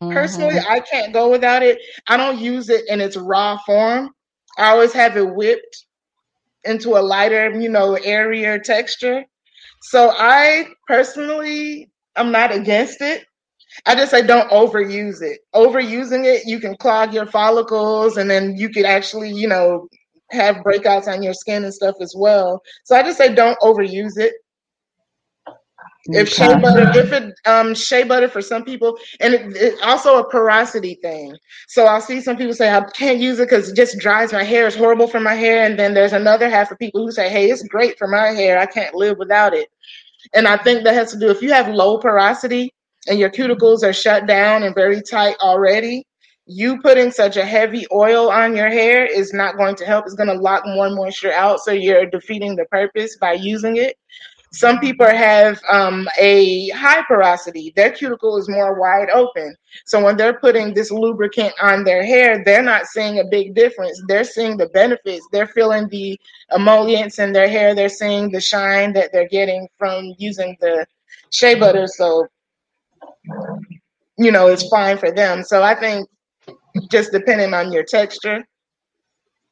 Personally, 0.09 0.55
Mm-hmm. 0.55 0.69
I 0.69 0.79
can't 0.79 1.13
go 1.13 1.29
without 1.29 1.63
it. 1.63 1.79
I 2.07 2.17
don't 2.17 2.39
use 2.39 2.69
it 2.69 2.85
in 2.87 3.01
its 3.01 3.17
raw 3.17 3.57
form. 3.65 4.11
I 4.57 4.69
always 4.71 4.93
have 4.93 5.17
it 5.17 5.33
whipped 5.35 5.85
into 6.63 6.91
a 6.97 7.01
lighter, 7.01 7.49
you 7.51 7.69
know, 7.69 7.95
airier 8.03 8.59
texture. 8.59 9.23
So 9.81 10.11
I 10.15 10.67
personally, 10.87 11.89
I'm 12.15 12.31
not 12.31 12.53
against 12.53 13.01
it. 13.01 13.25
I 13.85 13.95
just 13.95 14.11
say 14.11 14.25
don't 14.25 14.49
overuse 14.51 15.21
it. 15.21 15.39
Overusing 15.53 16.25
it, 16.25 16.43
you 16.45 16.59
can 16.59 16.75
clog 16.77 17.13
your 17.13 17.25
follicles, 17.25 18.17
and 18.17 18.29
then 18.29 18.55
you 18.57 18.69
could 18.69 18.85
actually, 18.85 19.31
you 19.31 19.47
know, 19.47 19.87
have 20.31 20.57
breakouts 20.57 21.07
on 21.07 21.23
your 21.23 21.33
skin 21.33 21.63
and 21.63 21.73
stuff 21.73 21.95
as 22.01 22.13
well. 22.17 22.61
So 22.85 22.95
I 22.95 23.03
just 23.03 23.17
say 23.17 23.33
don't 23.33 23.59
overuse 23.59 24.17
it. 24.17 24.33
If 26.11 26.29
shea 26.29 26.55
butter, 26.55 26.87
if 26.93 27.11
it 27.13 27.33
um 27.45 27.73
shea 27.73 28.03
butter 28.03 28.27
for 28.27 28.41
some 28.41 28.65
people, 28.65 28.97
and 29.21 29.33
it, 29.33 29.55
it 29.55 29.81
also 29.81 30.19
a 30.19 30.29
porosity 30.29 30.95
thing. 31.01 31.35
So 31.67 31.85
I'll 31.85 32.01
see 32.01 32.21
some 32.21 32.37
people 32.37 32.53
say 32.53 32.71
I 32.71 32.81
can't 32.91 33.19
use 33.19 33.39
it 33.39 33.49
because 33.49 33.69
it 33.69 33.75
just 33.75 33.97
dries 33.99 34.33
my 34.33 34.43
hair. 34.43 34.67
It's 34.67 34.75
horrible 34.75 35.07
for 35.07 35.19
my 35.19 35.33
hair. 35.33 35.63
And 35.65 35.79
then 35.79 35.93
there's 35.93 36.13
another 36.13 36.49
half 36.49 36.71
of 36.71 36.79
people 36.79 37.05
who 37.05 37.11
say, 37.11 37.29
Hey, 37.29 37.49
it's 37.49 37.63
great 37.63 37.97
for 37.97 38.07
my 38.07 38.27
hair. 38.27 38.59
I 38.59 38.65
can't 38.65 38.95
live 38.95 39.17
without 39.17 39.53
it. 39.53 39.69
And 40.33 40.47
I 40.47 40.57
think 40.57 40.83
that 40.83 40.93
has 40.93 41.11
to 41.13 41.19
do 41.19 41.29
if 41.29 41.41
you 41.41 41.51
have 41.53 41.67
low 41.69 41.97
porosity 41.97 42.73
and 43.07 43.19
your 43.19 43.29
cuticles 43.29 43.83
are 43.83 43.93
shut 43.93 44.27
down 44.27 44.63
and 44.63 44.75
very 44.75 45.01
tight 45.01 45.37
already. 45.41 46.05
You 46.45 46.81
putting 46.81 47.11
such 47.11 47.37
a 47.37 47.45
heavy 47.45 47.85
oil 47.93 48.29
on 48.29 48.55
your 48.55 48.69
hair 48.69 49.05
is 49.05 49.33
not 49.33 49.55
going 49.55 49.75
to 49.77 49.85
help. 49.85 50.05
It's 50.05 50.15
going 50.15 50.27
to 50.27 50.41
lock 50.41 50.63
more 50.65 50.89
moisture 50.89 51.31
out. 51.31 51.61
So 51.61 51.71
you're 51.71 52.05
defeating 52.05 52.57
the 52.57 52.65
purpose 52.65 53.15
by 53.17 53.33
using 53.33 53.77
it. 53.77 53.95
Some 54.53 54.79
people 54.79 55.07
have 55.07 55.59
um, 55.67 56.07
a 56.19 56.69
high 56.69 57.01
porosity. 57.07 57.73
Their 57.75 57.91
cuticle 57.91 58.37
is 58.37 58.47
more 58.47 58.79
wide 58.79 59.09
open. 59.09 59.55
So 59.85 60.03
when 60.03 60.15
they're 60.15 60.39
putting 60.39 60.75
this 60.75 60.91
lubricant 60.91 61.53
on 61.59 61.83
their 61.83 62.05
hair, 62.05 62.43
they're 62.45 62.61
not 62.61 62.85
seeing 62.85 63.19
a 63.19 63.25
big 63.25 63.55
difference. 63.55 63.99
They're 64.07 64.23
seeing 64.23 64.57
the 64.57 64.69
benefits. 64.69 65.27
They're 65.31 65.47
feeling 65.47 65.87
the 65.89 66.19
emollients 66.53 67.17
in 67.17 67.33
their 67.33 67.49
hair. 67.49 67.73
They're 67.73 67.89
seeing 67.89 68.31
the 68.31 68.39
shine 68.39 68.93
that 68.93 69.11
they're 69.11 69.27
getting 69.27 69.67
from 69.79 70.13
using 70.19 70.55
the 70.61 70.85
shea 71.31 71.55
butter. 71.55 71.87
So, 71.87 72.27
you 74.19 74.31
know, 74.31 74.47
it's 74.47 74.67
fine 74.69 74.99
for 74.99 75.11
them. 75.11 75.43
So 75.43 75.63
I 75.63 75.73
think 75.73 76.07
just 76.91 77.11
depending 77.11 77.55
on 77.55 77.71
your 77.71 77.83
texture, 77.83 78.43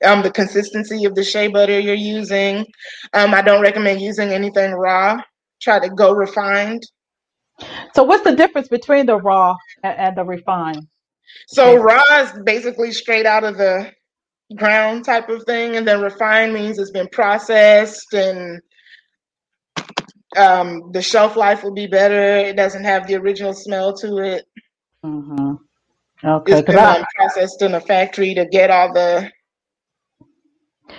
um, 0.06 0.24
the 0.24 0.32
consistency 0.32 1.06
of 1.06 1.16
the 1.16 1.24
shea 1.24 1.48
butter 1.48 1.80
you're 1.80 1.96
using. 1.96 2.66
Um, 3.14 3.34
I 3.34 3.42
don't 3.42 3.62
recommend 3.62 4.02
using 4.02 4.30
anything 4.32 4.74
raw. 4.74 5.22
Try 5.62 5.80
to 5.80 5.90
go 5.90 6.14
refined. 6.14 6.84
So 7.94 8.04
what's 8.04 8.24
the 8.24 8.36
difference 8.36 8.68
between 8.68 9.06
the 9.06 9.18
raw 9.18 9.56
and, 9.84 10.00
and 10.00 10.18
the 10.18 10.24
refined? 10.24 10.88
So 11.48 11.76
raw 11.78 12.02
is 12.22 12.32
basically 12.44 12.92
straight 12.92 13.26
out 13.26 13.44
of 13.44 13.58
the 13.58 13.92
ground 14.56 15.06
type 15.06 15.30
of 15.30 15.44
thing, 15.44 15.76
and 15.76 15.88
then 15.88 16.02
refined 16.02 16.54
means 16.54 16.80
it's 16.80 16.92
been 16.92 17.10
processed 17.10 18.14
and 18.14 18.62
um, 20.38 20.92
the 20.94 21.02
shelf 21.02 21.36
life 21.36 21.64
will 21.64 21.74
be 21.74 21.88
better. 21.88 22.38
It 22.38 22.56
doesn't 22.56 22.84
have 22.84 23.08
the 23.08 23.16
original 23.16 23.54
smell 23.54 23.94
to 23.98 24.18
it. 24.20 24.46
hmm 25.04 25.54
Okay, 26.24 26.54
It's 26.54 26.62
been 26.64 26.78
I 26.78 27.04
processed 27.16 27.62
in 27.62 27.74
a 27.76 27.82
factory 27.82 28.34
to 28.36 28.46
get 28.46 28.72
all 28.72 28.94
the 28.94 29.32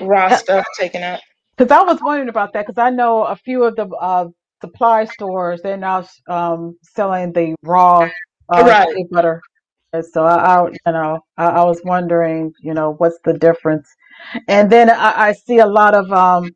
raw 0.00 0.30
stuff 0.30 0.66
taken 0.78 1.02
out. 1.02 1.20
because 1.56 1.70
I 1.72 1.82
was 1.82 2.00
wondering 2.02 2.28
about 2.28 2.52
that 2.54 2.66
because 2.66 2.78
I 2.80 2.90
know 2.90 3.24
a 3.24 3.36
few 3.36 3.64
of 3.64 3.76
the 3.76 3.86
uh, 3.88 4.28
supply 4.60 5.04
stores 5.06 5.62
they're 5.62 5.76
now 5.76 6.06
um, 6.28 6.78
selling 6.82 7.32
the 7.32 7.54
raw 7.62 8.10
uh, 8.48 8.72
Right. 8.72 8.88
shea 8.94 9.06
butter. 9.10 9.42
And 9.92 10.04
so 10.04 10.24
I, 10.24 10.36
I 10.36 10.68
you 10.70 10.78
know 10.92 11.20
I, 11.38 11.46
I 11.46 11.64
was 11.64 11.80
wondering 11.84 12.52
you 12.62 12.74
know 12.74 12.94
what's 12.98 13.18
the 13.24 13.34
difference, 13.34 13.88
and 14.48 14.70
then 14.70 14.90
I, 14.90 15.28
I 15.28 15.32
see 15.32 15.58
a 15.58 15.66
lot 15.66 15.94
of 15.94 16.10
um, 16.12 16.52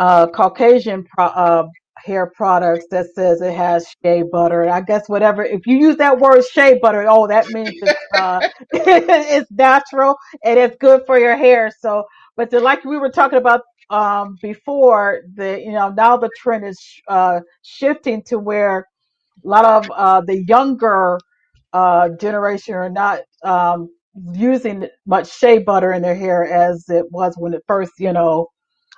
uh, 0.00 0.28
Caucasian 0.28 1.04
pro- 1.06 1.26
uh, 1.26 1.68
hair 1.98 2.32
products 2.36 2.86
that 2.92 3.08
says 3.16 3.42
it 3.42 3.54
has 3.56 3.88
shea 4.04 4.24
butter. 4.32 4.62
And 4.64 4.72
I 4.72 4.82
guess 4.82 5.08
whatever, 5.08 5.44
if 5.44 5.66
you 5.66 5.78
use 5.78 5.98
that 5.98 6.20
word 6.20 6.44
shea 6.46 6.78
butter, 6.82 7.06
oh, 7.08 7.28
that 7.28 7.50
means 7.50 7.78
it's 7.82 7.96
uh, 8.16 8.42
it's 8.72 9.50
natural 9.52 10.16
and 10.44 10.60
it's 10.60 10.76
good 10.80 11.02
for 11.06 11.18
your 11.18 11.36
hair. 11.38 11.72
So, 11.80 12.04
but 12.36 12.50
the, 12.50 12.60
like 12.60 12.84
we 12.84 12.98
were 12.98 13.10
talking 13.10 13.38
about 13.38 13.62
um, 13.90 14.36
before, 14.42 15.22
the 15.34 15.60
you 15.60 15.72
know 15.72 15.90
now 15.90 16.16
the 16.16 16.30
trend 16.36 16.66
is 16.66 16.78
uh, 17.08 17.40
shifting 17.62 18.22
to 18.24 18.38
where 18.38 18.86
a 19.44 19.48
lot 19.48 19.64
of 19.64 19.90
uh, 19.90 20.20
the 20.22 20.44
younger 20.44 21.18
uh, 21.72 22.08
generation 22.20 22.74
are 22.74 22.90
not 22.90 23.20
um, 23.44 23.88
using 24.32 24.88
much 25.06 25.30
shea 25.30 25.58
butter 25.58 25.92
in 25.92 26.02
their 26.02 26.14
hair 26.16 26.44
as 26.44 26.84
it 26.88 27.06
was 27.10 27.34
when 27.38 27.54
it 27.54 27.62
first, 27.66 27.92
you 27.98 28.12
know, 28.12 28.48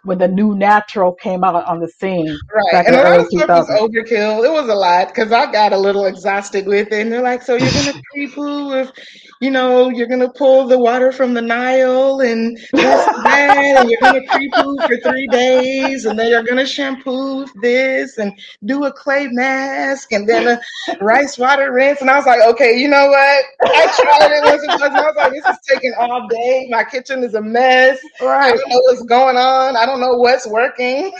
when 0.05 0.19
the 0.19 0.29
new 0.29 0.55
natural 0.57 1.13
came 1.13 1.45
out 1.45 1.55
on 1.67 1.81
the 1.81 1.89
scene 1.89 2.39
Right. 2.55 2.87
And 2.87 2.97
a 2.97 3.03
lot 3.03 3.21
of 3.21 3.27
stuff 3.27 3.49
was 3.51 3.69
overkill. 3.71 4.45
It 4.45 4.53
was 4.53 4.69
a 4.69 4.75
lot 4.75 5.09
because 5.09 5.33
I 5.33 5.51
got 5.51 5.73
a 5.73 5.79
little 5.79 6.07
exhausted 6.07 6.67
with 6.67 6.89
it. 6.93 7.01
And 7.01 7.13
they're 7.13 7.23
like, 7.23 7.43
so 7.43 7.55
you're 7.57 7.73
going 7.73 7.87
to 7.93 8.03
pre-poo 8.13 8.69
with, 8.71 8.93
you 9.41 9.51
know, 9.51 9.89
you're 9.91 10.07
going 10.07 10.21
to 10.21 10.31
pull 10.31 10.67
the 10.67 10.79
water 10.79 11.13
from 11.13 11.35
the 11.35 11.43
Nile 11.43 12.21
and 12.21 12.57
this 12.73 13.07
and 13.09 13.25
that. 13.27 13.77
And 13.81 13.91
you're 13.91 14.01
going 14.01 14.15
to 14.23 14.31
pre-poo 14.31 14.77
for 14.87 14.97
three 14.99 15.27
days. 15.29 16.05
And 16.07 16.19
then 16.19 16.31
you're 16.31 16.43
going 16.43 16.59
to 16.59 16.67
shampoo 16.67 17.47
this 17.61 18.19
and 18.19 18.33
do 18.65 18.85
a 18.85 18.93
clay 18.93 19.29
mask 19.29 20.13
and 20.13 20.29
then 20.29 20.47
a 20.49 20.61
rice 21.05 21.39
water 21.39 21.73
rinse. 21.73 22.01
And 22.01 22.11
I 22.11 22.17
was 22.17 22.27
like, 22.27 22.41
okay, 22.43 22.79
you 22.79 22.89
know 22.89 23.07
what? 23.07 23.45
I 23.65 23.87
tried 23.87 24.33
it 24.33 24.45
once. 24.45 24.63
And 24.63 24.73
I 24.95 25.01
was 25.07 25.17
like, 25.17 25.33
this 25.33 25.47
is 25.47 25.59
taking 25.69 25.95
all 25.99 26.27
day. 26.29 26.67
My 26.71 26.85
kitchen 26.85 27.23
is 27.23 27.35
a 27.35 27.43
mess. 27.43 27.99
I 28.21 28.25
Right, 28.25 28.55
don't 28.57 28.69
know 28.69 28.81
what's 28.87 29.03
going 29.05 29.37
on. 29.37 29.77
I 29.77 29.87
don't 29.89 30.01
know 30.01 30.15
what's 30.17 30.47
working. 30.47 31.13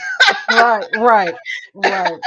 right, 0.49 0.85
right, 0.93 1.35
right. 1.73 2.19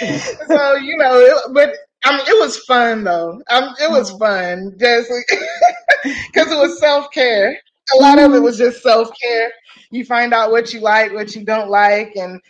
so 0.48 0.74
you 0.76 0.96
know, 0.96 1.18
it, 1.20 1.54
but 1.54 1.74
I 2.04 2.12
mean, 2.16 2.26
it 2.26 2.40
was 2.40 2.58
fun 2.64 3.04
though. 3.04 3.40
Um, 3.50 3.74
it 3.80 3.90
was 3.90 4.10
Mhm. 4.10 4.18
fun 4.18 4.72
just 4.78 5.10
because 6.04 6.50
it 6.52 6.58
was 6.58 6.78
self 6.80 7.10
care. 7.12 7.56
A 7.94 8.00
lot 8.00 8.18
of 8.18 8.34
it 8.34 8.40
Mhm. 8.40 8.42
was 8.42 8.58
just 8.58 8.82
self 8.82 9.10
care. 9.22 9.50
You 9.90 10.04
find 10.04 10.32
out 10.34 10.50
what 10.50 10.72
you 10.72 10.80
like, 10.80 11.12
what 11.12 11.34
you 11.34 11.44
don't 11.44 11.70
like, 11.70 12.12
and 12.16 12.40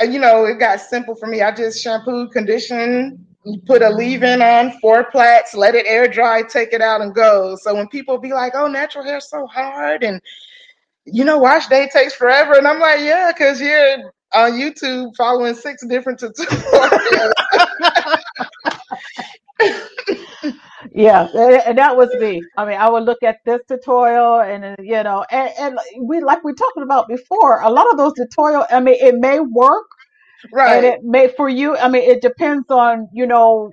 uh, 0.00 0.04
you 0.04 0.18
know, 0.20 0.44
it 0.46 0.58
got 0.58 0.80
simple 0.80 1.14
for 1.14 1.26
me. 1.26 1.42
I 1.42 1.52
just 1.54 1.82
shampoo, 1.82 2.28
condition, 2.30 3.26
you 3.44 3.60
put 3.66 3.82
a 3.82 3.90
leave-in 3.90 4.42
on, 4.42 4.72
four 4.80 5.04
plaits, 5.10 5.54
let 5.54 5.74
it 5.74 5.86
air 5.86 6.08
dry, 6.08 6.42
take 6.42 6.72
it 6.72 6.80
out, 6.80 7.00
and 7.00 7.14
go. 7.14 7.56
So 7.56 7.74
when 7.74 7.88
people 7.88 8.18
be 8.18 8.32
like, 8.32 8.52
"Oh, 8.54 8.66
natural 8.68 9.04
hair's 9.04 9.28
so 9.30 9.46
hard," 9.46 10.02
and 10.04 10.20
you 11.06 11.24
know, 11.24 11.38
wash 11.38 11.68
day 11.68 11.88
takes 11.92 12.14
forever, 12.14 12.54
and 12.54 12.66
I'm 12.68 12.80
like, 12.80 13.00
"Yeah, 13.00 13.32
because 13.32 13.60
you're 13.60 13.98
on 14.34 14.52
YouTube 14.52 15.12
following 15.16 15.54
six 15.54 15.86
different 15.86 16.20
tutorials." 16.20 17.32
Yeah, 20.94 21.28
and 21.66 21.78
that 21.78 21.96
was 21.96 22.14
me. 22.16 22.48
I 22.56 22.64
mean, 22.66 22.78
I 22.78 22.88
would 22.90 23.04
look 23.04 23.22
at 23.22 23.38
this 23.46 23.60
tutorial, 23.68 24.40
and 24.40 24.64
uh, 24.64 24.76
you 24.80 25.02
know, 25.02 25.24
and, 25.30 25.50
and 25.58 25.78
we 26.00 26.20
like 26.20 26.44
we 26.44 26.54
talked 26.54 26.78
about 26.78 27.08
before. 27.08 27.60
A 27.62 27.70
lot 27.70 27.90
of 27.90 27.98
those 27.98 28.14
tutorial, 28.14 28.66
I 28.70 28.80
mean, 28.80 28.96
it 29.00 29.16
may 29.16 29.40
work, 29.40 29.86
right? 30.52 30.76
and 30.76 30.84
it 30.84 31.00
may 31.04 31.28
for 31.28 31.48
you. 31.48 31.76
I 31.78 31.88
mean, 31.88 32.02
it 32.10 32.22
depends 32.22 32.70
on 32.70 33.08
you 33.12 33.26
know 33.26 33.70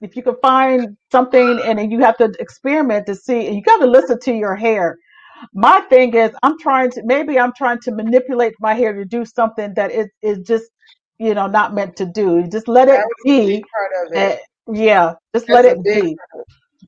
if 0.00 0.16
you 0.16 0.22
can 0.22 0.36
find 0.42 0.96
something, 1.12 1.60
and 1.64 1.78
then 1.78 1.90
you 1.90 2.00
have 2.00 2.18
to 2.18 2.32
experiment 2.40 3.06
to 3.06 3.16
see. 3.16 3.46
And 3.46 3.56
you 3.56 3.62
got 3.62 3.78
to 3.78 3.86
listen 3.86 4.20
to 4.20 4.32
your 4.34 4.56
hair. 4.56 4.98
My 5.54 5.80
thing 5.90 6.14
is, 6.14 6.32
I'm 6.42 6.58
trying 6.58 6.90
to 6.92 7.02
maybe 7.04 7.38
I'm 7.38 7.52
trying 7.56 7.80
to 7.84 7.92
manipulate 7.94 8.54
my 8.60 8.74
hair 8.74 8.94
to 8.94 9.04
do 9.04 9.24
something 9.24 9.74
that 9.76 9.92
it 9.92 10.08
is 10.22 10.40
just 10.46 10.66
you 11.18 11.34
know 11.34 11.46
not 11.48 11.74
meant 11.74 11.96
to 11.96 12.06
do. 12.06 12.46
Just 12.48 12.68
let 12.68 12.88
That 12.88 12.88
it 12.88 13.06
was 13.06 13.16
a 13.26 13.46
big 13.46 13.58
be. 13.58 13.64
part 13.74 13.92
of 14.06 14.12
it. 14.14 14.40
yeah, 14.72 15.14
just 15.34 15.48
let 15.50 15.64
That's 15.64 15.68
a 15.68 15.76
it 15.76 15.78
big 15.84 15.92
be. 15.92 16.18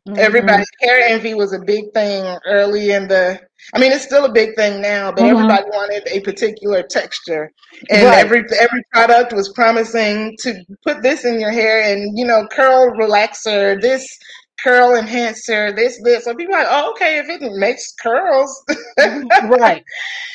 hmm 0.07 0.19
everybody 0.19 0.65
hair 0.81 1.01
envy 1.09 1.35
was 1.35 1.53
a 1.53 1.61
big 1.61 1.93
thing 1.95 2.39
early 2.47 2.93
in 2.93 3.09
the 3.09 3.41
I 3.75 3.81
mean 3.81 3.93
it's 3.93 4.05
still 4.05 4.27
a 4.27 4.33
big 4.33 4.55
thing 4.57 4.83
now, 4.83 5.13
but 5.13 5.25
hmm 5.25 5.27
everybody 5.27 5.65
wanted 5.71 6.05
a 6.09 6.21
particular 6.21 6.83
texture. 6.83 7.51
And 7.91 8.13
Right. 8.13 8.15
every 8.15 8.41
every 8.61 8.83
product 8.93 9.33
was 9.33 9.53
promising 9.55 10.37
to 10.41 10.55
put 10.85 11.03
this 11.03 11.25
in 11.25 11.41
your 11.41 11.53
hair 11.53 11.83
and 11.83 12.19
you 12.19 12.27
know, 12.27 12.47
curl 12.53 12.91
relaxer, 12.93 13.81
this 13.81 14.07
curl 14.63 14.97
enhancer, 14.97 15.73
this, 15.73 16.01
this. 16.03 16.25
So 16.25 16.35
people 16.35 16.55
are 16.55 16.65
like, 16.65 16.69
oh 16.71 16.91
okay, 16.93 17.19
if 17.19 17.29
it 17.29 17.43
makes 17.55 17.93
curls. 17.93 18.65
Mhm. 18.99 19.59
Right. 19.59 19.85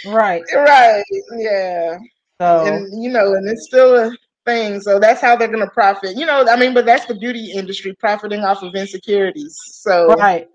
Right. 0.06 0.44
right. 0.56 1.04
Yeah. 1.38 1.98
So, 2.40 2.66
And 2.66 3.04
you 3.04 3.10
know, 3.10 3.34
and 3.34 3.50
it's 3.50 3.66
still 3.66 3.96
a 3.96 4.12
thing. 4.46 4.80
So 4.82 5.00
that's 5.00 5.22
how 5.22 5.36
they're 5.36 5.48
gonna 5.48 5.70
profit. 5.70 6.16
You 6.18 6.26
know, 6.26 6.46
I 6.48 6.56
mean, 6.56 6.74
but 6.74 6.86
that's 6.86 7.06
the 7.06 7.16
beauty 7.16 7.52
industry 7.52 7.94
profiting 7.94 8.42
off 8.42 8.64
of 8.64 8.76
insecurities. 8.76 9.58
So 9.66 10.16
right. 10.16 10.48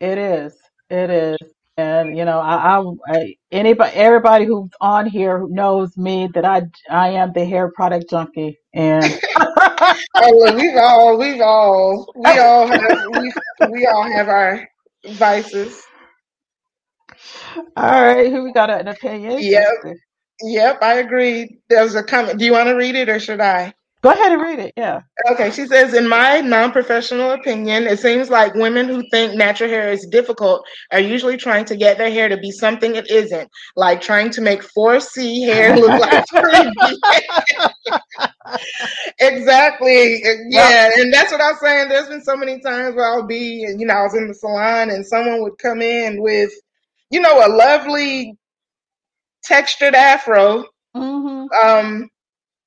It 0.00 0.18
is. 0.18 0.54
It 0.90 1.10
is. 1.10 1.38
And 1.78 2.18
you 2.18 2.26
know, 2.26 2.40
I, 2.40 2.78
I, 2.80 2.84
I 3.08 3.34
anybody, 3.52 3.92
everybody 3.96 4.46
who's 4.46 4.70
on 4.80 5.06
here 5.06 5.40
who 5.40 5.50
knows 5.50 5.96
me 5.98 6.28
that 6.34 6.46
I, 6.46 6.64
I 6.90 7.10
am 7.10 7.32
the 7.34 7.46
hair 7.46 7.72
product 7.72 8.10
junkie. 8.10 8.58
And 8.74 9.20
Oh, 10.18 10.30
look, 10.30 10.56
we've 10.56 10.76
all, 10.76 11.18
we've 11.18 11.40
all, 11.42 12.12
we 12.16 12.38
all 12.38 12.68
have, 12.68 12.98
we, 13.12 13.32
we 13.60 13.86
all 13.86 14.04
have 14.10 14.28
our 14.28 14.68
vices. 15.06 15.82
all 17.76 18.02
right, 18.02 18.30
who 18.32 18.44
we 18.44 18.52
got 18.52 18.70
an 18.70 18.88
opinion? 18.88 19.46
Yep, 19.50 19.72
yep, 20.42 20.78
I 20.82 20.96
agree. 21.00 21.60
There's 21.70 21.94
a 21.96 22.04
comment. 22.04 22.38
Do 22.38 22.44
you 22.46 22.52
want 22.52 22.68
to 22.68 22.74
read 22.76 22.96
it 22.96 23.08
or 23.10 23.20
should 23.20 23.40
I? 23.40 23.74
Go 24.00 24.10
ahead 24.10 24.30
and 24.30 24.40
read 24.40 24.60
it. 24.60 24.72
Yeah. 24.76 25.00
Okay, 25.28 25.50
she 25.50 25.66
says, 25.66 25.92
in 25.92 26.08
my 26.08 26.40
non-professional 26.40 27.32
opinion, 27.32 27.84
it 27.88 27.98
seems 27.98 28.30
like 28.30 28.54
women 28.54 28.86
who 28.86 29.02
think 29.10 29.34
natural 29.34 29.68
hair 29.68 29.90
is 29.90 30.06
difficult 30.06 30.64
are 30.92 31.00
usually 31.00 31.36
trying 31.36 31.64
to 31.64 31.76
get 31.76 31.98
their 31.98 32.10
hair 32.10 32.28
to 32.28 32.36
be 32.36 32.52
something 32.52 32.94
it 32.94 33.10
isn't, 33.10 33.50
like 33.74 34.00
trying 34.00 34.30
to 34.30 34.40
make 34.40 34.62
4C 34.62 35.44
hair 35.46 35.76
look 35.76 36.00
like 36.00 36.24
3B. 36.32 36.94
exactly. 39.18 40.22
Yeah, 40.48 40.90
and 40.96 41.12
that's 41.12 41.32
what 41.32 41.40
I'm 41.40 41.56
saying. 41.60 41.88
There's 41.88 42.08
been 42.08 42.22
so 42.22 42.36
many 42.36 42.60
times 42.60 42.94
where 42.94 43.06
I'll 43.06 43.26
be, 43.26 43.66
you 43.76 43.84
know, 43.84 43.94
I 43.94 44.02
was 44.02 44.14
in 44.14 44.28
the 44.28 44.34
salon 44.34 44.90
and 44.90 45.04
someone 45.04 45.42
would 45.42 45.58
come 45.58 45.82
in 45.82 46.22
with, 46.22 46.52
you 47.10 47.20
know, 47.20 47.44
a 47.44 47.50
lovely 47.50 48.38
textured 49.42 49.96
afro. 49.96 50.64
hmm 50.94 51.46
Um, 51.60 52.08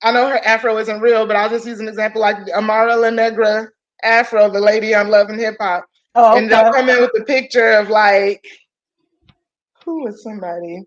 I 0.04 0.12
know 0.12 0.28
her 0.28 0.40
afro 0.46 0.78
isn't 0.78 1.00
real, 1.02 1.26
but 1.28 1.36
I'll 1.36 1.50
just 1.50 1.66
use 1.68 1.80
an 1.80 1.88
example 1.88 2.22
like 2.22 2.38
Amara 2.56 2.96
La 2.96 3.10
Negra 3.10 3.68
afro, 4.04 4.50
the 4.50 4.60
lady 4.60 4.96
on 4.96 5.10
Love 5.10 5.30
and 5.30 5.40
Hip 5.40 5.56
Hop. 5.60 5.86
Oh, 6.16 6.38
And 6.38 6.52
they'll 6.52 6.72
come 6.74 6.90
in 6.90 7.00
with 7.00 7.12
a 7.20 7.24
picture 7.24 7.72
of 7.74 7.90
like, 7.90 8.44
who 9.86 10.04
was 10.04 10.22
somebody? 10.24 10.84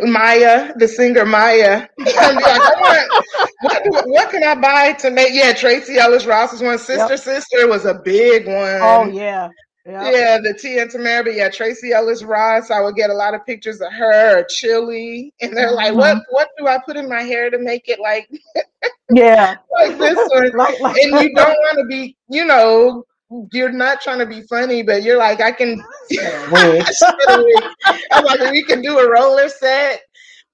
Mya, 0.00 0.72
the 0.76 0.88
singer 0.88 1.24
Mya. 1.24 1.88
Like, 1.98 2.64
want, 2.80 3.24
what, 3.60 4.08
what 4.08 4.30
can 4.30 4.42
I 4.42 4.54
buy 4.54 4.92
to 4.94 5.10
make? 5.10 5.32
Yeah, 5.34 5.52
Tracee 5.52 5.98
Ellis 5.98 6.26
Ross 6.26 6.52
was 6.52 6.62
one. 6.62 6.78
Sister 6.78 7.14
Yep. 7.14 7.18
Sister 7.20 7.68
was 7.68 7.84
a 7.84 7.94
big 7.94 8.46
Oh, 8.48 9.00
one. 9.00 9.14
Yeah. 9.86 10.10
Yeah, 10.10 10.38
the 10.42 10.54
T 10.54 10.78
and 10.78 10.90
Tamera, 10.90 11.24
but 11.24 11.34
yeah, 11.34 11.50
Tracee 11.50 11.92
Ellis 11.92 12.22
Ross. 12.22 12.70
I 12.70 12.80
would 12.80 12.94
get 12.94 13.10
a 13.10 13.14
lot 13.14 13.34
of 13.34 13.44
pictures 13.44 13.82
of 13.82 13.92
her 13.92 14.38
or 14.38 14.44
Chilli, 14.44 15.30
and 15.42 15.54
they're 15.54 15.72
like, 15.72 15.92
hmm 15.92 15.98
"What? 15.98 16.18
What 16.30 16.48
do 16.56 16.66
I 16.66 16.78
put 16.84 16.96
in 16.96 17.08
my 17.08 17.22
hair 17.22 17.50
to 17.50 17.58
make 17.58 17.88
it 17.88 18.00
like 18.00 18.28
Yeah. 19.10 19.56
like 19.72 19.98
this 19.98 20.18
one?" 20.30 20.52
like, 20.56 20.80
like, 20.80 20.96
And 21.02 21.20
you 21.20 21.34
don't 21.36 21.48
want 21.50 21.78
to 21.78 21.84
be, 21.86 22.16
you 22.30 22.46
know, 22.46 23.04
you're 23.52 23.72
not 23.72 24.00
trying 24.00 24.20
to 24.20 24.26
be 24.26 24.42
funny, 24.42 24.82
but 24.82 25.02
you're 25.02 25.18
like, 25.18 25.42
I 25.42 25.52
can. 25.52 25.82
Get 26.08 26.32
a 26.32 26.50
wig. 26.50 26.84
I'm 28.12 28.24
like, 28.24 28.40
we 28.52 28.62
can 28.64 28.80
do 28.80 28.98
a 28.98 29.10
roller 29.10 29.50
set, 29.50 30.00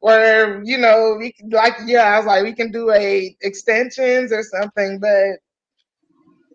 or 0.01 0.61
you 0.64 0.78
know, 0.78 1.16
we 1.20 1.31
can, 1.33 1.51
like, 1.51 1.74
yeah, 1.87 2.03
I 2.03 2.16
was 2.18 2.26
like, 2.26 2.43
we 2.43 2.53
can 2.53 2.72
do 2.72 2.91
a 2.91 3.37
extensions 3.43 4.33
or 4.33 4.43
something, 4.43 4.99
but 4.99 5.39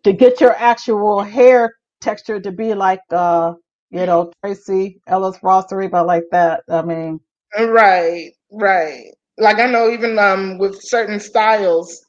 to 0.04 0.12
get 0.12 0.42
your 0.42 0.54
actual 0.56 1.22
hair 1.24 1.74
texture 2.02 2.40
to 2.40 2.52
be 2.52 2.74
like 2.74 3.02
uh 3.12 3.54
you 3.90 4.06
know 4.06 4.32
Tracee 4.44 5.00
Ellis 5.08 5.40
Ross 5.44 5.72
or 5.72 5.82
anybody 5.82 6.06
like 6.06 6.26
that. 6.32 6.64
I 6.70 6.82
mean, 6.82 7.20
Right, 7.58 8.32
right. 8.52 9.06
Like 9.38 9.60
I 9.60 9.68
know 9.68 9.90
even 9.90 10.18
um 10.20 10.58
with 10.58 10.82
certain 10.82 11.20
styles, 11.20 12.06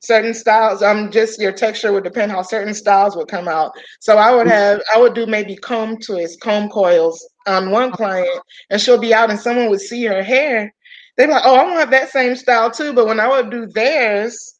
certain 0.00 0.34
styles, 0.34 0.82
um 0.82 1.10
just 1.10 1.40
your 1.40 1.52
texture 1.52 1.92
would 1.92 2.04
depend 2.04 2.32
how 2.32 2.42
certain 2.42 2.74
styles 2.74 3.16
would 3.16 3.28
come 3.28 3.48
out. 3.48 3.72
So 4.00 4.16
I 4.18 4.34
would 4.34 4.46
have 4.46 4.80
I 4.94 4.98
would 5.00 5.14
do 5.14 5.26
maybe 5.26 5.56
comb 5.56 5.98
twists, 5.98 6.36
comb 6.42 6.68
coils 6.68 7.26
on 7.46 7.70
one 7.70 7.92
client 7.92 8.28
and 8.70 8.80
she'll 8.80 8.98
be 8.98 9.14
out 9.14 9.30
and 9.30 9.38
someone 9.40 9.70
would 9.70 9.80
see 9.80 10.04
her 10.06 10.22
hair. 10.22 10.72
They're 11.16 11.28
like, 11.28 11.42
Oh, 11.44 11.56
I 11.56 11.64
want 11.64 11.90
that 11.90 12.10
same 12.10 12.36
style 12.36 12.70
too. 12.70 12.92
But 12.92 13.06
when 13.06 13.20
I 13.20 13.28
would 13.28 13.50
do 13.50 13.66
theirs, 13.66 14.58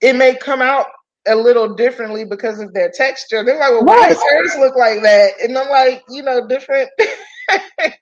it 0.00 0.14
may 0.16 0.36
come 0.36 0.62
out 0.62 0.86
a 1.26 1.34
little 1.34 1.74
differently 1.74 2.24
because 2.24 2.60
of 2.60 2.72
their 2.72 2.90
texture. 2.90 3.44
They're 3.44 3.58
like, 3.58 3.70
Well, 3.70 3.84
why 3.84 4.06
does 4.08 4.22
hers 4.22 4.56
look 4.58 4.76
like 4.76 5.02
that? 5.02 5.32
And 5.42 5.56
I'm 5.56 5.68
like, 5.68 6.02
you 6.08 6.22
know, 6.22 6.46
different 6.48 6.90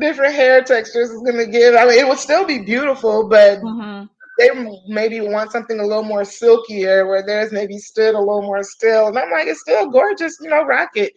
different 0.00 0.34
hair 0.34 0.62
textures 0.62 1.10
is 1.10 1.22
going 1.22 1.44
to 1.44 1.50
give. 1.50 1.74
I 1.74 1.86
mean, 1.86 1.98
it 1.98 2.08
would 2.08 2.18
still 2.18 2.46
be 2.46 2.60
beautiful, 2.60 3.28
but 3.28 3.60
hmm 3.60 4.04
they 4.38 4.48
maybe 4.88 5.20
want 5.20 5.52
something 5.52 5.78
a 5.78 5.86
little 5.86 6.02
more 6.04 6.24
silkier, 6.24 7.06
where 7.06 7.24
theirs 7.24 7.52
maybe 7.52 7.78
stood 7.78 8.14
a 8.14 8.18
little 8.18 8.42
more 8.42 8.62
still. 8.62 9.08
And 9.08 9.18
I'm 9.18 9.30
like, 9.30 9.46
it's 9.46 9.60
still 9.60 9.90
gorgeous, 9.90 10.36
you 10.40 10.48
know, 10.50 10.64
rock 10.64 10.90
it. 10.94 11.12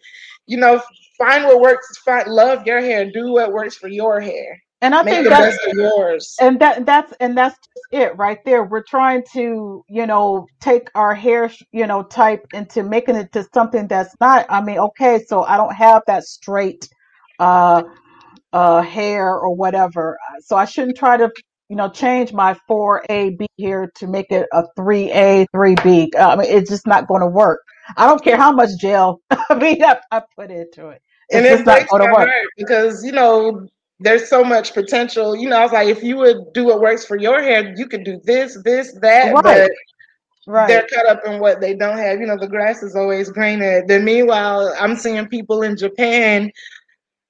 You 0.46 0.58
know, 0.58 0.80
find 1.18 1.44
what 1.44 1.60
works. 1.60 1.86
Find 2.04 2.28
love 2.28 2.66
your 2.66 2.80
hair. 2.80 3.10
Do 3.10 3.32
what 3.32 3.52
works 3.52 3.76
for 3.76 3.88
your 3.88 4.20
hair. 4.20 4.62
And 4.82 4.94
I 4.94 5.02
Make 5.02 5.04
think 5.04 5.28
the 5.28 5.30
that's 5.30 5.56
best 5.56 5.60
of 5.66 5.74
yours. 5.74 6.40
and 6.40 6.60
that 6.60 6.86
that's 6.86 7.12
and 7.20 7.36
that's 7.38 7.56
just 7.74 7.86
it 7.92 8.16
right 8.18 8.38
there. 8.44 8.64
We're 8.64 8.84
trying 8.84 9.24
to 9.34 9.84
you 9.88 10.06
know 10.06 10.50
take 10.60 10.88
our 10.94 11.14
hair 11.14 11.50
you 11.72 11.86
know 11.86 12.02
type 12.04 12.46
into 12.52 12.82
making 12.84 13.16
it 13.16 13.32
to 13.32 13.46
something 13.54 13.88
that's 13.88 14.14
not. 14.20 14.46
I 14.50 14.62
mean, 14.62 14.78
okay, 14.78 15.24
so 15.26 15.44
I 15.44 15.56
don't 15.58 15.74
have 15.74 16.02
that 16.08 16.24
straight. 16.24 16.88
uh 17.40 17.82
uh, 18.54 18.82
hair 18.82 19.36
or 19.38 19.56
whatever. 19.56 20.18
So 20.40 20.56
I 20.56 20.66
shouldn't 20.66 20.98
try 20.98 21.18
to, 21.18 21.30
you 21.70 21.76
know, 21.76 21.90
change 21.90 22.34
my 22.34 22.56
4AB 22.70 23.46
here 23.56 23.92
to 23.96 24.08
make 24.08 24.28
it 24.32 24.48
a 24.54 24.64
3A, 24.78 25.46
3B. 25.56 26.10
I 26.18 26.36
mean, 26.36 26.50
it's 26.50 26.70
just 26.70 26.88
not 26.88 27.08
going 27.08 27.22
to 27.22 27.28
work. 27.28 27.62
I 27.98 28.06
don't 28.06 28.24
care 28.24 28.38
how 28.38 28.52
much 28.52 28.70
gel 28.80 29.20
I 29.32 29.56
mean 29.56 29.82
I, 29.84 29.98
I 30.12 30.22
put 30.36 30.52
into 30.52 30.90
it. 30.90 31.02
and 31.32 31.44
It's 31.44 31.46
it 31.46 31.64
just 31.64 31.66
not 31.66 31.86
breaks 31.86 31.90
going 31.90 32.02
my 32.02 32.08
to 32.08 32.12
work. 32.12 32.30
heart 32.30 32.48
because 32.56 33.04
you 33.04 33.12
know 33.12 33.66
there's 34.00 34.28
so 34.28 34.44
much 34.44 34.74
potential. 34.74 35.36
You 35.36 35.48
know, 35.48 35.58
I 35.58 35.62
was 35.62 35.72
like, 35.72 35.88
if 35.88 36.02
you 36.02 36.16
would 36.18 36.52
do 36.52 36.64
what 36.66 36.80
works 36.80 37.04
for 37.04 37.16
your 37.16 37.42
hair, 37.42 37.72
you 37.76 37.86
could 37.88 38.04
do 38.04 38.20
this, 38.24 38.58
this, 38.64 38.96
that, 39.00 39.42
Right, 39.42 39.42
but 39.42 39.70
they're 40.66 40.86
right. 40.86 40.88
caught 40.92 41.06
up 41.06 41.20
in 41.26 41.40
what 41.40 41.60
they 41.60 41.74
don't 41.74 41.98
have. 41.98 42.20
You 42.20 42.26
know, 42.26 42.36
the 42.38 42.48
grass 42.48 42.82
is 42.82 42.94
always 42.96 43.30
greener. 43.30 43.84
Then 43.86 44.04
meanwhile, 44.04 44.74
I'm 44.78 44.96
seeing 44.96 45.26
people 45.28 45.62
in 45.62 45.76
Japan 45.76 46.50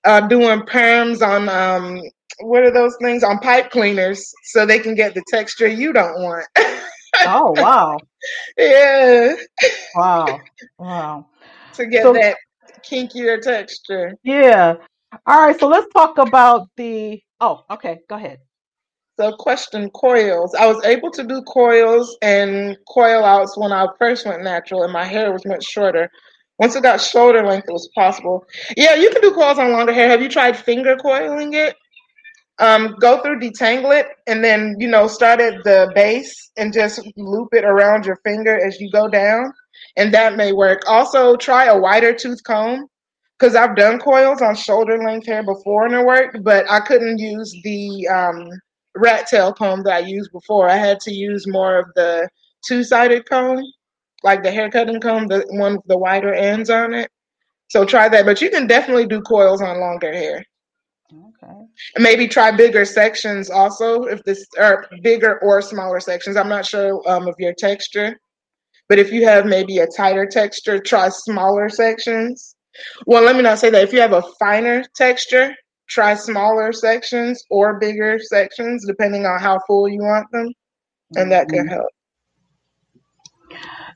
uh, 0.04 0.26
doing 0.28 0.60
perms 0.60 1.22
on 1.22 1.48
um, 1.48 2.00
what 2.40 2.62
are 2.62 2.72
those 2.72 2.96
things 3.02 3.22
on 3.22 3.38
pipe 3.38 3.70
cleaners 3.70 4.32
so 4.44 4.64
they 4.66 4.78
can 4.78 4.94
get 4.94 5.14
the 5.14 5.22
texture 5.28 5.66
you 5.68 5.92
don't 5.92 6.20
want. 6.22 6.46
Oh, 7.24 7.52
wow. 7.52 7.98
yeah, 8.58 9.34
Wow. 9.94 10.42
Wow. 10.78 11.26
to 11.74 11.86
get 11.86 12.02
So, 12.02 12.12
that 12.12 12.36
kinkier 12.90 13.40
texture. 13.40 14.14
yeah. 14.22 14.76
All 15.26 15.46
right. 15.46 15.58
So 15.58 15.68
let's 15.68 15.92
talk 15.92 16.18
about 16.18 16.68
the, 16.76 17.20
oh, 17.40 17.64
okay. 17.70 17.98
Go 18.08 18.16
ahead. 18.16 18.38
So, 19.18 19.32
question 19.32 19.88
coils. 19.90 20.54
I 20.54 20.66
was 20.66 20.84
able 20.84 21.10
to 21.12 21.24
do 21.24 21.40
coils 21.42 22.18
and 22.20 22.76
coil 22.86 23.24
outs 23.24 23.56
when 23.56 23.72
I 23.72 23.86
first 23.98 24.26
went 24.26 24.42
natural, 24.42 24.82
and 24.82 24.92
my 24.92 25.04
hair 25.04 25.32
was 25.32 25.46
much 25.46 25.64
shorter. 25.64 26.10
Once 26.58 26.76
it 26.76 26.82
got 26.82 27.00
shoulder 27.00 27.42
length, 27.42 27.66
it 27.66 27.72
was 27.72 27.88
possible. 27.94 28.44
Yeah, 28.76 28.94
you 28.94 29.10
can 29.10 29.22
do 29.22 29.32
coils 29.32 29.58
on 29.58 29.72
longer 29.72 29.94
hair. 29.94 30.08
Have 30.08 30.20
you 30.20 30.28
tried 30.28 30.54
finger 30.54 30.96
coiling 30.96 31.54
it? 31.54 31.74
Um, 32.58 32.94
go 33.00 33.22
through 33.22 33.40
detangle 33.40 33.98
it, 33.98 34.06
and 34.26 34.44
then 34.44 34.76
you 34.78 34.88
know 34.88 35.06
start 35.06 35.40
at 35.40 35.64
the 35.64 35.90
base 35.94 36.50
and 36.58 36.72
just 36.72 37.00
loop 37.16 37.48
it 37.52 37.64
around 37.64 38.04
your 38.04 38.16
finger 38.22 38.58
as 38.66 38.78
you 38.80 38.90
go 38.90 39.08
down, 39.08 39.50
and 39.96 40.12
that 40.12 40.36
may 40.36 40.52
work. 40.52 40.82
Also, 40.86 41.36
try 41.36 41.66
a 41.66 41.78
wider 41.78 42.12
tooth 42.12 42.42
comb 42.44 42.86
because 43.38 43.54
I've 43.54 43.76
done 43.76 43.98
coils 43.98 44.40
on 44.40 44.54
shoulder 44.54 44.98
length 44.98 45.26
hair 45.26 45.42
before 45.42 45.86
and 45.86 45.94
it 45.94 46.04
worked, 46.04 46.42
but 46.42 46.68
I 46.70 46.80
couldn't 46.80 47.18
use 47.18 47.54
the 47.62 48.08
um, 48.08 48.48
rat 48.94 49.26
tail 49.26 49.52
comb 49.52 49.82
that 49.84 49.94
I 49.94 49.98
used 50.00 50.32
before. 50.32 50.68
I 50.68 50.76
had 50.76 51.00
to 51.00 51.12
use 51.12 51.46
more 51.46 51.78
of 51.78 51.86
the 51.94 52.28
two 52.66 52.82
sided 52.82 53.28
comb, 53.28 53.62
like 54.22 54.42
the 54.42 54.50
hair 54.50 54.70
cutting 54.70 55.00
comb, 55.00 55.26
the 55.26 55.44
one 55.50 55.76
with 55.76 55.86
the 55.86 55.98
wider 55.98 56.32
ends 56.32 56.70
on 56.70 56.94
it. 56.94 57.10
So 57.68 57.84
try 57.84 58.08
that, 58.08 58.24
but 58.24 58.40
you 58.40 58.48
can 58.48 58.66
definitely 58.66 59.06
do 59.06 59.20
coils 59.20 59.60
on 59.60 59.80
longer 59.80 60.12
hair. 60.12 60.44
Okay. 61.12 61.52
And 61.94 62.02
maybe 62.02 62.26
try 62.26 62.50
bigger 62.50 62.84
sections 62.84 63.50
also, 63.50 64.04
if 64.04 64.22
this 64.24 64.46
or 64.56 64.86
bigger 65.02 65.38
or 65.40 65.60
smaller 65.60 66.00
sections. 66.00 66.36
I'm 66.36 66.48
not 66.48 66.66
sure 66.66 67.02
um, 67.08 67.28
of 67.28 67.34
your 67.38 67.54
texture, 67.54 68.18
but 68.88 68.98
if 68.98 69.12
you 69.12 69.24
have 69.26 69.46
maybe 69.46 69.78
a 69.78 69.86
tighter 69.86 70.26
texture, 70.26 70.78
try 70.78 71.08
smaller 71.08 71.68
sections. 71.68 72.55
Well, 73.06 73.22
let 73.22 73.36
me 73.36 73.42
not 73.42 73.58
say 73.58 73.70
that. 73.70 73.82
If 73.82 73.92
you 73.92 74.00
have 74.00 74.12
a 74.12 74.22
finer 74.38 74.84
texture, 74.94 75.54
try 75.88 76.14
smaller 76.14 76.72
sections 76.72 77.42
or 77.50 77.78
bigger 77.78 78.18
sections, 78.18 78.84
depending 78.86 79.26
on 79.26 79.40
how 79.40 79.58
full 79.66 79.88
you 79.88 80.02
want 80.02 80.26
them, 80.32 80.52
and 81.16 81.30
that 81.32 81.48
could 81.48 81.68
help. 81.68 81.90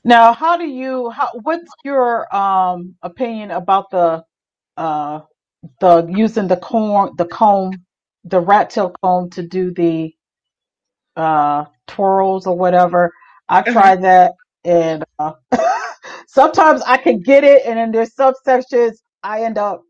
Now, 0.03 0.33
how 0.33 0.57
do 0.57 0.65
you, 0.65 1.09
how, 1.11 1.29
what's 1.43 1.71
your 1.83 2.33
um 2.35 2.95
opinion 3.01 3.51
about 3.51 3.89
the 3.91 4.23
uh 4.77 5.21
the 5.79 6.05
using 6.09 6.47
the 6.47 6.57
corn, 6.57 7.11
the 7.17 7.25
comb, 7.25 7.83
the 8.23 8.39
rat 8.39 8.69
tail 8.71 8.93
comb 9.03 9.29
to 9.31 9.43
do 9.47 9.71
the 9.73 10.13
uh 11.15 11.65
twirls 11.87 12.47
or 12.47 12.57
whatever? 12.57 13.11
I 13.49 13.61
Uh-huh. 13.67 13.71
tried 13.71 14.03
that 14.03 14.33
and 14.63 15.03
uh, 15.19 15.33
sometimes 16.33 16.81
I 16.83 16.97
can 16.97 17.21
get 17.21 17.43
it 17.43 17.63
and 17.65 17.77
then 17.77 17.91
there's 17.91 18.15
some 18.15 18.35
sections 18.45 19.01
I 19.23 19.43
end 19.43 19.57
up, 19.57 19.83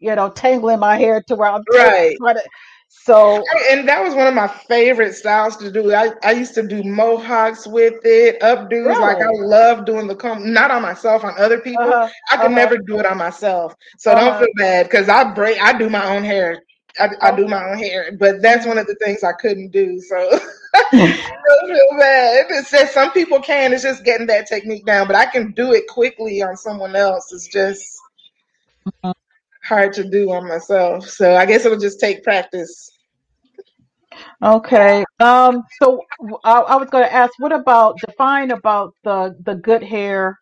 you 0.00 0.14
know, 0.14 0.30
tangling 0.30 0.80
my 0.80 0.96
hair 0.98 1.22
to 1.28 1.36
where 1.36 1.50
I'm 1.50 1.64
trying, 1.72 2.02
Right. 2.02 2.16
trying 2.18 2.36
to, 2.36 2.42
so 2.88 3.52
I- 3.54 3.68
And 3.72 3.88
that 3.88 4.02
was 4.02 4.14
one 4.14 4.26
of 4.26 4.34
my 4.34 4.48
favorite 4.48 5.14
styles 5.14 5.56
to 5.58 5.70
do. 5.70 5.92
I, 5.94 6.10
I 6.22 6.32
used 6.32 6.54
to 6.54 6.62
do 6.66 6.82
mohawks 6.84 7.66
with 7.66 7.94
it, 8.04 8.40
updos. 8.40 8.98
Like 8.98 9.20
I 9.20 9.26
really, 9.26 9.46
love 9.46 9.84
doing 9.86 10.06
the 10.08 10.16
comb, 10.16 10.52
not 10.52 10.70
on 10.70 10.82
myself, 10.82 11.24
on 11.24 11.34
other 11.38 11.60
people. 11.60 11.94
uh-huh, 11.94 12.08
I 12.30 12.36
could 12.38 12.50
uh-huh, 12.50 12.52
never 12.52 12.78
do 12.78 12.98
it 13.00 13.06
on 13.06 13.18
myself. 13.18 13.74
So 13.98 14.14
don't 14.14 14.36
uh-huh, 14.36 14.38
feel 14.38 14.48
bad 14.56 14.86
because 14.86 15.08
I 15.08 15.32
break. 15.34 15.60
I 15.62 15.76
do 15.78 15.88
my 15.90 16.16
own 16.16 16.24
hair. 16.24 16.62
I, 16.98 17.08
I 17.20 17.36
do 17.36 17.48
my 17.48 17.70
own 17.70 17.78
hair, 17.78 18.12
but 18.18 18.40
that's 18.40 18.66
one 18.66 18.78
of 18.78 18.86
the 18.86 18.94
things 18.96 19.24
I 19.24 19.32
couldn't 19.32 19.70
do. 19.70 20.00
So 20.00 20.16
don't 20.92 21.16
feel 21.16 21.98
bad. 21.98 22.46
It 22.50 22.66
says 22.66 22.92
some 22.92 23.10
people 23.12 23.40
can. 23.40 23.72
It's 23.72 23.82
just 23.82 24.04
getting 24.04 24.26
that 24.28 24.46
technique 24.46 24.86
down. 24.86 25.06
But 25.06 25.16
I 25.16 25.26
can 25.26 25.52
do 25.52 25.72
it 25.72 25.88
quickly 25.88 26.42
on 26.42 26.56
someone 26.56 26.94
else. 26.94 27.32
It's 27.32 27.48
just 27.48 27.98
hard 29.64 29.92
to 29.94 30.08
do 30.08 30.30
on 30.30 30.46
myself. 30.46 31.08
So 31.08 31.34
I 31.34 31.46
guess 31.46 31.64
it'll 31.64 31.78
just 31.78 32.00
take 32.00 32.22
practice. 32.22 32.90
Okay. 34.42 35.04
Um. 35.20 35.62
So 35.82 36.00
I 36.44 36.76
was 36.76 36.88
going 36.90 37.04
to 37.04 37.12
ask, 37.12 37.32
what 37.38 37.52
about 37.52 37.98
define 37.98 38.52
about 38.52 38.94
the 39.02 39.34
the 39.44 39.56
good 39.56 39.82
hair 39.82 40.38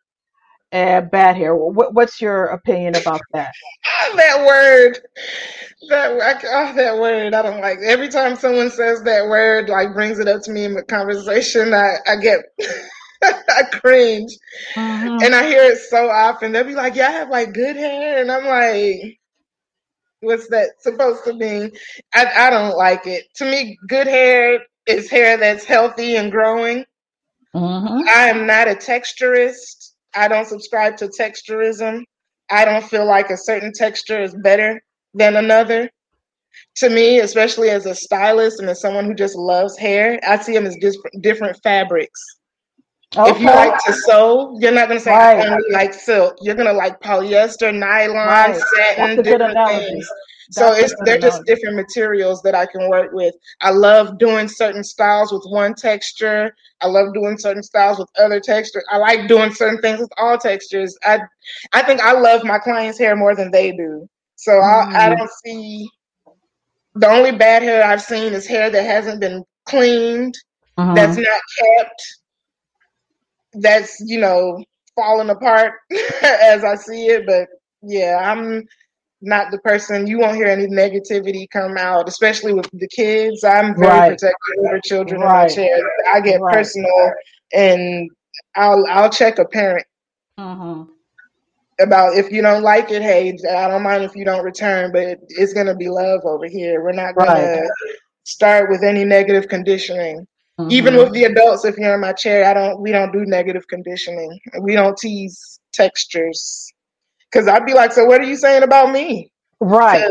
and 0.73 1.11
bad 1.11 1.37
hair? 1.37 1.57
What, 1.57 1.95
what's 1.95 2.21
your 2.23 2.47
opinion 2.47 2.97
about 2.97 3.27
that? 3.35 3.57
that 4.17 4.47
word, 4.47 4.99
that 5.89 6.13
I, 6.13 6.41
oh, 6.73 6.77
that 6.77 6.99
word, 6.99 7.35
I 7.35 7.43
don't 7.43 7.61
like. 7.61 7.79
Every 7.85 8.09
time 8.09 8.37
someone 8.37 8.71
says 8.71 9.03
that 9.05 9.27
word, 9.27 9.69
like 9.71 9.95
brings 9.95 10.19
it 10.21 10.29
up 10.29 10.43
to 10.45 10.53
me 10.53 10.65
in 10.65 10.75
the 10.75 10.85
conversation, 10.85 11.75
I, 11.75 11.97
I 12.09 12.17
get, 12.17 12.41
I 13.23 13.65
cringe, 13.73 14.33
Mm-hmm. 14.77 15.23
and 15.23 15.35
I 15.35 15.47
hear 15.47 15.65
it 15.65 15.79
so 15.79 16.11
often. 16.11 16.53
They'll 16.53 16.65
be 16.65 16.75
like, 16.77 16.97
"Yeah, 16.97 17.09
I 17.09 17.13
have 17.13 17.31
like 17.31 17.55
good 17.55 17.77
hair," 17.77 18.21
and 18.23 18.33
I'm 18.33 18.47
like, 18.47 19.19
"What's 20.21 20.49
that 20.49 20.71
supposed 20.81 21.25
to 21.25 21.35
mean?" 21.35 21.73
I, 22.15 22.27
I 22.49 22.51
don't 22.51 22.77
like 22.77 23.07
it. 23.07 23.25
To 23.37 23.47
me, 23.47 23.79
good 23.89 24.07
hair 24.09 24.61
is 24.87 25.11
hair 25.11 25.39
that's 25.39 25.65
healthy 25.65 26.17
and 26.17 26.33
growing. 26.33 26.85
Mm-hmm. 27.57 28.09
I 28.09 28.29
am 28.29 28.47
not 28.47 28.69
a 28.69 28.75
texturist. 28.75 29.82
I 30.15 30.29
don't 30.29 30.47
subscribe 30.47 30.97
to 30.99 31.09
texturism. 31.09 32.03
I 32.51 32.65
don't 32.65 32.85
feel 32.85 33.07
like 33.07 33.31
a 33.31 33.37
certain 33.37 33.73
texture 33.73 34.21
is 34.21 34.35
better 34.43 34.81
than 35.15 35.37
another. 35.37 35.91
To 36.77 36.91
me, 36.91 37.21
especially 37.21 37.71
as 37.71 37.87
a 37.87 37.95
stylist 37.95 38.61
and 38.61 38.69
as 38.69 38.81
someone 38.81 39.07
who 39.07 39.15
just 39.15 39.37
loves 39.37 39.79
hair, 39.79 40.21
I 40.27 40.39
see 40.39 40.53
them 40.53 40.67
as 40.67 40.77
dis- 40.81 40.99
different 41.21 41.59
fabrics. 41.63 42.21
If 43.15 43.41
you 43.41 43.47
like 43.47 43.79
to 43.85 43.93
sew, 43.93 44.57
you're 44.61 44.73
not 44.73 44.89
going 44.89 44.99
to 44.99 45.05
say, 45.05 45.13
I 45.13 45.47
only 45.47 45.71
like 45.71 45.93
silk. 45.93 46.35
You're 46.41 46.55
going 46.55 46.69
to 46.69 46.73
like 46.73 46.99
polyester, 47.01 47.75
nylon, 47.75 48.17
Right. 48.27 48.61
Satin, 48.75 49.23
different 49.23 49.59
things. 49.69 50.09
So 50.53 50.73
it's 50.75 50.95
they're 51.05 51.19
just 51.21 51.45
different 51.47 51.77
materials 51.77 52.43
that 52.43 52.55
I 52.57 52.67
can 52.67 52.91
work 52.91 53.13
with. 53.13 53.35
I 53.63 53.71
love 53.73 54.19
doing 54.19 54.49
certain 54.49 54.85
styles 54.85 55.33
with 55.33 55.45
one 55.49 55.75
texture. 55.75 56.55
I 56.83 56.89
love 56.89 57.15
doing 57.15 57.39
certain 57.39 57.65
styles 57.65 57.99
with 57.99 58.09
other 58.19 58.41
textures. 58.41 58.85
I 58.91 58.99
like 58.99 59.29
doing 59.29 59.53
certain 59.55 59.81
things 59.83 60.01
with 60.01 60.11
all 60.19 60.39
textures. 60.39 60.97
I 61.05 61.21
I 61.75 61.83
think 61.85 62.01
I 62.03 62.13
love 62.13 62.45
my 62.45 62.59
clients' 62.61 62.99
hair 63.01 63.17
more 63.17 63.37
than 63.37 63.53
they 63.53 63.73
do. 63.73 64.09
So 64.37 64.53
I 64.61 64.85
I 64.97 65.11
Mm. 65.11 65.19
don't 65.19 65.31
see 65.45 65.89
the 66.97 67.09
only 67.09 67.33
bad 67.33 67.63
hair 67.63 67.85
I've 67.85 68.03
seen 68.03 68.35
is 68.35 68.47
hair 68.47 68.71
that 68.71 68.85
hasn't 68.85 69.21
been 69.21 69.45
cleaned, 69.67 70.35
that's 70.95 71.17
Mm-hmm. 71.17 71.19
not 71.19 71.41
kept, 71.61 72.03
that's 73.55 74.01
you 74.07 74.21
know 74.21 74.63
falling 74.97 75.31
apart 75.31 75.75
as 76.23 76.65
I 76.65 76.77
see 76.77 77.07
it. 77.09 77.27
But 77.27 77.49
yeah, 77.83 78.19
I'm 78.23 78.65
not 79.23 79.51
the 79.51 79.59
person 79.59 80.07
you 80.07 80.19
won't 80.19 80.37
hear 80.37 80.47
any 80.47 80.67
negativity 80.67 81.49
come 81.51 81.77
out, 81.79 82.09
especially 82.09 82.53
with 82.53 82.69
the 82.73 82.89
kids. 82.89 83.45
I'm 83.45 83.79
very 83.79 84.03
Right. 84.03 84.09
protective 84.09 84.37
over 84.61 84.81
children 84.85 85.23
in 85.23 85.33
my 85.33 85.45
chair. 85.47 85.79
I 86.13 86.21
get 86.21 86.41
Right. 86.41 86.55
personal 86.55 87.13
and 87.55 88.11
I'll 88.57 88.85
I'll 88.89 89.11
check 89.11 89.39
a 89.39 89.45
parent 89.45 89.87
Mm-hmm. 90.39 90.91
about 91.81 92.17
if 92.17 92.31
you 92.31 92.43
don't 92.43 92.63
like 92.63 92.91
it, 92.91 93.03
hey, 93.03 93.37
I 93.51 93.69
don't 93.69 93.83
mind 93.83 94.05
if 94.05 94.15
you 94.15 94.25
don't 94.25 94.45
return, 94.45 94.93
but 94.93 95.19
it's 95.29 95.53
gonna 95.53 95.75
be 95.75 95.89
love 95.89 96.21
over 96.25 96.47
here. 96.47 96.83
We're 96.83 96.93
not 96.93 97.17
gonna 97.17 97.63
start 98.25 98.71
with 98.71 98.83
any 98.83 99.05
negative 99.05 99.49
conditioning. 99.49 100.27
Even 100.69 100.95
Mm-hmm. 100.95 101.03
with 101.03 101.13
the 101.13 101.25
adults, 101.25 101.65
if 101.65 101.77
you're 101.77 101.95
in 101.95 102.01
my 102.01 102.13
chair, 102.13 102.45
I 102.45 102.55
don't 102.55 102.81
we 102.81 102.93
don't 102.93 103.13
do 103.13 103.25
negative 103.27 103.67
conditioning. 103.69 104.39
We 104.63 104.75
don't 104.75 104.97
tease 104.97 105.61
textures. 105.73 106.72
Cause 107.33 107.49
I'd 107.49 107.65
be 107.67 107.75
like, 107.75 107.93
so 107.93 108.05
what 108.05 108.21
are 108.21 108.25
you 108.25 108.37
saying 108.37 108.63
about 108.63 108.93
me? 108.93 109.31
Right. 109.61 110.03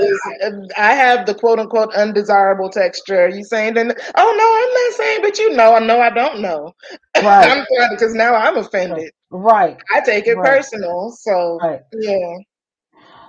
I 0.77 0.93
have 0.93 1.25
the 1.25 1.35
quote 1.35 1.59
unquote 1.59 1.93
undesirable 1.93 2.69
texture. 2.69 3.25
Are 3.25 3.29
you 3.29 3.43
saying 3.43 3.73
then? 3.75 3.91
Oh 4.15 4.35
no, 4.37 4.47
I'm 4.57 4.73
not 4.73 4.93
saying, 4.97 5.19
but 5.21 5.37
you 5.37 5.49
know, 5.55 5.75
I 5.75 5.79
know 5.79 5.99
I 6.01 6.09
don't 6.09 6.41
know. 6.41 6.73
Right. 7.21 7.51
I'm 7.51 7.65
because 7.91 8.13
now 8.13 8.33
I'm 8.33 8.57
offended. 8.57 9.11
Right. 9.29 9.77
I 9.93 10.01
take 10.01 10.25
it 10.27 10.37
Right. 10.37 10.59
personal. 10.61 11.11
So 11.11 11.59
Right. 11.61 11.81
yeah, 11.93 12.37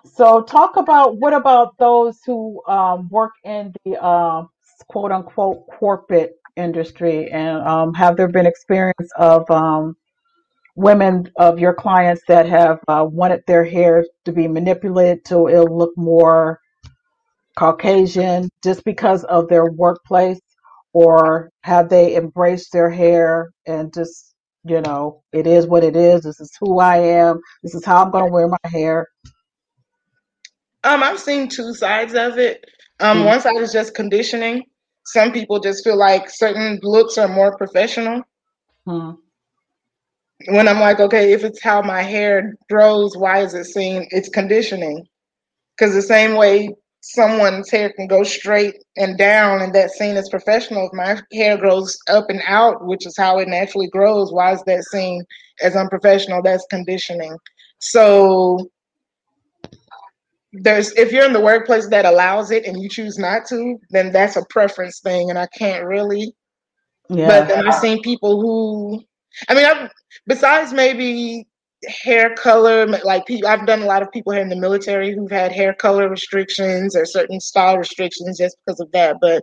So 0.05 0.43
talk 0.43 0.77
about 0.77 1.17
what 1.19 1.33
about 1.33 1.77
those 1.79 2.19
who 2.25 2.63
um, 2.67 3.09
work 3.11 3.33
in 3.45 3.73
the 3.85 4.03
uh, 4.03 4.45
quote 4.89 5.13
unquote 5.13 5.67
corporate 5.79 6.35
industry 6.57 7.31
and 7.31 7.67
um, 7.67 7.95
have 7.95 8.17
there 8.17 8.29
been 8.29 8.47
experience 8.47 9.11
of 9.17 9.51
um, 9.51 9.97
women 10.75 11.31
of 11.37 11.59
your 11.59 11.75
clients 11.75 12.23
that 12.29 12.47
have 12.47 12.79
uh, 12.89 13.07
wanted 13.09 13.43
their 13.47 13.65
hair 13.65 14.05
to 14.25 14.33
be 14.33 14.49
manipulated 14.49 15.25
to 15.27 15.49
it'll 15.49 15.77
look 15.77 15.93
more 15.97 16.59
Caucasian 17.57 18.49
just 18.65 18.85
because 18.85 19.25
of 19.25 19.49
their 19.49 19.67
workplace, 19.67 20.41
or 20.93 21.51
have 21.63 21.89
they 21.89 22.17
embraced 22.17 22.73
their 22.73 22.91
hair 22.91 23.51
and 23.67 23.93
just, 23.93 24.35
you 24.65 24.81
know, 24.81 25.23
it 25.33 25.47
is 25.47 25.67
what 25.67 25.85
it 25.85 25.97
is. 25.97 26.23
This 26.23 26.41
is 26.41 26.51
who 26.61 26.79
I 26.81 26.97
am. 26.99 27.41
This 27.63 27.75
is 27.75 27.85
how 27.85 28.03
I'm 28.03 28.11
going 28.11 28.25
to 28.27 28.33
wear 28.33 28.49
my 28.49 28.71
hair. 28.71 29.07
Um, 30.85 31.03
I've 31.03 31.21
seen 31.21 31.49
two 31.49 31.75
sides 31.75 32.15
of 32.15 32.39
it. 32.39 32.65
Um, 33.01 33.19
Mm. 33.19 33.27
one 33.27 33.41
side 33.41 33.57
is 33.57 33.73
just 33.73 33.95
conditioning. 33.95 34.63
Some 35.05 35.33
people 35.33 35.61
just 35.61 35.85
feel 35.85 35.97
like 35.97 36.31
certain 36.31 36.79
looks 36.83 37.19
are 37.19 37.29
more 37.29 37.57
professional. 37.57 38.23
Hmm. 38.87 39.13
When 40.47 40.69
I'm 40.69 40.81
like, 40.81 41.01
okay, 41.01 41.33
if 41.33 41.45
it's 41.45 41.63
how 41.63 41.83
my 41.83 42.03
hair 42.03 42.55
grows, 42.71 43.17
why 43.17 43.43
is 43.43 43.55
it 43.55 43.65
seen? 43.67 44.07
It's 44.11 44.29
conditioning. 44.29 45.07
Because 45.77 45.95
the 45.95 46.03
same 46.03 46.37
way 46.37 46.75
someone's 47.01 47.71
hair 47.71 47.93
can 47.93 48.07
go 48.07 48.23
straight 48.23 48.77
and 48.97 49.19
down, 49.19 49.61
and 49.61 49.75
that's 49.75 49.99
seen 49.99 50.17
as 50.17 50.29
professional. 50.29 50.87
If 50.87 50.93
my 50.93 51.21
hair 51.33 51.57
grows 51.57 51.99
up 52.09 52.27
and 52.29 52.41
out, 52.47 52.87
which 52.87 53.07
is 53.07 53.17
how 53.17 53.39
it 53.39 53.49
naturally 53.49 53.89
grows, 53.89 54.33
why 54.33 54.53
is 54.53 54.63
that 54.65 54.85
seen 54.85 55.25
as 55.63 55.77
unprofessional? 55.77 56.43
That's 56.43 56.67
conditioning. 56.71 57.37
So 57.79 58.71
there's 60.53 60.93
if 60.93 61.13
you're 61.13 61.25
in 61.27 61.33
the 61.33 61.41
workplace 61.41 61.89
that 61.89 62.05
allows 62.05 62.51
it 62.51 62.67
and 62.67 62.81
you 62.81 62.89
choose 62.89 63.19
not 63.19 63.47
to, 63.47 63.79
then 63.91 64.13
that's 64.13 64.37
a 64.37 64.45
preference 64.51 65.01
thing, 65.01 65.31
and 65.31 65.39
I 65.39 65.47
can't 65.59 65.85
really. 65.85 66.35
But 67.09 67.19
Yeah. 67.19 67.45
then 67.47 67.67
I've 67.67 67.75
seen 67.75 68.03
people 68.03 68.41
who, 68.41 69.03
I 69.49 69.55
mean, 69.55 69.65
I've 69.65 69.91
besides 70.27 70.73
maybe 70.73 71.47
hair 71.89 72.35
color, 72.35 72.87
like 72.87 73.27
people, 73.27 73.49
I've 73.49 73.67
done 73.67 73.83
a 73.83 73.87
lot 73.87 74.03
of 74.03 74.13
people 74.13 74.33
here 74.33 74.43
in 74.43 74.49
the 74.49 74.57
military 74.57 75.13
who've 75.13 75.31
had 75.31 75.53
hair 75.53 75.75
color 75.75 76.09
restrictions 76.09 76.97
or 76.97 77.05
certain 77.05 77.41
style 77.41 77.77
restrictions 77.77 78.39
just 78.39 78.57
because 78.65 78.81
of 78.81 78.91
that. 78.93 79.17
But 79.21 79.43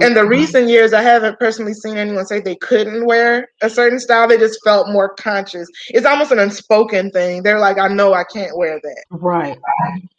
in 0.00 0.12
the 0.12 0.20
Mhm. 0.20 0.28
recent 0.28 0.68
years, 0.68 0.92
I 0.92 1.02
haven't 1.02 1.38
personally 1.38 1.72
seen 1.72 1.96
anyone 1.96 2.26
say 2.26 2.40
they 2.40 2.56
couldn't 2.56 3.06
wear 3.06 3.48
a 3.62 3.70
certain 3.70 4.00
style. 4.00 4.26
They 4.26 4.36
just 4.36 4.58
felt 4.64 4.88
more 4.88 5.14
conscious. 5.14 5.68
It's 5.88 6.04
almost 6.04 6.32
an 6.32 6.40
unspoken 6.40 7.10
thing. 7.12 7.42
They're 7.42 7.60
like, 7.60 7.78
I 7.78 7.88
know 7.88 8.12
I 8.12 8.24
can't 8.24 8.56
wear 8.58 8.80
that. 8.82 9.04
Right. 9.10 9.56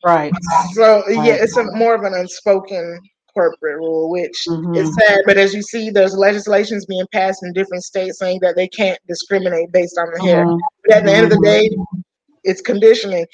Right. 0.03 0.33
So 0.73 1.03
yeah, 1.09 1.35
it's 1.39 1.57
a, 1.57 1.65
more 1.73 1.93
of 1.93 2.03
an 2.03 2.13
unspoken 2.13 2.99
corporate 3.35 3.77
rule, 3.77 4.11
which 4.11 4.49
hmm 4.49 4.73
is 4.73 4.95
sad. 4.95 5.21
But 5.27 5.37
as 5.37 5.53
you 5.53 5.61
see, 5.61 5.91
there's 5.91 6.15
legislations 6.17 6.85
being 6.85 7.05
passed 7.13 7.43
in 7.43 7.53
different 7.53 7.83
states 7.83 8.19
saying 8.19 8.39
that 8.41 8.55
they 8.55 8.67
can't 8.69 8.99
discriminate 9.07 9.71
based 9.71 9.97
on 9.99 10.07
the 10.13 10.21
hair. 10.21 10.47
hmm 10.47 10.57
But 10.85 10.97
at 10.97 11.05
the 11.05 11.13
end 11.13 11.25
of 11.25 11.31
the 11.31 11.39
hmm 11.39 11.43
day, 11.43 11.69
it's 12.43 12.61
conditioning. 12.61 13.25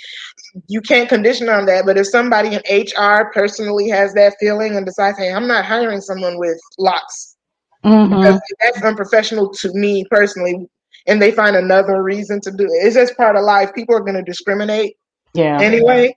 You 0.67 0.81
can't 0.81 1.09
condition 1.09 1.49
on 1.49 1.65
that. 1.67 1.85
But 1.85 1.97
if 1.97 2.07
somebody 2.07 2.55
in 2.55 2.61
HR 2.69 3.31
personally 3.33 3.89
has 3.89 4.13
that 4.15 4.35
feeling 4.39 4.75
and 4.75 4.85
decides, 4.85 5.17
hey, 5.17 5.31
I'm 5.31 5.47
not 5.47 5.65
hiring 5.65 6.01
someone 6.01 6.37
with 6.37 6.59
locks 6.79 7.37
hmm 7.83 8.37
that's 8.63 8.81
unprofessional 8.83 9.49
to 9.51 9.69
me 9.73 10.05
personally, 10.09 10.67
and 11.07 11.21
they 11.21 11.31
find 11.31 11.55
another 11.55 12.03
reason 12.03 12.39
to 12.41 12.51
do 12.51 12.65
it, 12.65 12.85
it's 12.85 12.95
just 12.95 13.17
part 13.17 13.35
of 13.35 13.43
life. 13.43 13.73
People 13.75 13.95
are 13.95 14.01
going 14.01 14.15
to 14.15 14.23
discriminate 14.23 14.95
Yeah. 15.33 15.59
anyway. 15.59 16.15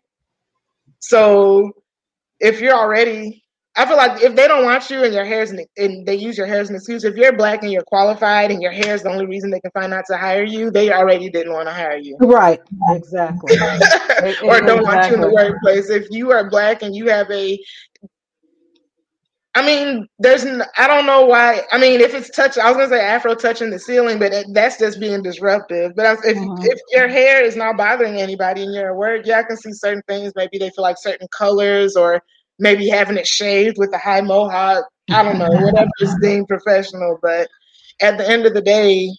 So 1.00 1.72
if 2.40 2.60
you're 2.60 2.74
already 2.74 3.43
I 3.76 3.86
feel 3.86 3.96
like 3.96 4.22
if 4.22 4.34
they 4.36 4.46
don't 4.46 4.64
want 4.64 4.88
you 4.90 5.02
and 5.04 5.12
your 5.14 5.24
hair's 5.24 5.50
an, 5.50 5.64
and 5.76 6.06
they 6.06 6.14
use 6.14 6.36
your 6.38 6.46
hair 6.46 6.60
as 6.60 6.70
an 6.70 6.76
excuse, 6.76 7.04
if 7.04 7.16
you're 7.16 7.36
black 7.36 7.62
and 7.62 7.72
you're 7.72 7.82
qualified 7.82 8.50
and 8.50 8.62
your 8.62 8.72
hair 8.72 8.94
is 8.94 9.02
the 9.02 9.10
only 9.10 9.26
reason 9.26 9.50
they 9.50 9.60
can 9.60 9.70
find 9.72 9.92
out 9.92 10.04
to 10.10 10.16
hire 10.16 10.44
you, 10.44 10.70
they 10.70 10.92
already 10.92 11.28
didn't 11.30 11.52
want 11.52 11.68
to 11.68 11.74
hire 11.74 11.96
you. 11.96 12.20
Right. 12.20 12.60
Exactly. 12.90 13.56
E- 14.24 14.36
or 14.42 14.60
don't 14.60 14.84
want 14.84 15.08
you 15.08 15.14
in 15.14 15.20
the 15.20 15.28
Exactly. 15.28 15.32
workplace. 15.32 15.90
If 15.90 16.06
you 16.10 16.30
are 16.32 16.48
black 16.48 16.82
and 16.82 16.94
you 16.94 17.08
have 17.08 17.30
a 17.30 17.58
I 19.54 19.64
mean, 19.64 20.08
there's 20.18 20.44
n- 20.44 20.62
I 20.78 20.86
don't 20.88 21.06
know 21.06 21.26
why. 21.26 21.62
I 21.72 21.78
mean, 21.78 22.00
if 22.00 22.14
it's 22.14 22.30
touch, 22.30 22.58
I 22.58 22.68
was 22.68 22.76
gonna 22.76 22.88
say 22.88 23.00
Afro 23.00 23.34
touching 23.34 23.70
the 23.70 23.78
ceiling, 23.78 24.18
but 24.18 24.32
it, 24.32 24.46
that's 24.52 24.78
just 24.78 24.98
being 25.00 25.22
disruptive. 25.22 25.92
But 25.96 26.18
if 26.24 26.38
hmm 26.38 26.62
if 26.62 26.80
your 26.92 27.08
hair 27.08 27.42
is 27.44 27.56
not 27.56 27.76
bothering 27.76 28.20
anybody 28.20 28.62
and 28.64 28.74
you're 28.74 28.90
at 28.90 28.96
work, 28.96 29.22
yeah, 29.26 29.38
I 29.40 29.42
can 29.44 29.56
see 29.56 29.72
certain 29.72 30.02
things. 30.08 30.32
Maybe 30.34 30.58
they 30.58 30.70
feel 30.70 30.82
like 30.82 30.96
certain 30.98 31.28
colors, 31.36 31.94
or 31.96 32.20
maybe 32.58 32.88
having 32.88 33.16
it 33.16 33.26
shaved 33.26 33.78
with 33.78 33.92
a 33.94 33.98
high 33.98 34.20
mohawk. 34.20 34.84
I 35.10 35.22
don't 35.22 35.38
know, 35.38 35.48
whatever 35.50 35.90
is 36.00 36.16
deemed 36.22 36.48
professional. 36.48 37.18
But 37.22 37.48
at 38.00 38.18
the 38.18 38.28
end 38.28 38.46
of 38.46 38.54
the 38.54 38.62
day, 38.62 39.10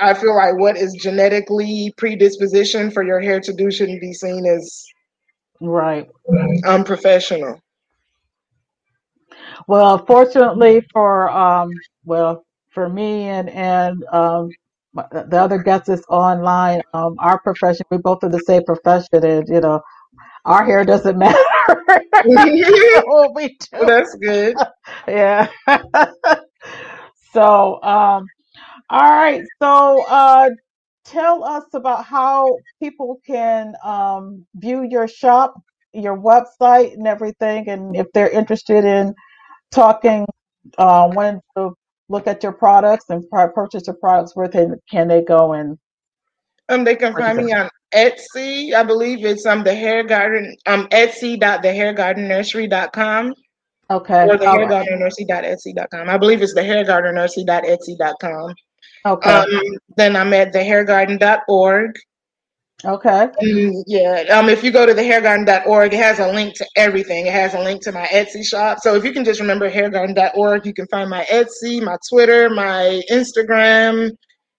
I 0.00 0.14
feel 0.14 0.34
like 0.34 0.58
what 0.58 0.76
is 0.76 0.94
genetically 0.94 1.92
predisposition 1.96 2.90
for 2.90 3.04
your 3.04 3.20
hair 3.20 3.40
to 3.40 3.52
do 3.52 3.70
shouldn't 3.70 4.00
be 4.00 4.12
seen 4.12 4.46
as 4.46 4.84
Right. 5.60 6.08
unprofessional. 6.64 7.60
Well, 9.68 10.04
fortunately 10.06 10.82
for 10.92 11.30
um, 11.30 11.70
well, 12.04 12.44
for 12.70 12.88
me 12.88 13.24
and 13.28 13.48
and 13.50 14.04
um, 14.12 14.50
the 14.94 15.38
other 15.38 15.58
guests 15.58 15.88
is 15.88 16.04
online. 16.08 16.82
Um, 16.94 17.16
our 17.18 17.38
profession, 17.40 17.86
we 17.90 17.98
both 17.98 18.24
are 18.24 18.28
the 18.28 18.40
same 18.40 18.64
profession, 18.64 19.24
and 19.24 19.48
you 19.48 19.60
know, 19.60 19.80
our 20.44 20.64
hair 20.64 20.84
doesn't 20.84 21.18
matter 21.18 21.38
what 22.24 23.34
we 23.34 23.58
do. 23.72 23.86
That's 23.86 24.14
good. 24.16 24.56
Yeah. 25.08 25.48
so, 27.32 27.82
um, 27.82 28.30
all 28.90 29.10
right. 29.10 29.42
So, 29.62 30.04
uh, 30.08 30.50
tell 31.06 31.44
us 31.44 31.64
about 31.74 32.04
how 32.06 32.58
people 32.82 33.20
can 33.26 33.74
um, 33.84 34.46
view 34.56 34.84
your 34.88 35.08
shop, 35.08 35.54
your 35.94 36.16
website, 36.18 36.94
and 36.94 37.06
everything, 37.08 37.68
and 37.68 37.96
if 37.96 38.08
they're 38.14 38.30
interested 38.30 38.84
in 38.84 39.14
talking, 39.72 40.26
uh, 40.78 41.10
wanting 41.12 41.40
to 41.56 41.72
look 42.08 42.26
at 42.28 42.42
your 42.42 42.52
products 42.52 43.06
and 43.10 43.24
purchase 43.54 43.84
your 43.86 43.96
products, 43.96 44.36
where 44.36 44.48
can, 44.48 44.76
can 44.90 45.08
they 45.08 45.22
go 45.22 45.54
and 45.54 45.78
Um, 46.68 46.84
they 46.84 46.96
can 46.96 47.16
find 47.16 47.40
me 47.44 47.52
on 47.52 47.70
Etsy. 47.94 48.74
I 48.74 48.82
believe 48.82 49.24
it's 49.24 49.46
um 49.46 49.62
the 49.64 49.74
hair 49.74 50.02
garden 50.04 50.54
um 50.66 50.86
Etsy.thehairgardennursery.com 50.88 53.34
Okay. 53.90 54.26
or 54.28 54.36
the 54.38 54.46
All 54.48 54.58
right. 54.58 54.86
hairgardennursery.etsy.com. 54.88 56.08
I 56.08 56.16
believe 56.16 56.40
it's 56.40 56.54
the 56.54 56.62
hairgardennursery.etsy.com. 56.62 58.54
Okay. 59.04 59.30
Um, 59.30 59.48
then 59.96 60.14
I'm 60.16 60.32
at 60.32 60.54
thehairgarden.org. 60.54 61.90
Okay. 62.84 63.28
Mm, 63.44 63.82
yeah. 63.86 64.24
Um, 64.32 64.48
if 64.48 64.64
you 64.64 64.72
go 64.72 64.84
to 64.86 64.92
thehairgarden.org, 64.94 65.94
it 65.94 65.98
has 65.98 66.18
a 66.18 66.32
link 66.32 66.54
to 66.54 66.66
everything. 66.76 67.26
It 67.26 67.32
has 67.32 67.54
a 67.54 67.60
link 67.60 67.80
to 67.82 67.92
my 67.92 68.06
Etsy 68.06 68.44
shop. 68.44 68.78
So 68.80 68.94
if 68.96 69.04
you 69.04 69.12
can 69.12 69.24
just 69.24 69.38
remember 69.40 69.70
hairgarden.org, 69.70 70.66
you 70.66 70.74
can 70.74 70.86
find 70.88 71.08
my 71.10 71.24
Etsy, 71.30 71.80
my 71.82 71.96
Twitter, 72.10 72.50
my 72.50 73.00
Instagram, 73.10 74.10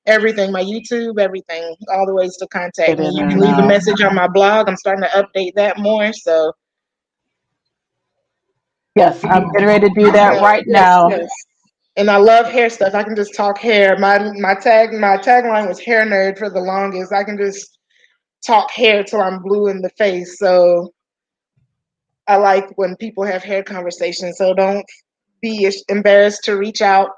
everything, 0.06 0.52
my 0.52 0.64
YouTube, 0.64 1.20
everything, 1.20 1.76
all 1.94 2.06
the 2.06 2.14
ways 2.14 2.38
to 2.38 2.48
contact 2.48 3.00
me. 3.00 3.10
You 3.10 3.28
can 3.28 3.40
leave 3.40 3.58
a 3.58 3.68
message 3.68 4.02
on 4.02 4.16
my 4.16 4.28
blog. 4.28 4.70
I'm 4.70 4.78
starting 4.78 5.04
to 5.04 5.10
update 5.10 5.54
that 5.56 5.80
more. 5.80 6.12
So 6.14 6.54
Yes, 8.96 9.24
I'm 9.26 9.52
getting 9.52 9.68
ready 9.68 9.90
to 9.90 9.96
do 9.96 10.12
that 10.12 10.42
right 10.42 10.64
yes, 10.68 10.68
now. 10.68 11.10
yes. 11.10 11.30
And 11.98 12.10
I 12.10 12.18
love 12.18 12.48
hair 12.48 12.70
stuff. 12.70 12.96
I 12.96 13.04
can 13.04 13.16
just 13.16 13.36
talk 13.36 13.60
hair. 13.60 13.98
My 14.00 14.20
my 14.40 14.56
tag 14.56 14.94
my 14.94 15.18
tagline 15.18 15.68
was 15.68 15.80
hair 15.80 16.06
nerd 16.06 16.38
for 16.38 16.50
the 16.50 16.60
longest. 16.60 17.14
I 17.14 17.24
can 17.24 17.38
just 17.38 17.80
talk 18.46 18.72
hair 18.72 19.04
till 19.04 19.22
I'm 19.22 19.42
blue 19.42 19.68
in 19.68 19.82
the 19.82 19.90
face. 19.92 20.40
So 20.40 20.92
I 22.28 22.38
like 22.38 22.66
when 22.78 22.96
people 22.98 23.26
have 23.26 23.44
hair 23.44 23.64
conversations. 23.64 24.38
So 24.38 24.54
don't 24.54 24.86
be 25.42 25.72
embarrassed 25.90 26.44
to 26.46 26.58
reach 26.58 26.82
out. 26.82 27.10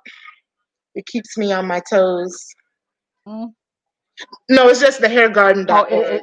It 0.96 1.06
keeps 1.06 1.38
me 1.38 1.52
on 1.54 1.68
my 1.68 1.82
toes. 1.90 2.55
Mm. 3.28 3.54
No, 4.50 4.68
it's 4.70 4.80
just 4.80 5.02
Oh, 5.92 6.02
it, 6.02 6.16
it, 6.16 6.22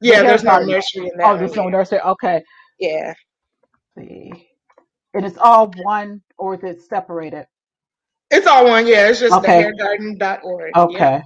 the 0.00 0.08
Yeah, 0.08 0.14
hair 0.16 0.24
there's 0.24 0.44
no 0.44 0.50
garden. 0.52 0.70
nursery 0.70 1.02
in 1.08 1.16
there. 1.16 1.26
Oh, 1.26 1.30
one. 1.30 1.38
there's 1.38 1.56
no 1.56 1.68
nursery. 1.68 2.00
Okay. 2.00 2.42
Yeah. 2.78 3.14
see. 3.98 4.48
And 5.14 5.24
it's 5.24 5.38
all 5.38 5.70
one, 5.82 6.22
or 6.38 6.54
is 6.54 6.64
it 6.64 6.82
separated? 6.82 7.46
It's 8.30 8.46
all 8.46 8.66
one. 8.66 8.86
Yeah, 8.86 9.08
it's 9.08 9.20
just 9.20 9.32
Okay. 9.34 9.62
thehairgarden.org. 9.64 10.72
Yep. 10.74 10.88
Okay. 10.90 11.22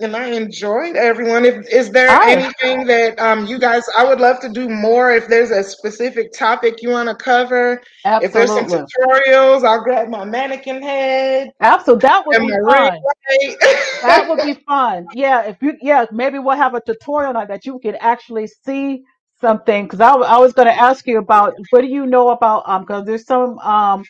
And 0.00 0.14
I 0.14 0.26
enjoyed 0.26 0.96
everyone. 0.96 1.44
If 1.44 1.66
is 1.72 1.90
there 1.90 2.08
right. 2.08 2.38
anything 2.38 2.86
that 2.86 3.18
um 3.18 3.46
you 3.46 3.58
guys 3.58 3.82
I 3.96 4.04
would 4.04 4.20
love 4.20 4.40
to 4.40 4.48
do 4.48 4.68
more 4.68 5.12
if 5.12 5.26
there's 5.28 5.50
a 5.50 5.62
specific 5.62 6.32
topic 6.32 6.82
you 6.82 6.90
want 6.90 7.08
to 7.08 7.14
cover. 7.14 7.82
Absolutely. 8.04 8.26
If 8.26 8.32
there's 8.32 8.70
some 8.70 8.86
tutorials, 8.86 9.64
I'll 9.64 9.82
grab 9.82 10.08
my 10.08 10.24
mannequin 10.24 10.82
head 10.82 11.50
Absolutely. 11.60 12.08
That 12.08 12.26
would 12.26 12.40
be 12.40 12.48
fun. 12.48 13.00
That 14.02 14.26
would 14.28 14.42
be 14.44 14.54
fun. 14.66 15.06
Yeah, 15.14 15.42
if 15.42 15.62
you 15.62 15.74
yeah, 15.80 16.04
maybe 16.12 16.38
we'll 16.38 16.56
have 16.56 16.74
a 16.74 16.80
tutorial 16.80 17.32
like 17.32 17.48
that. 17.48 17.64
You 17.64 17.78
can 17.78 17.96
actually 17.96 18.48
see 18.48 19.02
something 19.40 19.84
because 19.84 20.00
I, 20.00 20.12
I 20.14 20.38
was 20.38 20.52
going 20.52 20.66
to 20.66 20.78
ask 20.78 21.06
you 21.06 21.18
about 21.18 21.54
what 21.70 21.82
do 21.82 21.88
you 21.88 22.06
know 22.06 22.30
about 22.30 22.68
um 22.68 22.82
because 22.82 23.04
there's 23.04 23.26
some 23.26 23.58
um 23.60 24.04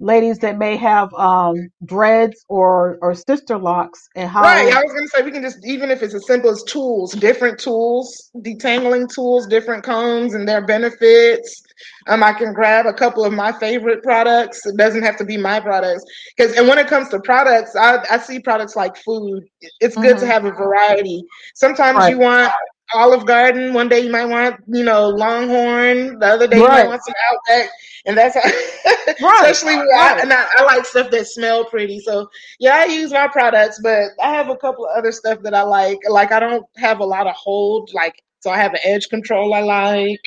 ladies 0.00 0.38
that 0.38 0.58
may 0.58 0.76
have 0.76 1.12
um 1.14 1.54
dreads 1.84 2.44
or 2.48 2.98
or 3.02 3.12
Sisterlocks 3.12 3.98
and 4.14 4.28
how 4.30 4.42
Right. 4.42 4.72
I 4.72 4.82
was 4.82 4.92
gonna 4.94 5.08
say 5.08 5.22
we 5.24 5.32
can 5.32 5.42
just 5.42 5.58
even 5.66 5.90
if 5.90 6.02
it's 6.02 6.14
as 6.14 6.26
simple 6.26 6.50
as 6.50 6.62
tools, 6.64 7.12
different 7.14 7.58
tools, 7.58 8.30
detangling 8.38 9.08
tools, 9.12 9.46
different 9.46 9.82
combs 9.84 10.34
and 10.34 10.46
their 10.48 10.64
benefits. 10.64 11.62
Um, 12.08 12.22
I 12.22 12.32
can 12.32 12.52
grab 12.52 12.86
a 12.86 12.92
couple 12.92 13.24
of 13.24 13.32
my 13.32 13.52
favorite 13.52 14.02
products. 14.02 14.64
It 14.66 14.76
doesn't 14.76 15.02
have 15.02 15.16
to 15.18 15.24
be 15.24 15.36
my 15.36 15.60
products. 15.60 16.04
Because 16.36 16.56
and 16.56 16.68
when 16.68 16.78
it 16.78 16.86
comes 16.88 17.08
to 17.10 17.20
products, 17.20 17.74
I, 17.76 17.98
I 18.10 18.18
see 18.18 18.40
products 18.40 18.76
like 18.76 18.96
food. 18.96 19.44
It's 19.80 19.96
good 19.96 20.18
to 20.18 20.26
hmm 20.26 20.28
have 20.28 20.44
a 20.44 20.52
variety. 20.52 21.22
Sometimes 21.54 22.06
right 22.06 22.08
you 22.08 22.18
want 22.18 22.52
Olive 22.94 23.26
Garden. 23.26 23.72
One 23.74 23.88
day 23.88 24.00
you 24.00 24.10
might 24.10 24.26
want, 24.26 24.56
you 24.68 24.84
know, 24.84 25.08
Longhorn. 25.08 26.18
The 26.18 26.26
other 26.26 26.46
day 26.46 26.62
you 26.64 26.70
might 26.70 26.86
want 26.86 27.02
some 27.04 27.14
Outback. 27.30 27.70
And 28.06 28.16
that's 28.16 28.34
how, 28.34 28.42
right 29.20 29.56
especially 29.56 29.76
when 29.76 29.86
I, 29.98 30.14
and 30.22 30.32
I, 30.32 30.46
I 30.58 30.62
like 30.64 30.84
stuff 30.86 31.10
that 31.10 31.26
smell 31.26 31.64
pretty. 31.64 32.00
So 32.00 32.28
yeah, 32.58 32.76
I 32.76 32.84
use 32.86 33.12
my 33.12 33.28
products, 33.28 33.80
but 33.82 34.10
I 34.22 34.32
have 34.34 34.48
a 34.48 34.56
couple 34.56 34.86
of 34.86 34.96
other 34.96 35.12
stuff 35.12 35.38
that 35.42 35.54
I 35.54 35.62
like. 35.62 35.98
Like 36.08 36.32
I 36.32 36.40
don't 36.40 36.64
have 36.76 37.00
a 37.00 37.04
lot 37.04 37.26
of 37.26 37.34
hold, 37.34 37.90
like 37.94 38.14
so 38.40 38.50
I 38.50 38.58
have 38.58 38.72
an 38.72 38.80
edge 38.84 39.08
control 39.08 39.54
I 39.54 39.60
like. 39.60 40.20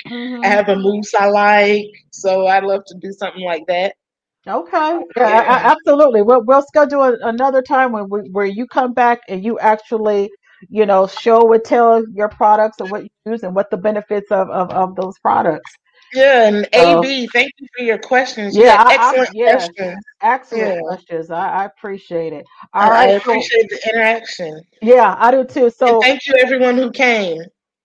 I 0.44 0.48
hmm 0.48 0.50
have 0.50 0.70
a 0.70 0.76
mousse 0.76 1.14
I 1.16 1.28
like. 1.28 1.88
So 2.12 2.48
I'd 2.48 2.64
love 2.64 2.84
to 2.88 2.96
do 3.00 3.12
something 3.14 3.44
like 3.44 3.66
that. 3.68 3.96
Okay. 4.48 5.00
Yeah, 5.16 5.28
I, 5.28 5.42
I, 5.42 5.72
absolutely. 5.72 6.22
We'll 6.24 6.44
we'll 6.46 6.64
schedule 6.64 7.04
another 7.24 7.62
time 7.62 7.92
when 7.92 8.10
we, 8.10 8.22
where 8.32 8.46
you 8.46 8.66
come 8.68 8.94
back 8.94 9.20
and 9.28 9.44
you 9.44 9.60
actually, 9.60 10.32
you 10.70 10.86
know, 10.86 11.08
show 11.08 11.52
and 11.54 11.64
tell 11.64 12.04
your 12.14 12.30
products 12.30 12.80
and 12.80 12.90
what 12.90 13.04
you 13.04 13.10
use 13.26 13.44
and 13.44 13.56
what 13.56 13.70
the 13.72 13.78
benefits 13.78 14.32
of 14.32 14.50
of, 14.50 14.70
of 14.72 14.96
those 14.96 15.18
products. 15.20 15.78
Yeah, 16.14 16.48
and 16.48 16.68
So 16.76 17.04
AB, 17.04 17.28
thank 17.28 17.52
you 17.60 17.68
for 17.78 17.84
your 17.84 17.98
questions. 18.00 18.58
You 18.58 18.64
yeah, 18.64 18.76
I, 18.78 18.94
I 18.98 19.14
excellent 19.16 19.30
questions. 19.44 20.04
excellent 20.22 20.76
Yeah. 20.76 20.82
questions. 20.82 21.32
I, 21.32 21.50
I 21.64 21.66
appreciate 21.66 22.34
it. 22.34 22.46
I, 22.74 22.88
All 22.88 22.90
I 22.90 23.06
right. 23.06 23.16
So 23.24 23.34
appreciate 23.34 23.70
the 23.70 23.80
interaction. 23.94 24.62
yeah, 24.82 25.16
I 25.18 25.32
do 25.32 25.46
too. 25.46 25.70
And 25.86 25.98
So 25.98 26.02
thank 26.02 26.22
you 26.28 26.36
everyone 26.40 26.78
who 26.78 26.92
came. 26.92 27.42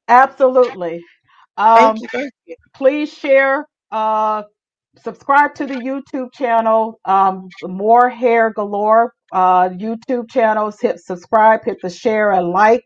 absolutely. 0.08 1.04
Thank 1.74 1.96
Um, 1.96 2.02
you, 2.02 2.08
thank 2.08 2.32
you. 2.46 2.56
please 2.74 3.12
share. 3.12 3.66
Uh, 3.90 4.44
subscribe 4.98 5.54
to 5.56 5.66
the 5.66 5.74
YouTube 5.74 6.32
channel. 6.32 7.00
Um, 7.04 7.54
more 7.62 8.08
hair 8.08 8.50
galore. 8.50 9.12
Uh, 9.36 9.70
YouTube 9.70 10.30
channels. 10.30 10.80
Hit 10.80 11.00
subscribe. 11.00 11.64
Hit 11.66 11.78
the 11.82 11.90
share 11.90 12.32
and 12.32 12.48
like. 12.50 12.84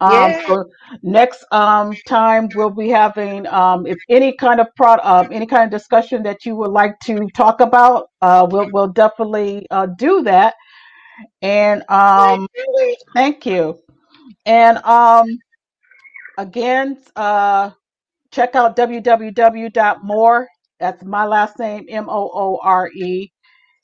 Um, 0.00 0.34
Yeah. 0.48 0.64
next 1.02 1.44
um 1.52 1.98
time 2.06 2.50
we'll 2.54 2.70
be 2.70 2.88
having 2.90 3.46
um 3.48 3.86
if 3.86 3.98
any 4.10 4.36
kind 4.36 4.60
of 4.60 4.68
pro 4.76 4.96
um 5.02 5.28
any 5.32 5.46
kind 5.46 5.64
of 5.64 5.70
discussion 5.70 6.22
that 6.24 6.46
you 6.46 6.56
would 6.56 6.72
like 6.72 6.98
to 7.00 7.30
talk 7.34 7.60
about, 7.60 8.08
uh, 8.22 8.46
we'll 8.50 8.70
we'll 8.70 8.88
definitely 8.88 9.66
uh 9.70 9.86
do 9.86 10.22
that. 10.24 10.54
And 11.42 11.88
um, 11.90 12.48
thank 13.14 13.46
you. 13.46 13.80
And 14.46 14.78
um, 14.78 15.38
again, 16.38 16.98
uh, 17.16 17.70
check 18.32 18.56
out 18.56 18.76
www.moore. 18.76 20.48
That's 20.80 21.04
my 21.04 21.26
last 21.26 21.58
name, 21.58 21.86
M 21.88 22.08
O 22.10 22.30
O 22.34 22.60
R 22.62 22.90
E, 22.94 23.30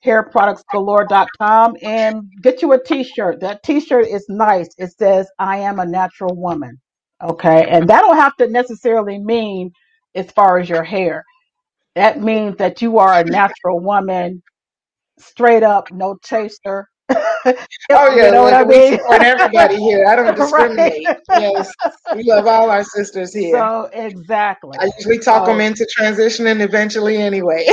hairproductsgalore.com, 0.04 1.76
and 1.82 2.22
get 2.42 2.62
you 2.62 2.72
a 2.72 2.82
t 2.82 3.02
shirt. 3.04 3.40
That 3.40 3.62
t 3.62 3.80
shirt 3.80 4.06
is 4.06 4.26
nice. 4.28 4.68
It 4.78 4.92
says, 4.98 5.28
I 5.38 5.58
am 5.58 5.78
a 5.80 5.86
natural 5.86 6.34
woman. 6.36 6.80
Okay. 7.22 7.66
And 7.68 7.88
that 7.88 8.00
don't 8.02 8.16
have 8.16 8.36
to 8.36 8.48
necessarily 8.48 9.18
mean 9.18 9.70
as 10.14 10.30
far 10.30 10.58
as 10.58 10.68
your 10.68 10.84
hair. 10.84 11.24
That 11.94 12.20
means 12.20 12.56
that 12.58 12.82
you 12.82 12.98
are 12.98 13.20
a 13.20 13.24
natural 13.24 13.80
woman, 13.80 14.42
straight 15.18 15.62
up, 15.62 15.90
no 15.92 16.16
chaser. 16.24 16.88
Oh 17.92 18.10
you 18.10 18.22
yeah, 18.22 18.30
know 18.30 18.42
what 18.42 18.52
I 18.52 18.62
like 18.62 18.68
we 18.68 18.96
support 18.96 19.22
everybody 19.22 19.76
here. 19.76 20.06
I 20.06 20.16
don't 20.16 20.26
right. 20.26 20.36
discriminate. 20.36 21.06
Yes, 21.28 21.72
we 22.16 22.24
love 22.24 22.48
all 22.48 22.68
our 22.68 22.82
sisters 22.82 23.32
here. 23.32 23.56
So 23.56 23.88
exactly. 23.92 24.76
I 24.80 24.90
usually 24.98 25.20
talk 25.20 25.46
them 25.46 25.60
into 25.60 25.88
transitioning 25.96 26.60
eventually 26.62 27.18
anyway. 27.18 27.64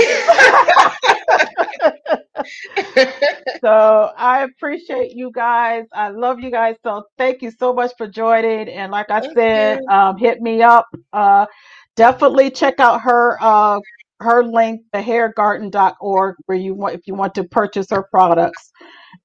so 3.62 4.12
I 4.16 4.44
appreciate 4.44 5.14
you 5.14 5.32
guys. 5.32 5.86
I 5.94 6.10
love 6.10 6.40
you 6.40 6.52
guys. 6.52 6.76
So 6.84 7.06
thank 7.18 7.42
you 7.42 7.50
so 7.50 7.74
much 7.74 7.92
for 7.98 8.08
joining. 8.08 8.70
And 8.70 8.92
like 8.92 9.10
I 9.10 9.22
Thank 9.22 9.34
said, 9.34 9.80
um, 9.90 10.18
hit 10.18 10.42
me 10.42 10.62
up. 10.62 10.86
Uh, 11.12 11.48
definitely 11.96 12.52
check 12.52 12.80
out 12.80 13.02
her 13.02 13.38
uh 13.42 13.80
her 14.20 14.44
link, 14.44 14.82
thehairgarden.org, 14.94 16.36
where 16.46 16.58
you 16.58 16.76
want 16.76 16.96
if 16.96 17.02
you 17.08 17.16
want 17.16 17.34
to 17.36 17.44
purchase 17.46 17.88
her 17.90 18.04
products. 18.04 18.72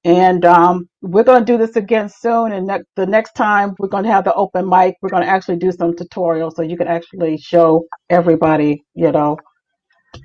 And 0.03 0.45
um, 0.45 0.89
we're 1.01 1.23
going 1.23 1.45
to 1.45 1.51
do 1.53 1.57
this 1.57 1.75
again 1.75 2.09
soon. 2.09 2.53
And 2.53 2.67
ne- 2.67 2.83
the 2.95 3.05
next 3.05 3.33
time 3.33 3.75
we're 3.79 3.89
going 3.89 4.05
to 4.05 4.11
have 4.11 4.23
the 4.25 4.33
open 4.33 4.67
mic, 4.67 4.95
we're 5.01 5.09
going 5.09 5.23
to 5.23 5.29
actually 5.29 5.57
do 5.57 5.71
some 5.71 5.93
tutorials 5.93 6.53
so 6.55 6.63
you 6.63 6.77
can 6.77 6.87
actually 6.87 7.37
show 7.37 7.85
everybody, 8.09 8.83
you 8.95 9.11
know, 9.11 9.37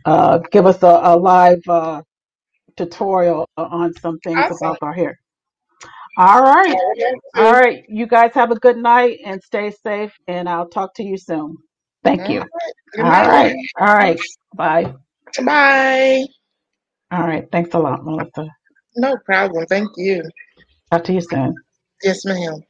uh, 0.06 0.40
give 0.52 0.66
us 0.66 0.82
a, 0.82 1.00
a 1.04 1.16
live 1.16 1.60
uh, 1.68 2.02
tutorial 2.76 3.48
on 3.56 3.94
some 3.94 4.18
things 4.20 4.46
Awesome. 4.46 4.50
about 4.50 4.78
our 4.82 4.94
hair. 4.94 5.18
All 6.16 6.42
right. 6.42 6.76
I 6.76 7.12
would 7.12 7.22
love 7.36 7.46
All 7.46 7.52
to. 7.54 7.60
You 7.88 8.06
guys 8.06 8.32
have 8.34 8.50
a 8.52 8.56
good 8.56 8.78
night 8.78 9.20
and 9.24 9.42
stay 9.42 9.72
safe. 9.84 10.12
And 10.28 10.48
I'll 10.48 10.68
talk 10.68 10.94
to 10.96 11.04
you 11.04 11.18
soon. 11.18 11.56
Thank 12.04 12.28
you. 12.28 12.44
right. 12.54 12.74
Good 12.92 13.04
All 13.04 13.10
night. 13.10 13.28
right. 13.28 13.56
All 13.80 13.86
right. 13.94 14.20
Bye. 14.56 14.94
Bye. 15.44 16.26
All 17.12 17.26
right. 17.26 17.46
Thanks 17.52 17.74
a 17.74 17.78
lot, 17.78 18.04
Melissa. 18.04 18.48
No 18.96 19.16
problem. 19.24 19.66
Thank 19.66 19.90
you. 19.96 20.22
Talk 20.90 21.04
to 21.04 21.12
you 21.14 21.20
soon. 21.20 21.54
Yes, 22.02 22.24
ma'am. 22.24 22.62